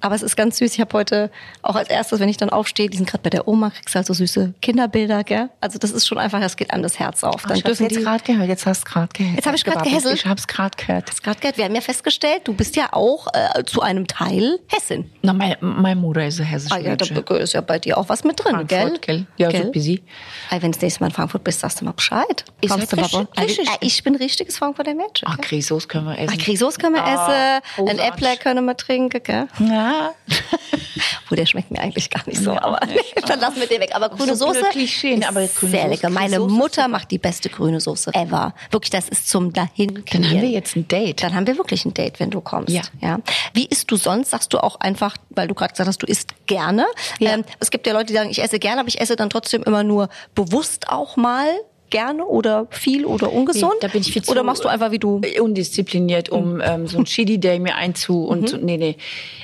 Aber 0.00 0.14
es 0.14 0.22
ist 0.22 0.36
ganz 0.36 0.58
süß. 0.58 0.72
Ich 0.74 0.80
habe 0.80 0.96
heute 0.96 1.30
auch 1.62 1.76
als 1.76 1.88
erstes, 1.88 2.20
wenn 2.20 2.28
ich 2.28 2.36
dann 2.36 2.50
aufstehe, 2.50 2.88
die 2.90 2.96
sind 2.96 3.08
gerade 3.08 3.22
bei 3.22 3.30
der 3.30 3.46
Oma, 3.48 3.70
kriegst 3.70 3.94
halt 3.94 4.06
so 4.06 4.14
süße 4.14 4.54
Kinderbilder, 4.62 5.24
gell? 5.24 5.48
Also 5.60 5.78
das 5.78 5.90
ist 5.90 6.06
schon 6.06 6.18
einfach, 6.18 6.40
das 6.40 6.56
geht 6.56 6.70
einem 6.70 6.82
das 6.82 6.98
Herz 6.98 7.24
auf. 7.24 7.42
Dann 7.42 7.56
ich 7.56 7.64
hab's 7.64 7.78
dürfen 7.78 7.92
jetzt 7.94 8.02
gerade 8.04 8.24
gehört. 8.24 8.48
Jetzt 8.48 8.66
hast 8.66 8.84
du 8.84 8.90
gerade 8.90 9.08
gehört. 9.12 9.36
Jetzt 9.36 9.46
hab 9.46 9.54
ich 9.54 9.64
grad 9.64 9.82
gehässelt. 9.84 10.14
Ich 10.14 10.26
hab's 10.26 10.46
gerade 10.46 10.76
gehört. 10.76 11.08
Das 11.08 11.22
grad 11.22 11.40
gehört. 11.40 11.56
Wir 11.58 11.64
haben 11.64 11.74
ja 11.74 11.80
festgestellt, 11.80 12.42
du 12.44 12.54
bist 12.54 12.76
ja 12.76 12.88
auch 12.92 13.28
äh, 13.34 13.64
zu 13.64 13.80
einem 13.82 14.06
Teil 14.06 14.58
Hessin. 14.68 15.10
Na, 15.22 15.32
meine, 15.32 15.56
meine 15.60 16.00
Mutter 16.00 16.23
ein 16.24 16.44
hessischer 16.44 16.74
Ah 16.74 16.78
ja, 16.78 16.96
da 16.96 17.04
ist 17.36 17.52
ja 17.52 17.60
bei 17.60 17.78
dir 17.78 17.98
auch 17.98 18.08
was 18.08 18.24
mit 18.24 18.42
drin, 18.42 18.52
Frankfurt, 18.66 19.02
gell? 19.02 19.26
gell? 19.38 19.52
Ja, 19.52 19.62
so 19.64 19.70
busy. 19.70 20.02
Ey, 20.50 20.62
wenn 20.62 20.72
du 20.72 20.76
das 20.76 20.82
nächste 20.82 21.00
Mal 21.00 21.08
in 21.08 21.12
Frankfurt 21.14 21.44
bist, 21.44 21.60
sagst 21.60 21.80
du 21.80 21.84
mal 21.84 21.92
Bescheid. 21.92 22.44
Kommst 22.66 22.92
halt 22.92 22.92
du 22.92 22.96
mal 22.96 23.26
richtig- 23.44 23.68
Ich 23.80 24.02
bin 24.02 24.16
richtiges 24.16 24.58
Frankfurter 24.58 24.94
Mädchen. 24.94 25.26
Ah, 25.28 25.36
Grisos 25.40 25.88
können 25.88 26.06
wir 26.06 26.18
essen. 26.18 26.36
Ah, 26.38 26.42
Grisos 26.42 26.78
können 26.78 26.94
wir 26.94 27.04
Ah, 27.04 27.58
essen, 27.78 27.88
ein. 27.88 27.98
Äppler 27.98 28.36
können 28.36 28.64
wir 28.64 28.76
trinken, 28.76 29.20
gell? 29.22 29.48
Ja. 29.60 30.12
Wo 31.28 31.34
der 31.34 31.46
schmeckt 31.46 31.70
mir 31.70 31.80
eigentlich 31.80 32.10
gar 32.10 32.22
nicht 32.26 32.40
so, 32.42 32.52
Ja, 32.52 32.62
aber 32.62 32.80
dann 33.26 33.40
lassen 33.40 33.60
wir 33.60 33.66
den 33.66 33.80
weg. 33.80 33.90
Aber 33.94 34.08
grüne 34.10 34.36
So 34.36 34.46
Soße 34.52 34.64
Klischeen, 34.70 35.22
ist 35.22 35.28
aber 35.28 35.46
grüne 35.46 35.70
sehr 35.72 35.88
lecker. 35.88 36.10
Meine 36.10 36.36
Soße 36.36 36.54
Mutter 36.54 36.88
macht 36.88 37.10
die 37.10 37.18
beste 37.18 37.48
grüne 37.48 37.80
Soße 37.80 38.12
ever. 38.14 38.54
Wirklich, 38.70 38.90
das 38.90 39.08
ist 39.08 39.28
zum 39.28 39.52
dahin 39.52 40.04
Dann 40.10 40.24
haben 40.24 40.40
wir 40.42 40.48
jetzt 40.50 40.76
ein 40.76 40.86
Date. 40.88 41.22
Dann 41.22 41.34
haben 41.34 41.46
wir 41.46 41.56
wirklich 41.56 41.84
ein 41.84 41.94
Date, 41.94 42.20
wenn 42.20 42.30
du 42.30 42.40
kommst. 42.40 42.70
Ja. 42.72 42.82
ja. 43.00 43.18
Wie 43.52 43.64
isst 43.66 43.90
du 43.90 43.96
sonst? 43.96 44.30
Sagst 44.30 44.52
du 44.52 44.58
auch 44.58 44.80
einfach, 44.80 45.16
weil 45.30 45.48
du 45.48 45.54
gerade 45.54 45.72
gesagt 45.72 45.88
hast, 45.88 46.02
du 46.02 46.06
isst 46.14 46.46
gerne. 46.46 46.86
Ja. 47.18 47.32
Ähm, 47.32 47.44
es 47.58 47.70
gibt 47.70 47.86
ja 47.88 47.92
Leute, 47.92 48.06
die 48.06 48.14
sagen, 48.14 48.30
ich 48.30 48.40
esse 48.40 48.60
gerne, 48.60 48.80
aber 48.80 48.88
ich 48.88 49.00
esse 49.00 49.16
dann 49.16 49.30
trotzdem 49.30 49.64
immer 49.64 49.82
nur 49.82 50.08
bewusst 50.36 50.88
auch 50.88 51.16
mal 51.16 51.48
gerne 51.90 52.24
oder 52.24 52.66
viel 52.70 53.04
oder 53.04 53.32
ungesund. 53.32 53.74
Nee, 53.74 53.78
da 53.80 53.88
bin 53.88 54.00
ich 54.00 54.12
viel 54.12 54.22
zu 54.22 54.30
Oder 54.30 54.42
machst 54.42 54.64
du 54.64 54.68
einfach 54.68 54.90
wie 54.90 54.98
du? 54.98 55.20
undiszipliniert, 55.40 56.28
um 56.28 56.60
ähm, 56.60 56.86
so 56.86 56.98
ein 56.98 57.04
Chili 57.04 57.38
Day 57.38 57.58
mir 57.58 57.74
einzu 57.76 58.24
und 58.24 58.48
so, 58.48 58.56
nee, 58.56 58.76
nee. 58.76 58.96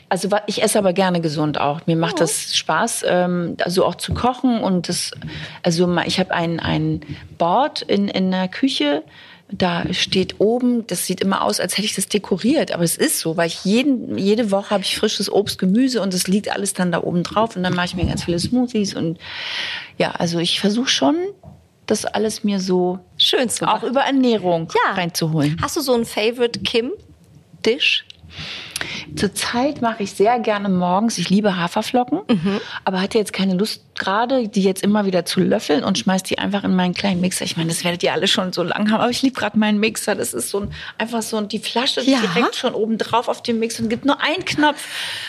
Also 0.08 0.28
ich 0.46 0.62
esse 0.62 0.78
aber 0.78 0.92
gerne 0.92 1.20
gesund 1.20 1.60
auch. 1.60 1.86
Mir 1.86 1.96
macht 1.96 2.20
das 2.20 2.56
Spaß, 2.56 3.04
ähm, 3.06 3.56
also 3.62 3.84
auch 3.84 3.94
zu 3.94 4.14
kochen 4.14 4.60
und 4.60 4.88
das, 4.88 5.12
also 5.62 5.96
ich 6.04 6.18
habe 6.18 6.32
ein 6.32 6.58
ein 6.58 7.02
Board 7.38 7.82
in 7.82 8.08
in 8.08 8.30
der 8.30 8.48
Küche. 8.48 9.04
Da 9.52 9.92
steht 9.92 10.38
oben, 10.38 10.86
das 10.86 11.06
sieht 11.06 11.20
immer 11.20 11.42
aus, 11.42 11.58
als 11.60 11.76
hätte 11.76 11.86
ich 11.86 11.94
das 11.96 12.06
dekoriert, 12.08 12.70
aber 12.72 12.84
es 12.84 12.96
ist 12.96 13.18
so, 13.18 13.36
weil 13.36 13.48
ich 13.48 13.64
jeden, 13.64 14.16
jede 14.16 14.50
Woche 14.52 14.70
habe 14.70 14.82
ich 14.84 14.96
frisches 14.96 15.30
Obst, 15.30 15.58
Gemüse 15.58 16.00
und 16.02 16.14
es 16.14 16.28
liegt 16.28 16.50
alles 16.50 16.72
dann 16.72 16.92
da 16.92 17.02
oben 17.02 17.22
drauf 17.24 17.56
und 17.56 17.62
dann 17.64 17.74
mache 17.74 17.86
ich 17.86 17.96
mir 17.96 18.06
ganz 18.06 18.22
viele 18.24 18.38
Smoothies 18.38 18.94
und 18.94 19.18
ja, 19.98 20.12
also 20.12 20.38
ich 20.38 20.60
versuche 20.60 20.88
schon, 20.88 21.16
das 21.86 22.04
alles 22.04 22.44
mir 22.44 22.60
so 22.60 23.00
Schön 23.18 23.48
zu 23.48 23.64
auch 23.66 23.74
machen. 23.82 23.88
über 23.88 24.02
Ernährung 24.02 24.68
Ja. 24.86 24.92
reinzuholen. 24.94 25.56
Hast 25.60 25.76
du 25.76 25.80
so 25.80 25.94
einen 25.94 26.04
Favorite 26.04 26.60
Kim 26.60 26.92
Dish? 27.66 28.04
Zurzeit 29.16 29.82
mache 29.82 30.04
ich 30.04 30.12
sehr 30.12 30.38
gerne 30.38 30.68
morgens, 30.68 31.18
ich 31.18 31.28
liebe 31.30 31.56
Haferflocken, 31.56 32.20
Mhm. 32.28 32.60
aber 32.84 33.00
hatte 33.00 33.18
jetzt 33.18 33.32
keine 33.32 33.54
Lust 33.54 33.82
gerade, 34.00 34.48
die 34.48 34.62
jetzt 34.62 34.82
immer 34.82 35.06
wieder 35.06 35.24
zu 35.24 35.38
löffeln 35.38 35.84
und 35.84 35.96
schmeiß 35.98 36.24
die 36.24 36.38
einfach 36.40 36.64
in 36.64 36.74
meinen 36.74 36.94
kleinen 36.94 37.20
Mixer. 37.20 37.44
Ich 37.44 37.56
meine, 37.56 37.68
das 37.68 37.84
werdet 37.84 38.02
ihr 38.02 38.12
alle 38.12 38.26
schon 38.26 38.52
so 38.52 38.64
lang 38.64 38.90
haben, 38.90 39.00
aber 39.00 39.10
ich 39.10 39.22
liebe 39.22 39.38
gerade 39.38 39.56
meinen 39.56 39.78
Mixer. 39.78 40.16
Das 40.16 40.34
ist 40.34 40.50
so 40.50 40.60
ein, 40.60 40.72
einfach 40.98 41.22
so 41.22 41.36
ein, 41.36 41.46
die 41.46 41.60
Flasche 41.60 42.00
Ja. 42.02 42.18
direkt 42.20 42.56
schon 42.56 42.74
oben 42.74 42.98
drauf 42.98 43.28
auf 43.28 43.42
dem 43.44 43.60
Mixer 43.60 43.84
und 43.84 43.88
gibt 43.90 44.04
nur 44.04 44.20
einen 44.20 44.44
Knopf. 44.44 44.84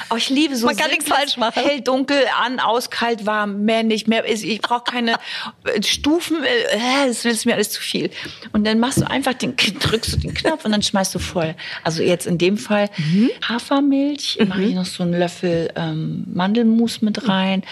Aber 0.10 0.18
ich 0.18 0.30
liebe 0.30 0.56
so 0.56 0.66
Man 0.66 0.76
kann 0.76 0.90
nichts 0.90 1.08
falsch 1.08 1.38
machen. 1.38 1.62
Hell, 1.64 1.82
dunkel, 1.82 2.18
an, 2.44 2.60
aus, 2.60 2.90
kalt, 2.90 3.28
warm, 3.28 3.62
mehr 3.66 3.84
nicht, 3.84 4.08
mehr. 4.08 4.28
Ich 4.28 4.62
brauche 4.62 4.86
keine 4.86 5.18
äh, 5.66 5.84
Stufen, 5.84 6.44
äh, 6.44 7.08
das 7.08 7.24
ist 7.26 7.46
mir 7.46 7.54
alles 7.54 7.70
zu 7.70 7.82
viel. 7.82 8.10
Und 8.54 8.66
dann 8.66 8.80
machst 8.80 9.00
du 9.02 9.08
einfach 9.08 9.34
den, 9.36 9.56
drückst 9.80 10.14
du 10.14 10.18
den 10.18 10.34
Knopf 10.34 10.66
und 10.66 10.72
dann 10.72 10.82
schmeißt 10.82 11.14
du 11.14 11.20
voll. 11.20 11.54
Also 11.84 12.02
jetzt 12.02 12.26
in 12.26 12.38
dem 12.40 12.58
Fall 12.58 12.90
Mhm. 12.98 13.30
Hafermilch, 13.48 14.38
mache 14.48 14.64
ich 14.64 14.76
noch 14.76 14.86
so 14.86 15.04
einen 15.04 15.14
Löffel 15.14 15.70
ähm, 15.76 16.24
Mandelmus 16.34 17.02
mit 17.02 17.28
rein, 17.28 17.64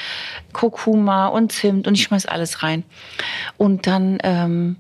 Kurkuma 0.89 1.27
und 1.27 1.51
Zimt 1.51 1.87
und 1.87 1.95
ich 1.95 2.03
schmeiß 2.03 2.25
alles 2.25 2.63
rein. 2.63 2.83
Und 3.57 3.87
dann 3.87 4.17
ähm, 4.23 4.77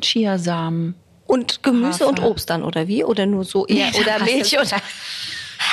Chiasamen. 0.00 0.94
Und 1.26 1.62
Gemüse 1.62 2.06
und 2.06 2.18
Hafer. 2.20 2.30
Obst 2.30 2.50
dann, 2.50 2.62
oder 2.64 2.86
wie? 2.86 3.02
Oder 3.04 3.24
nur 3.26 3.44
so 3.44 3.64
da 3.66 3.74
oder 3.98 4.24
Milch? 4.24 4.58
Oder? 4.58 4.76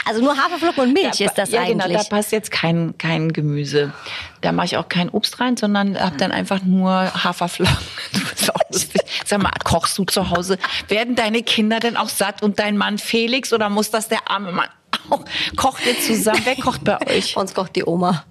Also 0.05 0.21
nur 0.21 0.37
Haferflocken 0.37 0.83
und 0.83 0.93
Milch 0.93 1.17
Da- 1.17 1.25
ist 1.25 1.37
das 1.37 1.51
ja, 1.51 1.61
eigentlich. 1.61 1.87
genau, 1.87 2.01
da 2.01 2.03
passt 2.03 2.31
jetzt 2.31 2.51
kein, 2.51 2.97
kein 2.97 3.33
Gemüse. 3.33 3.91
Da 4.39 4.51
mache 4.53 4.67
ich 4.67 4.77
auch 4.77 4.87
kein 4.87 5.09
Obst 5.09 5.39
rein, 5.41 5.57
sondern 5.57 5.99
habe 5.99 6.15
dann 6.17 6.31
einfach 6.31 6.61
nur 6.63 6.91
Haferflocken. 7.23 7.75
Das 8.13 8.41
ist 8.47 8.55
auch 8.55 8.61
lustig. 8.71 9.01
Sag 9.25 9.43
mal, 9.43 9.51
kochst 9.63 9.97
du 9.97 10.05
zu 10.05 10.29
Hause? 10.29 10.57
Werden 10.87 11.15
deine 11.15 11.43
Kinder 11.43 11.79
denn 11.79 11.97
auch 11.97 12.09
satt 12.09 12.41
und 12.41 12.57
dein 12.59 12.77
Mann 12.77 12.97
Felix 12.97 13.51
oder 13.53 13.69
muss 13.69 13.91
das 13.91 14.07
der 14.07 14.29
arme 14.31 14.51
Mann 14.51 14.67
auch? 15.09 15.23
Kocht 15.57 15.85
ihr 15.85 15.99
zusammen? 15.99 16.41
Wer 16.43 16.55
kocht 16.55 16.83
bei 16.83 16.99
euch? 17.07 17.35
Bei 17.35 17.41
uns 17.41 17.53
kocht 17.53 17.75
die 17.75 17.85
Oma. 17.85 18.23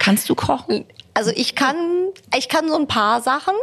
Kannst 0.00 0.28
du 0.28 0.34
kochen? 0.34 0.84
Also 1.14 1.30
ich 1.34 1.54
kann, 1.54 1.76
ich 2.36 2.48
kann 2.48 2.68
so 2.68 2.74
ein 2.76 2.88
paar 2.88 3.20
Sachen. 3.22 3.54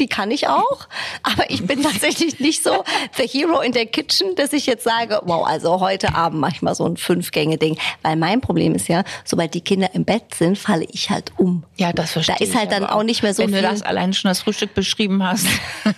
Die 0.00 0.06
kann 0.06 0.30
ich 0.30 0.46
auch, 0.46 0.86
aber 1.24 1.50
ich 1.50 1.66
bin 1.66 1.82
tatsächlich 1.82 2.38
nicht 2.38 2.62
so 2.62 2.84
the 3.16 3.26
hero 3.26 3.58
in 3.58 3.72
der 3.72 3.84
Kitchen, 3.86 4.36
dass 4.36 4.52
ich 4.52 4.64
jetzt 4.66 4.84
sage, 4.84 5.20
wow, 5.24 5.44
also 5.44 5.80
heute 5.80 6.14
Abend 6.14 6.38
mach 6.40 6.52
ich 6.52 6.62
mal 6.62 6.76
so 6.76 6.84
ein 6.86 6.96
Fünf-Gänge-Ding. 6.96 7.76
Weil 8.02 8.14
mein 8.14 8.40
Problem 8.40 8.76
ist 8.76 8.86
ja, 8.86 9.02
sobald 9.24 9.54
die 9.54 9.60
Kinder 9.60 9.90
im 9.94 10.04
Bett 10.04 10.36
sind, 10.36 10.56
falle 10.56 10.84
ich 10.92 11.10
halt 11.10 11.32
um. 11.36 11.64
Ja, 11.78 11.92
das 11.92 12.12
verstehe 12.12 12.36
Da 12.38 12.44
ist 12.44 12.50
ich 12.52 12.56
halt 12.56 12.70
dann 12.70 12.86
auch 12.86 13.02
nicht 13.02 13.24
mehr 13.24 13.34
so 13.34 13.42
Wenn 13.42 13.48
viel- 13.50 13.60
du 13.62 13.68
das 13.68 13.82
allein 13.82 14.12
schon 14.12 14.28
das 14.28 14.40
Frühstück 14.42 14.72
beschrieben 14.72 15.24
hast. 15.26 15.46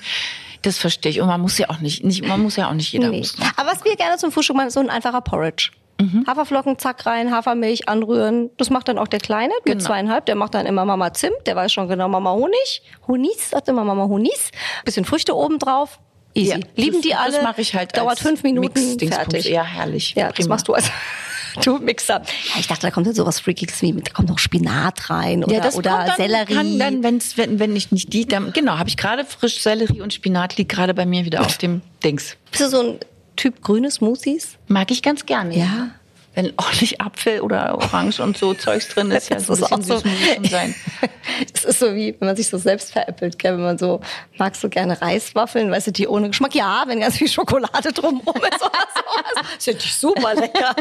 Das 0.63 0.77
verstehe 0.77 1.11
ich. 1.11 1.23
Und 1.23 1.27
man 1.29 1.41
muss 1.41 1.57
ja 1.57 1.71
auch 1.71 1.81
nicht, 1.81 2.05
nicht 2.05 2.23
man 2.27 2.43
muss 2.43 2.57
ja 2.57 2.69
auch 2.69 2.75
nicht 2.75 2.93
jeder 2.93 3.09
Nee. 3.09 3.19
muss. 3.21 3.35
Aber 3.57 3.71
was 3.71 3.83
wir 3.83 3.97
gerne 3.97 4.19
zum 4.19 4.31
Frühstück 4.31 4.57
machen, 4.57 4.69
ist 4.69 4.75
so 4.75 4.81
ein 4.81 4.91
einfacher 4.91 5.23
Porridge. 5.23 5.71
Haferflocken, 6.27 6.79
zack 6.79 7.07
rein, 7.07 7.31
Hafermilch 7.33 7.89
anrühren. 7.89 8.51
Das 8.57 8.71
macht 8.71 8.89
dann 8.89 8.99
auch 8.99 9.09
der 9.09 9.21
Kleine 9.21 9.53
mit 9.65 9.75
Genau. 9.75 9.85
zweieinhalb. 9.85 10.27
Der 10.27 10.35
macht 10.37 10.55
dann 10.55 10.67
immer 10.67 10.85
Mama 10.85 11.13
Zimt. 11.13 11.37
Der 11.47 11.57
weiß 11.57 11.73
schon 11.73 11.89
genau 11.89 12.09
Mama 12.09 12.33
Honig. 12.33 12.83
Honis, 13.07 13.51
sagt 13.51 13.69
immer 13.69 13.85
Mama 13.85 14.05
Honis. 14.07 14.51
Bisschen 14.85 15.05
Früchte 15.05 15.37
oben 15.37 15.59
drauf. 15.59 15.99
Easy. 16.35 16.51
Ja, 16.51 16.59
Lieben 16.77 16.93
das- 16.99 17.03
die 17.03 17.15
alle. 17.15 17.33
Das 17.33 17.43
mache 17.43 17.61
ich 17.61 17.75
halt 17.75 17.97
Dauert 17.97 18.11
als 18.11 18.21
fünf 18.21 18.43
Minuten, 18.45 18.99
fertig. 19.01 19.47
Ja, 19.47 19.65
herrlich. 19.65 20.15
Ja, 20.15 20.29
das 20.29 20.37
Prima. 20.37 20.49
machst 20.51 20.69
du 20.69 20.75
als 20.75 20.89
du 21.65 21.79
Mixer. 21.79 22.23
Ja, 22.55 22.61
ich 22.61 22.69
dachte, 22.69 22.83
da 22.83 22.91
kommt 22.93 23.09
jetzt 23.09 23.17
sowas 23.17 23.41
Freakiges 23.41 23.83
wie, 23.83 23.93
da 23.93 24.13
kommt 24.13 24.29
noch 24.29 24.39
Spinat 24.39 25.11
rein 25.11 25.43
oder, 25.43 25.55
Ja, 25.55 25.61
das 25.61 25.75
oder 25.75 26.05
dann, 26.07 26.17
Sellerie. 26.17 26.55
Kann 26.55 26.79
dann, 26.79 27.03
wenn's, 27.03 27.37
wenn, 27.37 27.59
wenn 27.59 27.75
ich 27.75 27.91
nicht 27.91 28.13
die, 28.13 28.27
dann, 28.27 28.53
genau, 28.53 28.79
habe 28.79 28.89
ich 28.89 28.97
gerade 28.97 29.25
frisch 29.25 29.61
Sellerie 29.61 30.01
und 30.03 30.15
Spinat 30.15 30.57
liegt 30.57 30.71
gerade 30.71 30.95
bei 30.95 31.05
mir 31.05 31.25
wieder 31.25 31.41
auf 31.41 31.59
dem 31.59 31.83
Dings. 32.05 32.37
Bist 32.53 32.63
du 32.63 32.69
so 32.69 32.81
ein 32.81 32.99
Typ 33.41 33.63
grüne 33.63 33.91
Smoothies? 33.91 34.59
Mag 34.69 34.91
ich 34.91 35.01
ganz 35.01 35.25
gerne. 35.25 35.57
Ja. 35.57 35.89
Wenn 36.35 36.53
ordentlich 36.59 37.01
Apfel 37.01 37.41
oder 37.41 37.75
Orange 37.75 38.21
und 38.21 38.37
so 38.37 38.53
Zeugs 38.53 38.89
drin 38.89 39.11
ist, 39.11 39.31
ja, 39.31 39.37
Das 39.39 39.47
so 39.47 39.55
ist 39.55 39.63
auch 39.63 39.81
so. 39.81 39.95
es 39.95 40.51
sein. 40.51 40.75
Es 41.55 41.65
ist 41.65 41.79
so 41.79 41.95
wie, 41.95 42.15
wenn 42.19 42.27
man 42.27 42.37
sich 42.37 42.49
so 42.49 42.59
selbst 42.59 42.93
veräppelt, 42.93 43.39
gell? 43.39 43.55
wenn 43.55 43.63
man 43.63 43.79
so, 43.79 44.03
magst 44.37 44.63
du 44.63 44.69
gerne 44.69 45.01
Reiswaffeln, 45.01 45.71
weißt 45.71 45.87
du, 45.87 45.93
die 45.93 46.07
ohne 46.07 46.29
Geschmack? 46.29 46.55
Ja, 46.55 46.85
wenn 46.87 47.01
ganz 47.01 47.17
viel 47.17 47.29
Schokolade 47.29 47.95
drumherum 47.95 48.37
ist 48.37 48.61
oder 48.61 48.87
sowas. 48.95 49.47
Ist 49.57 49.67
ja 49.67 49.73
nicht 49.73 49.99
super 49.99 50.35
lecker. 50.35 50.77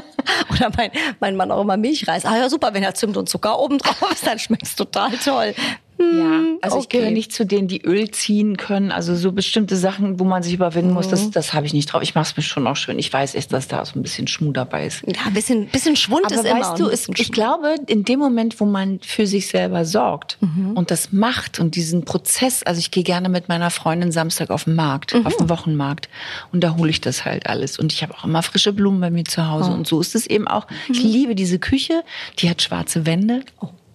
Oder 0.52 0.70
mein, 0.76 0.92
mein 1.22 1.38
Mann 1.38 1.52
auch 1.54 1.62
immer 1.62 1.78
Milchreis. 1.78 2.26
Ah 2.26 2.36
ja, 2.36 2.50
super, 2.50 2.74
wenn 2.74 2.84
da 2.84 2.94
Zimt 2.94 3.16
und 3.16 3.30
Zucker 3.30 3.58
oben 3.58 3.78
drauf 3.78 4.12
ist, 4.12 4.28
dann 4.28 4.38
schmeckt's 4.38 4.76
total 4.76 5.12
toll. 5.18 5.56
Ja, 6.00 6.42
also 6.62 6.78
ich 6.80 6.86
okay. 6.86 6.98
gehöre 7.00 7.12
nicht 7.12 7.32
zu 7.34 7.46
denen, 7.46 7.68
die 7.68 7.82
Öl 7.86 8.10
ziehen 8.12 8.56
können. 8.58 8.92
Also 8.92 9.16
so 9.16 9.32
bestimmte 9.32 9.76
Sachen, 9.76 10.20
wo 10.20 10.24
man 10.24 10.44
sich 10.44 10.54
überwinden 10.54 10.94
muss, 10.94 11.08
Mhm. 11.08 11.12
das, 11.12 11.32
das 11.32 11.54
habe 11.54 11.66
ich 11.66 11.74
nicht 11.74 11.88
drauf. 11.92 12.02
Ich 12.02 12.16
mache 12.16 12.30
es 12.32 12.38
mir 12.38 12.44
schon 12.44 12.66
auch 12.68 12.76
schön. 12.78 12.98
Ich 13.00 13.12
weiß 13.12 13.36
echt, 13.36 13.52
dass 13.54 13.68
da 13.68 13.84
so 13.86 14.00
ein 14.00 14.02
bisschen 14.04 14.28
Schmuh 14.28 14.52
dabei 14.54 14.86
ist. 14.86 15.04
Ja, 15.06 15.26
ein 15.28 15.34
bisschen, 15.34 15.68
bisschen 15.68 15.96
Schwund 15.96 16.26
Aber 16.26 16.36
ist 16.36 16.46
immer. 16.46 16.60
weißt 16.62 16.80
du, 16.80 16.88
es, 16.88 17.08
ich 17.18 17.32
glaube, 17.32 17.76
in 17.88 18.06
dem 18.06 18.20
Moment, 18.20 18.60
wo 18.60 18.66
man 18.66 19.00
für 19.02 19.28
sich 19.28 19.48
selber 19.48 19.86
sorgt 19.86 20.38
Mhm. 20.42 20.72
und 20.76 20.90
das 20.92 21.12
macht 21.12 21.60
und 21.60 21.76
diesen 21.76 22.06
Prozess, 22.06 22.64
also 22.64 22.80
ich 22.80 22.92
gehe 22.92 23.04
gerne 23.04 23.28
mit 23.30 23.50
meiner 23.50 23.70
Freundin 23.70 24.12
Samstag 24.12 24.50
auf 24.52 24.64
den 24.64 24.76
Markt, 24.76 25.14
Mhm. 25.16 25.26
auf 25.28 25.36
den 25.38 25.50
Wochenmarkt 25.50 26.10
und 26.52 26.64
da 26.64 26.78
hole 26.78 26.90
ich 26.90 27.02
das 27.02 27.26
halt 27.26 27.48
alles. 27.48 27.78
Und 27.78 27.92
ich 27.94 28.04
habe 28.04 28.14
auch 28.16 28.24
immer 28.24 28.42
frische 28.44 28.74
Blumen 28.74 29.02
bei 29.02 29.10
mir 29.12 29.26
zu 29.26 29.42
Oh. 29.42 29.48
Hause 29.48 29.72
und 29.72 29.88
so 29.88 30.00
ist 30.02 30.16
es 30.16 30.28
eben 30.28 30.48
auch. 30.48 30.68
Mhm. 30.70 30.94
Ich 30.94 31.04
liebe 31.04 31.36
diese 31.36 31.60
Küche, 31.60 32.04
die 32.40 32.50
hat 32.50 32.62
schwarze 32.62 33.06
Wände. 33.06 33.42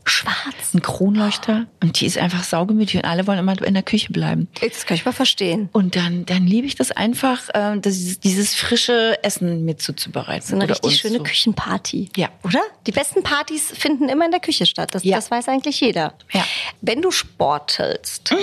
Schwarz. 0.06 0.74
Ein 0.74 0.82
Kronleuchter 0.82 1.66
und 1.82 1.98
die 2.00 2.06
ist 2.06 2.18
einfach 2.18 2.44
saugemütlich 2.44 3.02
und 3.02 3.08
alle 3.08 3.26
wollen 3.26 3.38
immer 3.38 3.60
in 3.62 3.74
der 3.74 3.82
Küche 3.82 4.12
bleiben. 4.12 4.48
Das 4.60 4.84
kann 4.86 4.96
ich 4.96 5.04
mal 5.06 5.12
verstehen. 5.12 5.68
Und 5.72 5.96
dann, 5.96 6.26
dann 6.26 6.46
liebe 6.46 6.66
ich 6.66 6.74
das 6.74 6.90
einfach, 6.90 7.48
äh, 7.54 7.78
das, 7.80 8.20
dieses 8.20 8.54
frische 8.54 9.18
Essen 9.22 9.64
mit 9.64 9.80
zuzubereiten. 9.80 10.46
So 10.46 10.54
eine 10.56 10.64
Oder 10.64 10.74
richtig 10.74 11.00
schöne 11.00 11.18
so. 11.18 11.22
Küchenparty. 11.22 12.10
Ja. 12.16 12.28
Oder? 12.42 12.60
Die 12.86 12.92
besten 12.92 13.22
Partys 13.22 13.72
finden 13.76 14.08
immer 14.10 14.26
in 14.26 14.30
der 14.30 14.40
Küche 14.40 14.66
statt. 14.66 14.94
Das, 14.94 15.04
Ja. 15.04 15.16
das 15.16 15.30
weiß 15.30 15.48
eigentlich 15.48 15.80
jeder. 15.80 16.12
Ja. 16.32 16.44
Wenn 16.82 17.00
du 17.00 17.10
sportelst, 17.10 18.34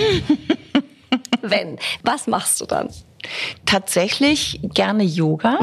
wenn, 1.41 1.77
was 2.03 2.27
machst 2.27 2.59
du 2.61 2.65
dann? 2.65 2.89
tatsächlich 3.67 4.59
gerne 4.73 5.03
Yoga. 5.03 5.59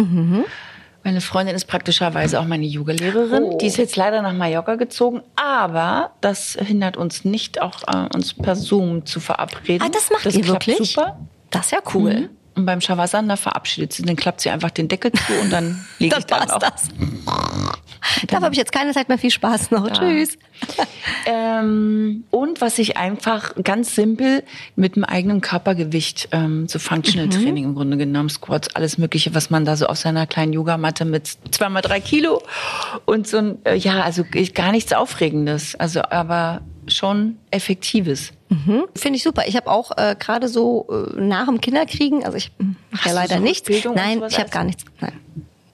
Meine 1.09 1.23
Freundin 1.23 1.57
ist 1.57 1.65
praktischerweise 1.65 2.39
auch 2.39 2.45
meine 2.45 2.67
Yogalehrerin. 2.67 3.45
Oh. 3.45 3.57
Die 3.57 3.67
ist 3.67 3.79
jetzt 3.79 3.97
leider 3.97 4.21
nach 4.21 4.35
Mallorca 4.35 4.75
gezogen, 4.75 5.23
aber 5.37 6.11
das 6.21 6.59
hindert 6.61 6.99
uns 6.99 7.25
nicht, 7.25 7.63
auch 7.63 7.83
äh, 7.87 8.15
uns 8.15 8.35
per 8.35 8.55
Zoom 8.55 9.07
zu 9.07 9.19
verabreden. 9.19 9.87
Ah, 9.87 9.91
das 9.91 10.11
macht 10.11 10.27
ihr 10.27 10.43
klappt 10.43 10.67
wirklich? 10.67 10.93
Super. 10.93 11.19
Das 11.49 11.65
ist 11.65 11.71
ja 11.73 11.79
cool. 11.95 12.13
Mhm. 12.13 12.29
Und 12.59 12.67
beim 12.67 12.81
Shavasana 12.81 13.37
verabschiedet 13.37 13.93
sie, 13.93 14.03
dann 14.03 14.17
klappt 14.17 14.41
sie 14.41 14.51
einfach 14.51 14.71
den 14.71 14.89
Deckel 14.89 15.13
zu 15.13 15.33
und 15.41 15.51
dann 15.53 15.87
lege 16.01 16.17
ich 16.19 16.27
dann 16.27 16.51
auch. 16.51 16.59
das. 16.59 16.89
Dafür 18.27 18.47
habe 18.47 18.53
ich 18.53 18.59
jetzt 18.59 18.73
keine 18.73 18.93
Zeit 18.93 19.09
mehr. 19.09 19.17
Viel 19.17 19.31
Spaß 19.31 19.71
noch. 19.71 19.89
Tschüss. 19.91 20.37
Ähm, 21.25 22.25
und 22.31 22.61
was 22.61 22.79
ich 22.79 22.97
einfach 22.97 23.55
ganz 23.63 23.95
simpel 23.95 24.43
mit 24.77 24.97
dem 24.97 25.05
eigenen 25.05 25.41
Körpergewicht, 25.41 26.29
ähm, 26.33 26.67
so 26.69 26.79
Functional 26.79 27.29
Training 27.29 27.65
im 27.65 27.75
Grunde 27.75 27.97
genommen, 27.97 28.29
Squats, 28.29 28.75
alles 28.75 28.99
Mögliche, 28.99 29.35
was 29.35 29.51
man 29.51 29.65
da 29.65 29.77
so 29.77 29.87
auf 29.87 29.99
seiner 29.99 30.27
kleinen 30.27 30.53
Yogamatte 30.53 31.05
mit 31.05 31.39
zweimal 31.51 31.83
drei 31.83 32.01
Kilo 32.01 32.43
und 33.05 33.29
so 33.29 33.39
ein, 33.39 33.59
äh, 33.65 33.77
ja, 33.77 34.03
also 34.03 34.25
gar 34.55 34.73
nichts 34.73 34.93
Aufregendes, 34.93 35.75
also 35.77 36.03
aber 36.03 36.63
schon 36.91 37.39
Effektives. 37.51 38.33
Finde 38.97 39.17
ich 39.17 39.23
super. 39.23 39.47
Ich 39.47 39.57
habe 39.57 39.71
auch 39.71 39.97
äh, 39.99 40.17
gerade 40.19 40.49
so 40.49 40.87
äh, 40.91 41.21
nach 41.21 41.47
dem 41.47 41.61
Kinderkriegen, 41.61 42.25
also 42.25 42.37
ich 42.39 42.51
mache 42.91 43.09
ja 43.11 43.15
leider 43.15 43.37
so 43.37 43.43
nichts. 43.43 43.69
Rückbildung 43.69 43.93
und 43.93 43.99
Nein, 43.99 44.23
ich 44.29 44.39
habe 44.39 44.49
gar 44.51 44.65
nichts. 44.65 44.85
Nein. 45.01 45.13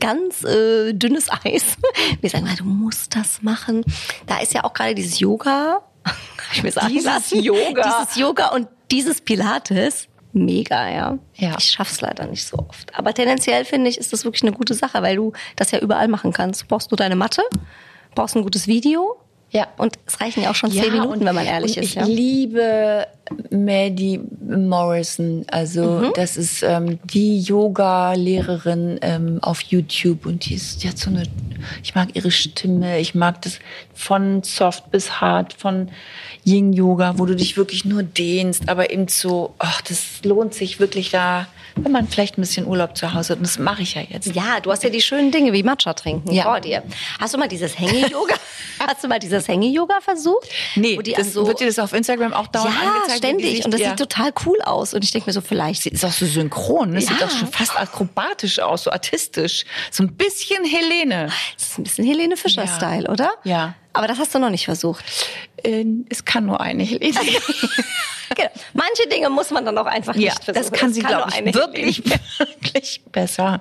Ganz 0.01 0.43
äh, 0.45 0.93
dünnes 0.93 1.29
Eis. 1.45 1.77
Wir 2.21 2.31
sagen 2.31 2.45
mal, 2.45 2.57
du 2.57 2.65
musst 2.65 3.15
das 3.15 3.43
machen. 3.43 3.85
Da 4.27 4.39
ist 4.39 4.53
ja 4.55 4.65
auch 4.65 4.73
gerade 4.75 4.95
dieses 4.95 5.21
Yoga. 5.21 5.81
Ich 6.53 6.63
mir 6.63 6.71
sagen 6.71 6.89
Dieses 6.89 7.07
lassen. 7.07 7.41
Yoga. 7.43 7.83
Dieses 7.83 8.17
Yoga 8.17 8.49
und 8.49 8.69
dieses 8.91 9.21
Pilates. 9.23 10.07
Mega, 10.33 10.89
ja. 10.89 11.19
Ja. 11.35 11.57
Ich 11.59 11.65
schaff's 11.65 12.01
leider 12.01 12.27
nicht 12.27 12.45
so 12.45 12.59
oft. 12.59 12.95
Aber 12.97 13.15
tendenziell 13.15 13.65
finde 13.65 13.89
ich, 13.89 13.99
ist 13.99 14.13
das 14.13 14.25
wirklich 14.25 14.43
eine 14.43 14.53
gute 14.53 14.75
Sache, 14.75 15.03
weil 15.03 15.17
du 15.17 15.33
das 15.57 15.71
ja 15.71 15.79
überall 15.79 16.07
machen 16.07 16.33
kannst. 16.33 16.63
Du 16.63 16.67
brauchst 16.67 16.91
nur 16.91 16.97
deine 16.97 17.17
Matte, 17.17 17.43
brauchst 18.15 18.37
ein 18.37 18.43
gutes 18.43 18.67
Video. 18.69 19.17
Ja. 19.55 19.69
Und 19.79 19.97
es 20.07 20.21
reichen 20.21 20.43
ja 20.43 20.51
auch 20.51 20.55
schon 20.57 20.73
zehn 20.73 20.93
Minuten, 20.93 21.13
und- 21.21 21.25
wenn 21.25 21.35
man 21.35 21.47
ehrlich 21.47 21.77
ist. 21.79 21.85
Ich 21.85 21.95
Ja. 21.95 22.05
liebe 22.05 23.07
Maddie 23.51 24.21
Morrison. 24.41 25.45
Also 25.51 25.83
Mhm. 25.85 26.13
das 26.15 26.37
ist 26.37 26.63
ähm, 26.63 26.99
die 27.05 27.41
Yoga-Lehrerin 27.41 28.99
ähm, 29.03 29.39
auf 29.43 29.61
YouTube 29.63 30.27
und 30.27 30.47
die, 30.47 30.55
ist, 30.55 30.83
die 30.83 30.89
hat 30.89 30.99
so 30.99 31.11
eine. 31.11 31.23
Ich 31.83 31.95
mag 31.95 32.09
ihre 32.15 32.31
Stimme. 32.31 32.99
Ich 33.01 33.15
mag 33.15 33.41
das 33.43 33.59
von 33.95 34.43
soft 34.43 34.91
bis 34.91 35.21
hart, 35.21 35.55
von 35.55 35.89
Yin 36.45 36.73
Yoga, 36.75 37.15
wo 37.19 37.25
du 37.27 37.35
dich 37.35 37.57
wirklich 37.57 37.85
nur 37.85 38.03
dehnst, 38.03 38.69
aber 38.69 38.91
eben 38.91 39.09
so. 39.09 39.55
Ach, 39.59 39.81
das 39.83 40.21
lohnt 40.25 40.53
sich 40.55 40.79
wirklich 40.79 41.11
da, 41.11 41.47
wenn 41.77 41.93
man 41.93 42.07
vielleicht 42.09 42.37
ein 42.37 42.43
bisschen 42.43 42.67
Urlaub 42.67 42.97
zu 42.97 43.15
Hause 43.15 43.31
hat. 43.31 43.39
Und 43.39 43.45
das 43.47 43.59
mache 43.59 43.83
ich 43.83 43.95
ja 43.95 44.03
jetzt. 44.09 44.35
Ja, 44.35 44.61
du 44.63 44.71
hast 44.71 44.83
ja 44.85 44.91
die 44.91 45.01
schönen 45.01 45.31
Dinge 45.31 45.53
wie 45.53 45.63
Matcha 45.63 45.95
trinken 45.95 46.33
Ja. 46.33 46.43
vor 46.45 46.61
dir. 46.61 46.83
Hast 47.19 47.33
du 47.35 47.39
mal 47.39 47.49
dieses 47.49 47.79
Hänge-Yoga? 47.79 48.35
hast 48.87 49.03
du 49.03 49.09
mal 49.09 49.19
dieses 49.19 49.49
Hänge-Yoga 49.49 50.01
versucht? 50.03 50.49
Nee, 50.77 50.99
das 51.17 51.33
so 51.33 51.47
wird 51.47 51.61
dir 51.61 51.67
das 51.67 51.79
auf 51.79 51.93
Instagram 51.95 52.33
auch 52.35 52.49
dauernd 52.49 52.75
ja, 52.75 52.91
angezeigt. 52.93 53.14
Ständig. 53.17 53.65
Und 53.65 53.73
das 53.73 53.81
ja. 53.81 53.91
sieht 53.91 53.99
total 53.99 54.33
cool 54.47 54.61
aus. 54.63 54.95
Und 54.95 55.05
ich 55.05 55.11
denke 55.11 55.29
mir 55.29 55.33
so, 55.33 55.41
vielleicht 55.41 55.87
ist 55.87 56.05
auch 56.05 56.13
so 56.13 56.27
synchron, 56.27 56.91
ne? 56.91 57.01
Ja. 57.01 57.09
sieht 57.09 57.23
auch 57.23 57.31
schon 57.31 57.49
fast 57.49 57.79
akrobatisch 57.79 58.59
aus, 58.61 58.85
so 58.85 58.91
artistisch. 58.91 59.65
So 59.91 60.03
ein 60.03 60.15
bisschen 60.15 60.65
Helene. 60.65 61.31
Das 61.57 61.69
ist 61.69 61.79
ein 61.79 61.85
bisschen 61.85 62.07
Helene 62.07 62.37
Fischer-Style, 62.37 63.11
oder? 63.11 63.31
Ja. 63.45 63.75
Aber 63.93 64.09
das 64.09 64.19
hast 64.19 64.35
du 64.35 64.39
noch 64.39 64.51
nicht 64.51 64.65
versucht. 64.65 65.05
Äh, 65.63 65.85
es 66.09 66.25
kann 66.25 66.47
nur 66.47 66.61
eine 66.61 66.83
Helene. 66.83 67.19
genau. 68.35 68.51
Manche 68.73 69.09
Dinge 69.11 69.31
muss 69.31 69.51
man 69.51 69.65
dann 69.65 69.79
auch 69.79 69.87
einfach 69.87 70.15
ja, 70.17 70.33
nicht 70.33 70.45
versuchen. 70.45 70.71
das 70.71 70.73
kann 70.73 70.93
sie, 70.93 71.01
glaube 71.01 71.31
ich, 71.31 71.55
wirklich, 71.55 72.03
wirklich 72.39 73.03
besser. 73.13 73.61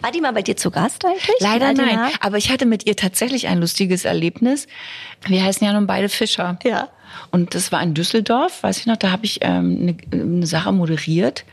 War 0.00 0.12
die 0.12 0.20
mal 0.20 0.32
bei 0.32 0.42
dir 0.42 0.56
zu 0.56 0.70
Gast 0.70 1.04
eigentlich? 1.04 1.36
Leider 1.40 1.70
In 1.70 1.78
nein. 1.78 2.12
Aber 2.20 2.36
ich 2.36 2.50
hatte 2.50 2.66
mit 2.66 2.86
ihr 2.86 2.94
tatsächlich 2.94 3.48
ein 3.48 3.58
lustiges 3.58 4.04
Erlebnis. 4.04 4.66
Wir 5.26 5.42
heißen 5.42 5.66
ja 5.66 5.72
nun 5.72 5.86
beide 5.86 6.08
Fischer. 6.08 6.58
Ja. 6.62 6.88
Und 7.32 7.54
das 7.54 7.72
war 7.72 7.82
in 7.82 7.94
Düsseldorf, 7.94 8.62
weiß 8.62 8.78
ich 8.78 8.86
noch, 8.86 8.96
da 8.96 9.10
habe 9.10 9.24
ich 9.24 9.38
ähm, 9.40 9.96
eine, 10.12 10.22
eine 10.22 10.46
Sache 10.46 10.70
moderiert 10.70 11.44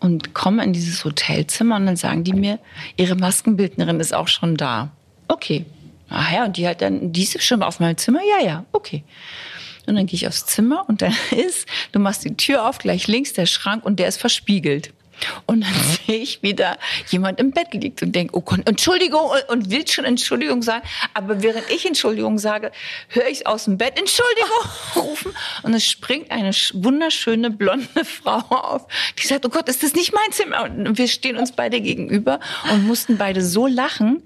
und 0.00 0.34
komme 0.34 0.64
in 0.64 0.72
dieses 0.72 1.04
Hotelzimmer 1.04 1.76
und 1.76 1.86
dann 1.86 1.96
sagen 1.96 2.24
die 2.24 2.32
mir, 2.32 2.58
ihre 2.96 3.14
Maskenbildnerin 3.14 4.00
ist 4.00 4.12
auch 4.12 4.28
schon 4.28 4.56
da. 4.56 4.90
Okay. 5.28 5.64
Ach 6.08 6.32
ja, 6.32 6.44
und 6.44 6.56
die 6.56 6.66
hat 6.66 6.82
dann, 6.82 7.12
die 7.12 7.22
ist 7.22 7.40
schon 7.42 7.62
auf 7.62 7.78
meinem 7.78 7.96
Zimmer? 7.96 8.18
Ja, 8.28 8.44
ja, 8.44 8.64
okay. 8.72 9.04
Und 9.86 9.94
dann 9.94 10.06
gehe 10.06 10.16
ich 10.16 10.26
aufs 10.26 10.46
Zimmer 10.46 10.84
und 10.88 11.00
dann 11.00 11.14
ist, 11.30 11.66
du 11.92 12.00
machst 12.00 12.24
die 12.24 12.36
Tür 12.36 12.68
auf, 12.68 12.78
gleich 12.78 13.06
links 13.06 13.32
der 13.32 13.46
Schrank 13.46 13.84
und 13.84 14.00
der 14.00 14.08
ist 14.08 14.20
verspiegelt. 14.20 14.92
Und 15.46 15.62
dann 15.62 15.74
sehe 16.06 16.16
ich 16.18 16.42
wieder 16.42 16.78
jemand 17.08 17.40
im 17.40 17.50
Bett 17.52 17.72
liegt 17.72 18.02
und 18.02 18.12
denke, 18.12 18.36
oh 18.36 18.40
Gott, 18.40 18.60
Entschuldigung 18.68 19.30
und- 19.48 19.70
will 19.70 19.86
schon 19.86 20.04
Entschuldigung 20.04 20.62
sagen. 20.62 20.84
Aber 21.14 21.42
während 21.42 21.70
ich 21.70 21.86
Entschuldigung 21.86 22.38
sage, 22.38 22.72
höre 23.08 23.28
ich 23.28 23.46
aus 23.46 23.64
dem 23.64 23.78
Bett 23.78 23.98
Entschuldigung 23.98 24.50
rufen. 24.96 25.32
Und 25.62 25.74
es 25.74 25.86
springt 25.86 26.30
eine 26.30 26.50
sch- 26.50 26.72
wunderschöne 26.74 27.50
blonde 27.50 27.86
Frau 28.04 28.38
auf, 28.50 28.86
die 29.22 29.26
sagt, 29.26 29.44
oh 29.46 29.48
Gott, 29.50 29.68
ist 29.68 29.82
das 29.82 29.94
nicht 29.94 30.12
mein 30.12 30.32
Zimmer? 30.32 30.62
Und 30.64 30.98
wir 30.98 31.08
stehen 31.08 31.36
uns 31.36 31.52
beide 31.52 31.80
gegenüber 31.80 32.40
und 32.72 32.86
mussten 32.86 33.16
beide 33.18 33.42
so 33.44 33.66
lachen. 33.66 34.22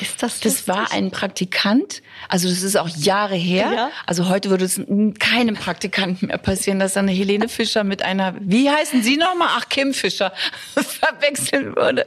Ist 0.00 0.22
das 0.22 0.40
Das 0.40 0.66
war 0.66 0.92
ein 0.92 1.10
Praktikant, 1.10 2.02
also 2.28 2.48
das 2.48 2.62
ist 2.62 2.76
auch 2.76 2.88
Jahre 2.88 3.36
her. 3.36 3.72
Ja. 3.74 3.90
Also 4.06 4.28
heute 4.28 4.50
würde 4.50 4.64
es 4.64 4.80
keinem 5.18 5.54
Praktikanten 5.54 6.28
mehr 6.28 6.38
passieren, 6.38 6.78
dass 6.78 6.96
eine 6.96 7.12
Helene 7.12 7.48
Fischer 7.48 7.84
mit 7.84 8.02
einer, 8.02 8.34
wie 8.40 8.68
heißen 8.68 9.02
Sie 9.02 9.16
nochmal? 9.16 9.48
Ach, 9.52 9.68
Kim 9.68 9.94
Fischer 9.94 10.32
verwechseln 10.74 11.76
würde. 11.76 12.06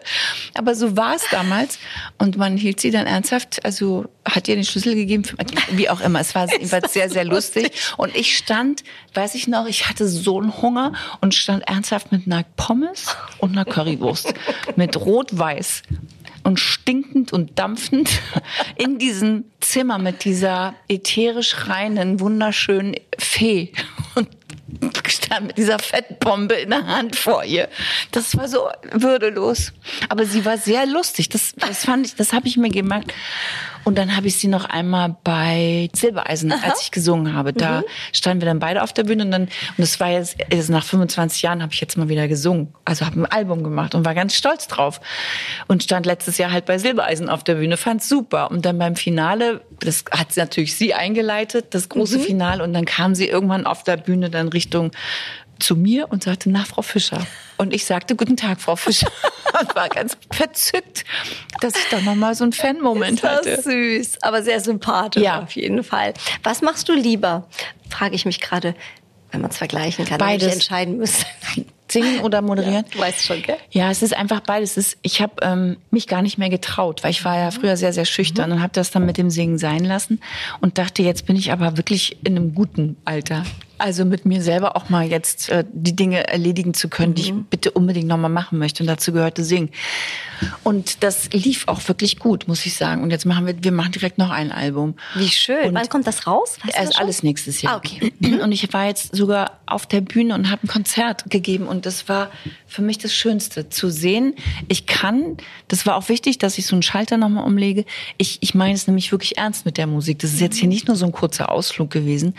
Aber 0.54 0.76
so 0.76 0.98
war 0.98 1.16
es 1.16 1.24
damals. 1.32 1.80
Und 2.18 2.38
man 2.38 2.58
hielt 2.58 2.80
sie 2.80 2.92
dann 2.92 3.08
ernsthaft, 3.08 3.64
also 3.64 4.06
hat 4.26 4.48
ihr 4.48 4.56
den 4.56 4.66
Schlüssel 4.66 4.96
gegeben, 4.96 5.24
wie 5.72 5.90
auch 5.90 6.02
immer. 6.02 6.20
Es 6.20 6.36
war 6.36 6.52
jedenfalls 6.52 6.94
sehr, 6.94 7.10
sehr 7.10 7.26
lustig. 7.26 7.72
Und 7.98 8.16
ich 8.16 8.38
stand, 8.38 8.84
weiß 9.14 9.36
ich 9.36 9.48
noch, 9.48 9.68
ich 9.68 9.90
hatte 9.90 10.08
so 10.08 10.40
einen 10.40 10.62
Hunger 10.62 10.94
und 11.22 11.34
stand 11.34 11.68
ernsthaft 11.68 12.12
mit 12.12 12.28
einer 12.28 12.44
Pommes 12.56 13.16
und 13.38 13.52
einer 13.52 13.66
Currywurst. 13.66 14.34
mit 14.76 14.98
Rot-Weiß 14.98 15.84
und 16.48 16.62
stinkend 16.62 17.34
und 17.34 17.60
dampfend 17.60 18.10
in 18.78 18.98
diesem 19.00 19.44
Zimmer 19.60 19.98
mit 19.98 20.24
dieser 20.24 20.76
ätherisch 20.88 21.68
reinen, 21.68 22.22
wunderschönen 22.22 22.96
Fee 23.20 23.74
und 24.16 24.30
stand 25.10 25.48
mit 25.48 25.58
dieser 25.58 25.78
Fettbombe 25.78 26.54
in 26.56 26.70
der 26.70 26.88
Hand 26.88 27.18
vor 27.18 27.44
ihr. 27.44 27.68
Das 28.14 28.38
war 28.38 28.48
so 28.48 28.70
würdelos. 28.94 29.74
Aber 30.08 30.26
sie 30.26 30.46
war 30.46 30.58
sehr 30.58 30.86
lustig. 30.86 31.28
Das, 31.28 31.54
das 31.58 31.84
fand 31.84 32.06
ich, 32.06 32.16
das 32.16 32.32
habe 32.32 32.48
ich 32.48 32.56
mir 32.56 32.70
gemerkt. 32.70 33.14
Und 33.88 33.98
dann 33.98 34.18
habe 34.18 34.28
ich 34.28 34.36
sie 34.36 34.50
noch 34.50 34.66
einmal 34.66 35.16
bei 35.24 35.88
Silbereisen, 35.94 36.52
als 36.52 36.82
ich 36.82 36.92
gesungen 36.92 37.34
habe. 37.34 37.54
Da 37.54 37.84
standen 38.12 38.42
wir 38.42 38.48
dann 38.48 38.60
beide 38.60 38.84
auf 38.84 38.92
der 38.92 39.06
Bühne 39.06 39.24
und 39.24 39.32
dann, 39.32 39.44
und 39.44 39.52
das 39.78 39.98
war 40.02 40.10
jetzt, 40.10 40.36
jetzt 40.52 40.70
nach 40.70 40.84
25 40.84 41.42
Jahren 41.42 41.62
habe 41.62 41.72
ich 41.72 41.80
jetzt 41.80 41.98
mal 41.98 42.10
wieder 42.10 42.28
gesungen. 42.28 42.74
Also 42.84 43.06
habe 43.06 43.22
ein 43.22 43.26
Album 43.26 43.64
gemacht 43.64 43.96
und 43.96 44.04
war 44.04 44.14
ganz 44.14 44.36
stolz 44.36 44.68
drauf. 44.68 45.00
Und 45.70 45.84
stand 45.84 46.06
letztes 46.06 46.38
Jahr 46.38 46.52
halt 46.52 46.66
bei 46.66 46.80
Silbereisen 46.80 47.30
auf 47.30 47.46
der 47.46 47.56
Bühne, 47.56 47.78
fand's 47.78 48.10
super. 48.10 48.52
Und 48.52 48.66
dann 48.66 48.78
beim 48.78 48.98
Finale, 48.98 49.62
das 49.80 50.04
hat 50.12 50.36
natürlich 50.36 50.76
sie 50.76 50.94
eingeleitet, 50.94 51.68
das 51.70 51.88
große 51.88 52.20
Finale. 52.20 52.66
Und 52.66 52.74
dann 52.74 52.84
kam 52.84 53.16
sie 53.16 53.30
irgendwann 53.30 53.66
auf 53.66 53.86
der 53.86 53.96
Bühne 53.96 54.30
dann 54.30 54.50
Richtung 54.50 54.92
zu 55.60 55.78
mir 55.78 56.12
und 56.12 56.24
sagte, 56.24 56.50
na, 56.50 56.66
Frau 56.66 56.82
Fischer. 56.82 57.26
Und 57.58 57.74
ich 57.74 57.86
sagte, 57.86 58.16
guten 58.16 58.38
Tag, 58.38 58.62
Frau 58.62 58.76
Fischer. 58.76 59.08
Und 59.60 59.76
war 59.76 59.90
ganz 59.90 60.16
verzückt, 60.32 61.06
dass 61.62 61.74
ich 61.76 61.86
da 61.90 62.00
nochmal 62.02 62.36
so 62.36 62.44
einen 62.44 62.54
Fan-Moment 62.54 63.16
Ist 63.16 63.24
das 63.24 63.38
hatte. 63.48 63.62
süß, 63.64 64.22
aber 64.22 64.44
sehr 64.44 64.60
sympathisch 64.60 65.24
Ja. 65.24 65.42
auf 65.44 65.52
jeden 65.56 65.84
Fall. 65.84 66.14
Was 66.44 66.62
machst 66.62 66.88
du 66.90 66.94
lieber? 66.94 67.48
Frage 67.90 68.14
ich 68.16 68.26
mich 68.26 68.40
gerade, 68.42 68.76
wenn 69.32 69.42
man 69.42 69.50
es 69.50 69.58
vergleichen 69.58 70.06
kann, 70.06 70.20
wenn 70.20 70.28
Beides. 70.28 70.48
ich 70.48 70.54
entscheiden 70.54 70.98
müsste. 70.98 71.26
Singen 71.90 72.20
oder 72.20 72.42
moderieren? 72.42 72.84
Du 72.92 73.00
weißt 73.00 73.24
schon, 73.26 73.42
gell? 73.42 73.56
Ja, 73.72 73.90
es 73.90 74.02
ist 74.02 74.14
einfach 74.14 74.42
beides. 74.42 74.72
Es 74.76 74.88
ist, 74.90 74.98
ich 75.04 75.22
habe 75.22 75.36
ähm, 75.42 75.78
mich 75.90 76.08
gar 76.08 76.22
nicht 76.22 76.38
mehr 76.38 76.50
getraut, 76.50 77.02
weil 77.04 77.12
ich 77.12 77.24
war 77.24 77.38
ja 77.40 77.50
früher 77.50 77.78
sehr, 77.78 77.94
sehr 77.94 78.04
schüchtern 78.04 78.52
und 78.52 78.62
habe 78.62 78.74
das 78.74 78.92
dann 78.92 79.06
mit 79.06 79.18
dem 79.18 79.30
Singen 79.30 79.58
sein 79.58 79.86
lassen 79.86 80.20
und 80.60 80.78
dachte, 80.78 81.02
jetzt 81.02 81.26
bin 81.26 81.38
ich 81.38 81.54
aber 81.54 81.78
wirklich 81.78 82.18
in 82.26 82.36
einem 82.36 82.54
guten 82.54 82.98
Alter. 83.06 83.46
Also 83.78 84.06
mit 84.06 84.26
mir 84.26 84.42
selber 84.42 84.76
auch 84.76 84.90
mal 84.90 85.08
jetzt 85.08 85.50
äh, 85.50 85.64
die 85.72 85.96
Dinge 85.96 86.28
erledigen 86.28 86.74
zu 86.74 86.90
können, 86.90 87.14
die 87.14 87.22
ich 87.22 87.34
bitte 87.50 87.72
unbedingt 87.72 88.08
nochmal 88.08 88.32
machen 88.32 88.58
möchte. 88.60 88.84
Und 88.84 88.88
dazu 88.88 89.12
gehörte 89.12 89.44
Singen. 89.44 89.70
Und 90.64 91.04
das 91.04 91.32
lief 91.32 91.68
auch 91.68 91.88
wirklich 91.88 92.20
gut, 92.20 92.48
muss 92.48 92.66
ich 92.66 92.76
sagen. 92.76 93.04
Und 93.04 93.12
jetzt 93.12 93.26
machen 93.26 93.46
wir, 93.46 93.64
wir 93.64 93.72
machen 93.72 93.92
direkt 93.92 94.18
noch 94.18 94.30
ein 94.30 94.52
Album. 94.52 94.96
Wie 95.16 95.30
schön. 95.30 95.70
Und 95.70 95.76
Wann 95.76 95.90
kommt 95.90 96.08
das 96.08 96.28
raus? 96.28 96.58
Weißt 96.64 96.78
Erst 96.78 97.00
alles 97.00 97.24
nächstes 97.24 97.62
Jahr. 97.62 97.74
Ah, 97.74 97.78
okay. 97.78 98.12
Und 98.42 98.52
ich 98.52 98.72
war 98.74 98.86
jetzt 98.86 99.16
sogar 99.16 99.60
auf 99.66 99.86
der 99.86 100.02
Bühne 100.02 100.36
und 100.36 100.50
habe 100.50 100.64
ein 100.64 100.68
Konzert 100.68 101.30
gegeben 101.30 101.68
und 101.68 101.86
das 101.86 102.08
war 102.10 102.30
für 102.68 102.82
mich 102.82 102.98
das 102.98 103.14
Schönste 103.14 103.70
zu 103.70 103.90
sehen. 103.90 104.36
Ich 104.68 104.86
kann, 104.86 105.38
das 105.68 105.86
war 105.86 105.96
auch 105.96 106.10
wichtig, 106.10 106.38
dass 106.38 106.58
ich 106.58 106.66
so 106.66 106.76
einen 106.76 106.84
Schalter 106.84 107.18
nochmal 107.18 107.46
umlege. 107.46 107.86
Ich, 108.18 108.38
ich 108.42 108.56
meine 108.56 108.74
es 108.74 108.88
nämlich 108.88 109.12
wirklich 109.12 109.38
ernst 109.38 109.66
mit 109.66 109.78
der 109.78 109.88
Musik. 109.88 110.20
Das 110.20 110.34
ist 110.34 110.40
jetzt 110.40 110.58
hier 110.58 110.70
nicht 110.70 110.88
nur 110.88 110.96
so 110.96 111.06
ein 111.06 111.12
kurzer 111.12 111.52
Ausflug 111.52 111.90
gewesen. 111.92 112.36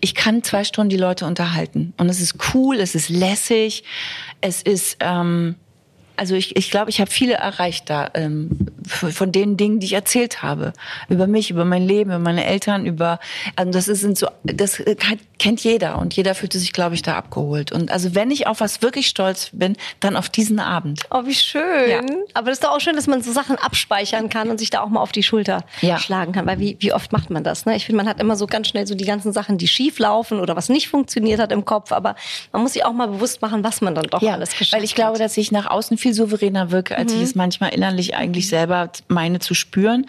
Ich 0.00 0.14
kann 0.14 0.42
zwei 0.42 0.64
Stunden 0.64 0.90
die 0.90 0.96
Leute 0.96 1.26
unterhalten. 1.26 1.92
Und 1.96 2.08
es 2.08 2.20
ist 2.20 2.36
cool, 2.54 2.76
es 2.76 2.94
ist 2.94 3.08
lässig, 3.08 3.84
es 4.40 4.62
ist 4.62 4.98
ähm, 5.00 5.56
also 6.18 6.34
ich, 6.34 6.56
ich 6.56 6.70
glaube, 6.70 6.90
ich 6.90 7.00
habe 7.00 7.10
viele 7.10 7.34
erreicht 7.34 7.88
da 7.88 8.10
ähm, 8.14 8.50
von 8.86 9.30
den 9.30 9.56
Dingen, 9.56 9.78
die 9.78 9.86
ich 9.86 9.92
erzählt 9.92 10.42
habe. 10.42 10.72
Über 11.08 11.28
mich, 11.28 11.50
über 11.50 11.64
mein 11.64 11.86
Leben, 11.86 12.10
über 12.10 12.18
meine 12.18 12.44
Eltern, 12.44 12.86
über 12.86 13.20
also 13.54 13.70
das 13.70 13.86
ist, 13.86 14.02
so 14.18 14.26
das 14.42 14.82
kann- 14.98 15.20
kennt 15.38 15.62
jeder 15.62 15.98
und 15.98 16.14
jeder 16.14 16.34
fühlte 16.34 16.58
sich, 16.58 16.72
glaube 16.72 16.94
ich, 16.94 17.02
da 17.02 17.16
abgeholt. 17.16 17.70
Und 17.72 17.90
also 17.90 18.14
wenn 18.14 18.30
ich 18.30 18.46
auf 18.46 18.60
was 18.60 18.82
wirklich 18.82 19.06
stolz 19.08 19.50
bin, 19.52 19.76
dann 20.00 20.16
auf 20.16 20.28
diesen 20.28 20.58
Abend. 20.58 21.02
Oh, 21.10 21.24
wie 21.26 21.34
schön. 21.34 21.90
Ja. 21.90 22.00
Aber 22.34 22.46
das 22.50 22.58
ist 22.58 22.64
doch 22.64 22.70
auch 22.72 22.80
schön, 22.80 22.96
dass 22.96 23.06
man 23.06 23.22
so 23.22 23.32
Sachen 23.32 23.56
abspeichern 23.56 24.28
kann 24.28 24.50
und 24.50 24.58
sich 24.58 24.70
da 24.70 24.80
auch 24.80 24.88
mal 24.88 25.00
auf 25.00 25.12
die 25.12 25.22
Schulter 25.22 25.64
Ja. 25.80 25.98
schlagen 25.98 26.32
kann. 26.32 26.46
Weil 26.46 26.58
wie, 26.58 26.76
wie 26.80 26.92
oft 26.92 27.12
macht 27.12 27.30
man 27.30 27.44
das? 27.44 27.66
Ne? 27.66 27.76
Ich 27.76 27.86
finde, 27.86 27.98
man 27.98 28.08
hat 28.08 28.20
immer 28.20 28.36
so 28.36 28.46
ganz 28.46 28.68
schnell 28.68 28.86
so 28.86 28.94
die 28.94 29.04
ganzen 29.04 29.32
Sachen, 29.32 29.58
die 29.58 29.68
schief 29.68 29.98
laufen 29.98 30.40
oder 30.40 30.56
was 30.56 30.68
nicht 30.68 30.88
funktioniert 30.88 31.40
hat 31.40 31.52
im 31.52 31.64
Kopf. 31.64 31.92
Aber 31.92 32.16
man 32.52 32.62
muss 32.62 32.72
sich 32.72 32.84
auch 32.84 32.92
mal 32.92 33.08
bewusst 33.08 33.40
machen, 33.40 33.62
was 33.64 33.80
man 33.80 33.94
dann 33.94 34.06
doch 34.06 34.22
alles 34.22 34.50
geschafft 34.50 34.72
weil 34.72 34.84
ich 34.84 34.94
glaube, 34.94 35.14
hat. 35.14 35.20
dass 35.20 35.36
ich 35.36 35.52
nach 35.52 35.66
außen 35.70 35.98
viel 35.98 36.14
souveräner 36.14 36.70
wirke, 36.70 36.96
als 36.96 37.12
ich 37.12 37.22
es 37.22 37.34
manchmal 37.34 37.70
innerlich 37.74 38.14
eigentlich 38.16 38.48
selber 38.48 38.90
meine 39.08 39.38
zu 39.38 39.54
spüren. 39.54 40.06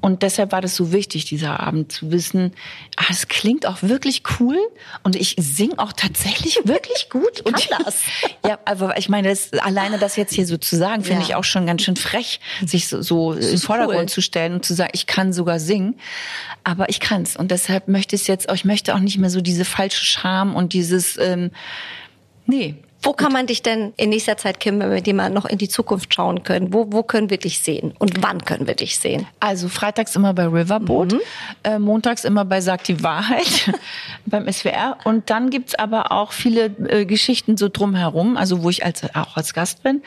Und 0.00 0.22
deshalb 0.22 0.52
war 0.52 0.60
das 0.60 0.74
so 0.74 0.92
wichtig, 0.92 1.26
dieser 1.26 1.60
Abend 1.60 1.92
zu 1.92 2.10
wissen, 2.10 2.52
ah, 2.96 3.04
es 3.10 3.28
klingt 3.28 3.66
auch 3.66 3.82
wirklich 3.82 4.22
cool 4.38 4.56
und 5.02 5.16
ich 5.16 5.36
singe 5.38 5.78
auch 5.78 5.92
tatsächlich 5.92 6.58
wirklich 6.64 7.08
gut. 7.10 7.40
Und 7.42 7.56
Kann 7.56 7.82
das? 7.84 7.96
Ja, 8.46 8.58
aber 8.64 8.96
ich 8.98 9.08
meine, 9.08 9.28
das, 9.28 9.52
alleine 9.52 9.98
das 9.98 10.16
jetzt 10.16 10.32
hier 10.34 10.46
so 10.46 10.56
zu 10.56 10.76
sagen, 10.76 11.04
finde 11.04 11.20
Ja. 11.22 11.26
ich 11.28 11.34
auch 11.34 11.44
schon 11.44 11.66
ganz 11.66 11.82
schön 11.82 11.96
frech, 11.96 12.40
sich 12.64 12.88
so, 12.88 13.02
so 13.02 13.32
in 13.32 13.40
den 13.40 13.58
Vordergrund 13.58 13.98
cool. 14.00 14.08
zu 14.08 14.22
stellen 14.22 14.54
und 14.54 14.64
zu 14.64 14.74
sagen, 14.74 14.90
ich 14.94 15.06
kann 15.06 15.32
sogar 15.32 15.60
singen. 15.60 15.98
Aber 16.64 16.88
ich 16.88 17.00
kann's. 17.00 17.36
Und 17.36 17.50
deshalb 17.50 17.88
möchte 17.88 18.16
ich 18.16 18.22
es 18.22 18.26
jetzt, 18.28 18.50
ich 18.52 18.64
möchte 18.64 18.94
auch 18.94 18.98
nicht 19.00 19.18
mehr 19.18 19.30
so 19.30 19.40
diese 19.40 19.64
falsche 19.64 20.04
Scham 20.04 20.54
und 20.56 20.72
dieses, 20.72 21.16
ähm, 21.18 21.50
nee, 22.46 22.76
Wo 23.02 23.14
kann 23.14 23.32
man 23.32 23.46
dich 23.46 23.62
denn 23.62 23.94
in 23.96 24.10
nächster 24.10 24.36
Zeit, 24.36 24.60
Kim, 24.60 24.78
wenn 24.78 24.90
wir 24.90 25.00
dir 25.00 25.14
mal 25.14 25.30
noch 25.30 25.46
in 25.46 25.56
die 25.56 25.68
Zukunft 25.68 26.14
schauen 26.14 26.42
können, 26.42 26.72
wo, 26.74 26.92
wo 26.92 27.02
können 27.02 27.30
wir 27.30 27.38
dich 27.38 27.60
sehen 27.60 27.94
und 27.98 28.22
wann 28.22 28.44
können 28.44 28.66
wir 28.66 28.74
dich 28.74 28.98
sehen? 28.98 29.26
Also 29.40 29.68
freitags 29.68 30.14
immer 30.16 30.34
bei 30.34 30.46
Riverboat, 30.46 31.16
äh, 31.64 31.78
montags 31.78 32.24
immer 32.24 32.44
bei 32.44 32.60
Sagt 32.60 32.88
die 32.88 33.02
Wahrheit 33.02 33.72
beim 34.26 34.50
SWR. 34.52 34.98
Und 35.04 35.30
dann 35.30 35.48
gibt's 35.48 35.74
aber 35.74 36.12
auch 36.12 36.32
viele 36.32 36.66
äh, 36.88 37.06
Geschichten 37.06 37.56
so 37.56 37.70
drumherum, 37.70 38.36
also 38.36 38.62
wo 38.62 38.68
ich 38.68 38.84
als, 38.84 39.02
auch 39.14 39.36
als 39.36 39.54
Gast 39.54 39.82
bin. 39.82 40.02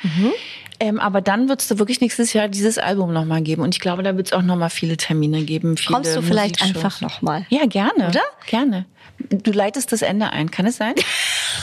Ähm, 0.79 0.99
aber 0.99 1.21
dann 1.21 1.49
wird's 1.49 1.67
da 1.67 1.79
wirklich 1.79 2.01
nächstes 2.01 2.33
Jahr 2.33 2.47
dieses 2.47 2.77
Album 2.77 3.13
nochmal 3.13 3.41
geben. 3.41 3.61
Und 3.61 3.73
ich 3.73 3.79
glaube, 3.79 4.03
da 4.03 4.17
wird's 4.17 4.33
auch 4.33 4.41
nochmal 4.41 4.69
viele 4.69 4.97
Termine 4.97 5.43
geben. 5.43 5.77
Viele 5.77 5.95
Kommst 5.95 6.15
du 6.15 6.21
vielleicht 6.21 6.61
einfach 6.61 7.01
nochmal? 7.01 7.45
Ja, 7.49 7.65
gerne. 7.65 8.09
Oder? 8.09 8.21
Gerne. 8.47 8.85
Du 9.29 9.51
leitest 9.51 9.91
das 9.91 10.01
Ende 10.01 10.31
ein, 10.31 10.51
kann 10.51 10.65
es 10.65 10.77
sein? 10.77 10.95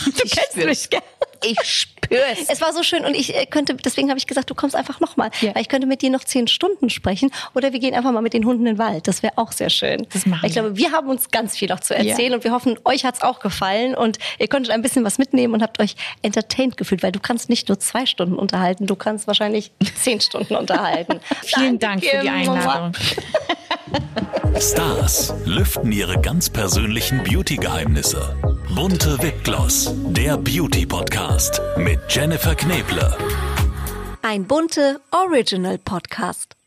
Du 0.06 0.12
kennst 0.12 0.56
mich, 0.56 0.90
gell? 0.90 1.00
Ich 1.42 1.58
spüre 1.62 2.20
es. 2.32 2.50
Es 2.50 2.60
war 2.60 2.74
so 2.74 2.82
schön 2.82 3.02
und 3.06 3.14
ich 3.14 3.34
äh, 3.34 3.46
könnte, 3.46 3.74
deswegen 3.74 4.10
habe 4.10 4.18
ich 4.18 4.26
gesagt, 4.26 4.50
du 4.50 4.54
kommst 4.54 4.76
einfach 4.76 5.00
nochmal. 5.00 5.30
Ja. 5.40 5.54
Weil 5.54 5.62
ich 5.62 5.68
könnte 5.70 5.86
mit 5.86 6.02
dir 6.02 6.10
noch 6.10 6.22
zehn 6.22 6.46
Stunden 6.48 6.90
sprechen 6.90 7.30
oder 7.54 7.72
wir 7.72 7.80
gehen 7.80 7.94
einfach 7.94 8.12
mal 8.12 8.20
mit 8.20 8.34
den 8.34 8.44
Hunden 8.44 8.66
in 8.66 8.74
den 8.74 8.78
Wald. 8.78 9.08
Das 9.08 9.22
wäre 9.22 9.32
auch 9.36 9.52
sehr 9.52 9.70
schön. 9.70 10.06
Das 10.12 10.26
machen 10.26 10.42
Weil 10.42 10.50
Ich 10.50 10.56
wir. 10.56 10.62
glaube, 10.62 10.76
wir 10.76 10.92
haben 10.92 11.08
uns 11.08 11.30
ganz 11.30 11.56
viel 11.56 11.68
noch 11.68 11.80
zu 11.80 11.94
erzählen 11.94 12.32
Ja. 12.32 12.36
und 12.36 12.44
wir 12.44 12.52
hoffen, 12.52 12.78
euch 12.84 13.06
hat's 13.06 13.22
auch 13.22 13.38
gefallen 13.40 13.94
und 13.94 14.18
ihr 14.38 14.48
konntet 14.48 14.70
ein 14.72 14.82
bisschen 14.82 15.02
was 15.02 15.16
mitnehmen 15.16 15.54
und 15.54 15.62
habt 15.62 15.80
euch 15.80 15.96
entertained 16.20 16.76
gefühlt, 16.76 17.02
weil 17.02 17.12
du 17.12 17.20
kannst 17.20 17.48
nicht 17.48 17.68
nur 17.68 17.78
zwei 17.80 18.04
Stunden 18.04 18.34
unterhalten, 18.34 18.86
du 18.86 18.96
kannst 18.96 19.26
wahrscheinlich 19.26 19.70
zehn 20.02 20.20
Stunden 20.20 20.56
unterhalten. 20.56 21.20
Vielen 21.42 21.78
Dank 21.78 22.04
für 22.04 22.20
die. 22.20 22.28
Einladung. 22.28 22.92
Stars 24.60 25.32
lüften 25.46 25.90
ihre 25.92 26.20
ganz 26.20 26.50
persönlichen 26.50 27.22
Beauty-Geheimnisse. 27.24 28.36
Bunte 28.74 29.20
Wipgloss, 29.22 29.79
der 29.88 30.36
Beauty-Podcast 30.36 31.60
mit 31.76 32.00
Jennifer 32.08 32.54
Kneble. 32.54 33.16
Ein 34.22 34.44
bunte 34.46 35.00
Original 35.10 35.78
Podcast. 35.78 36.59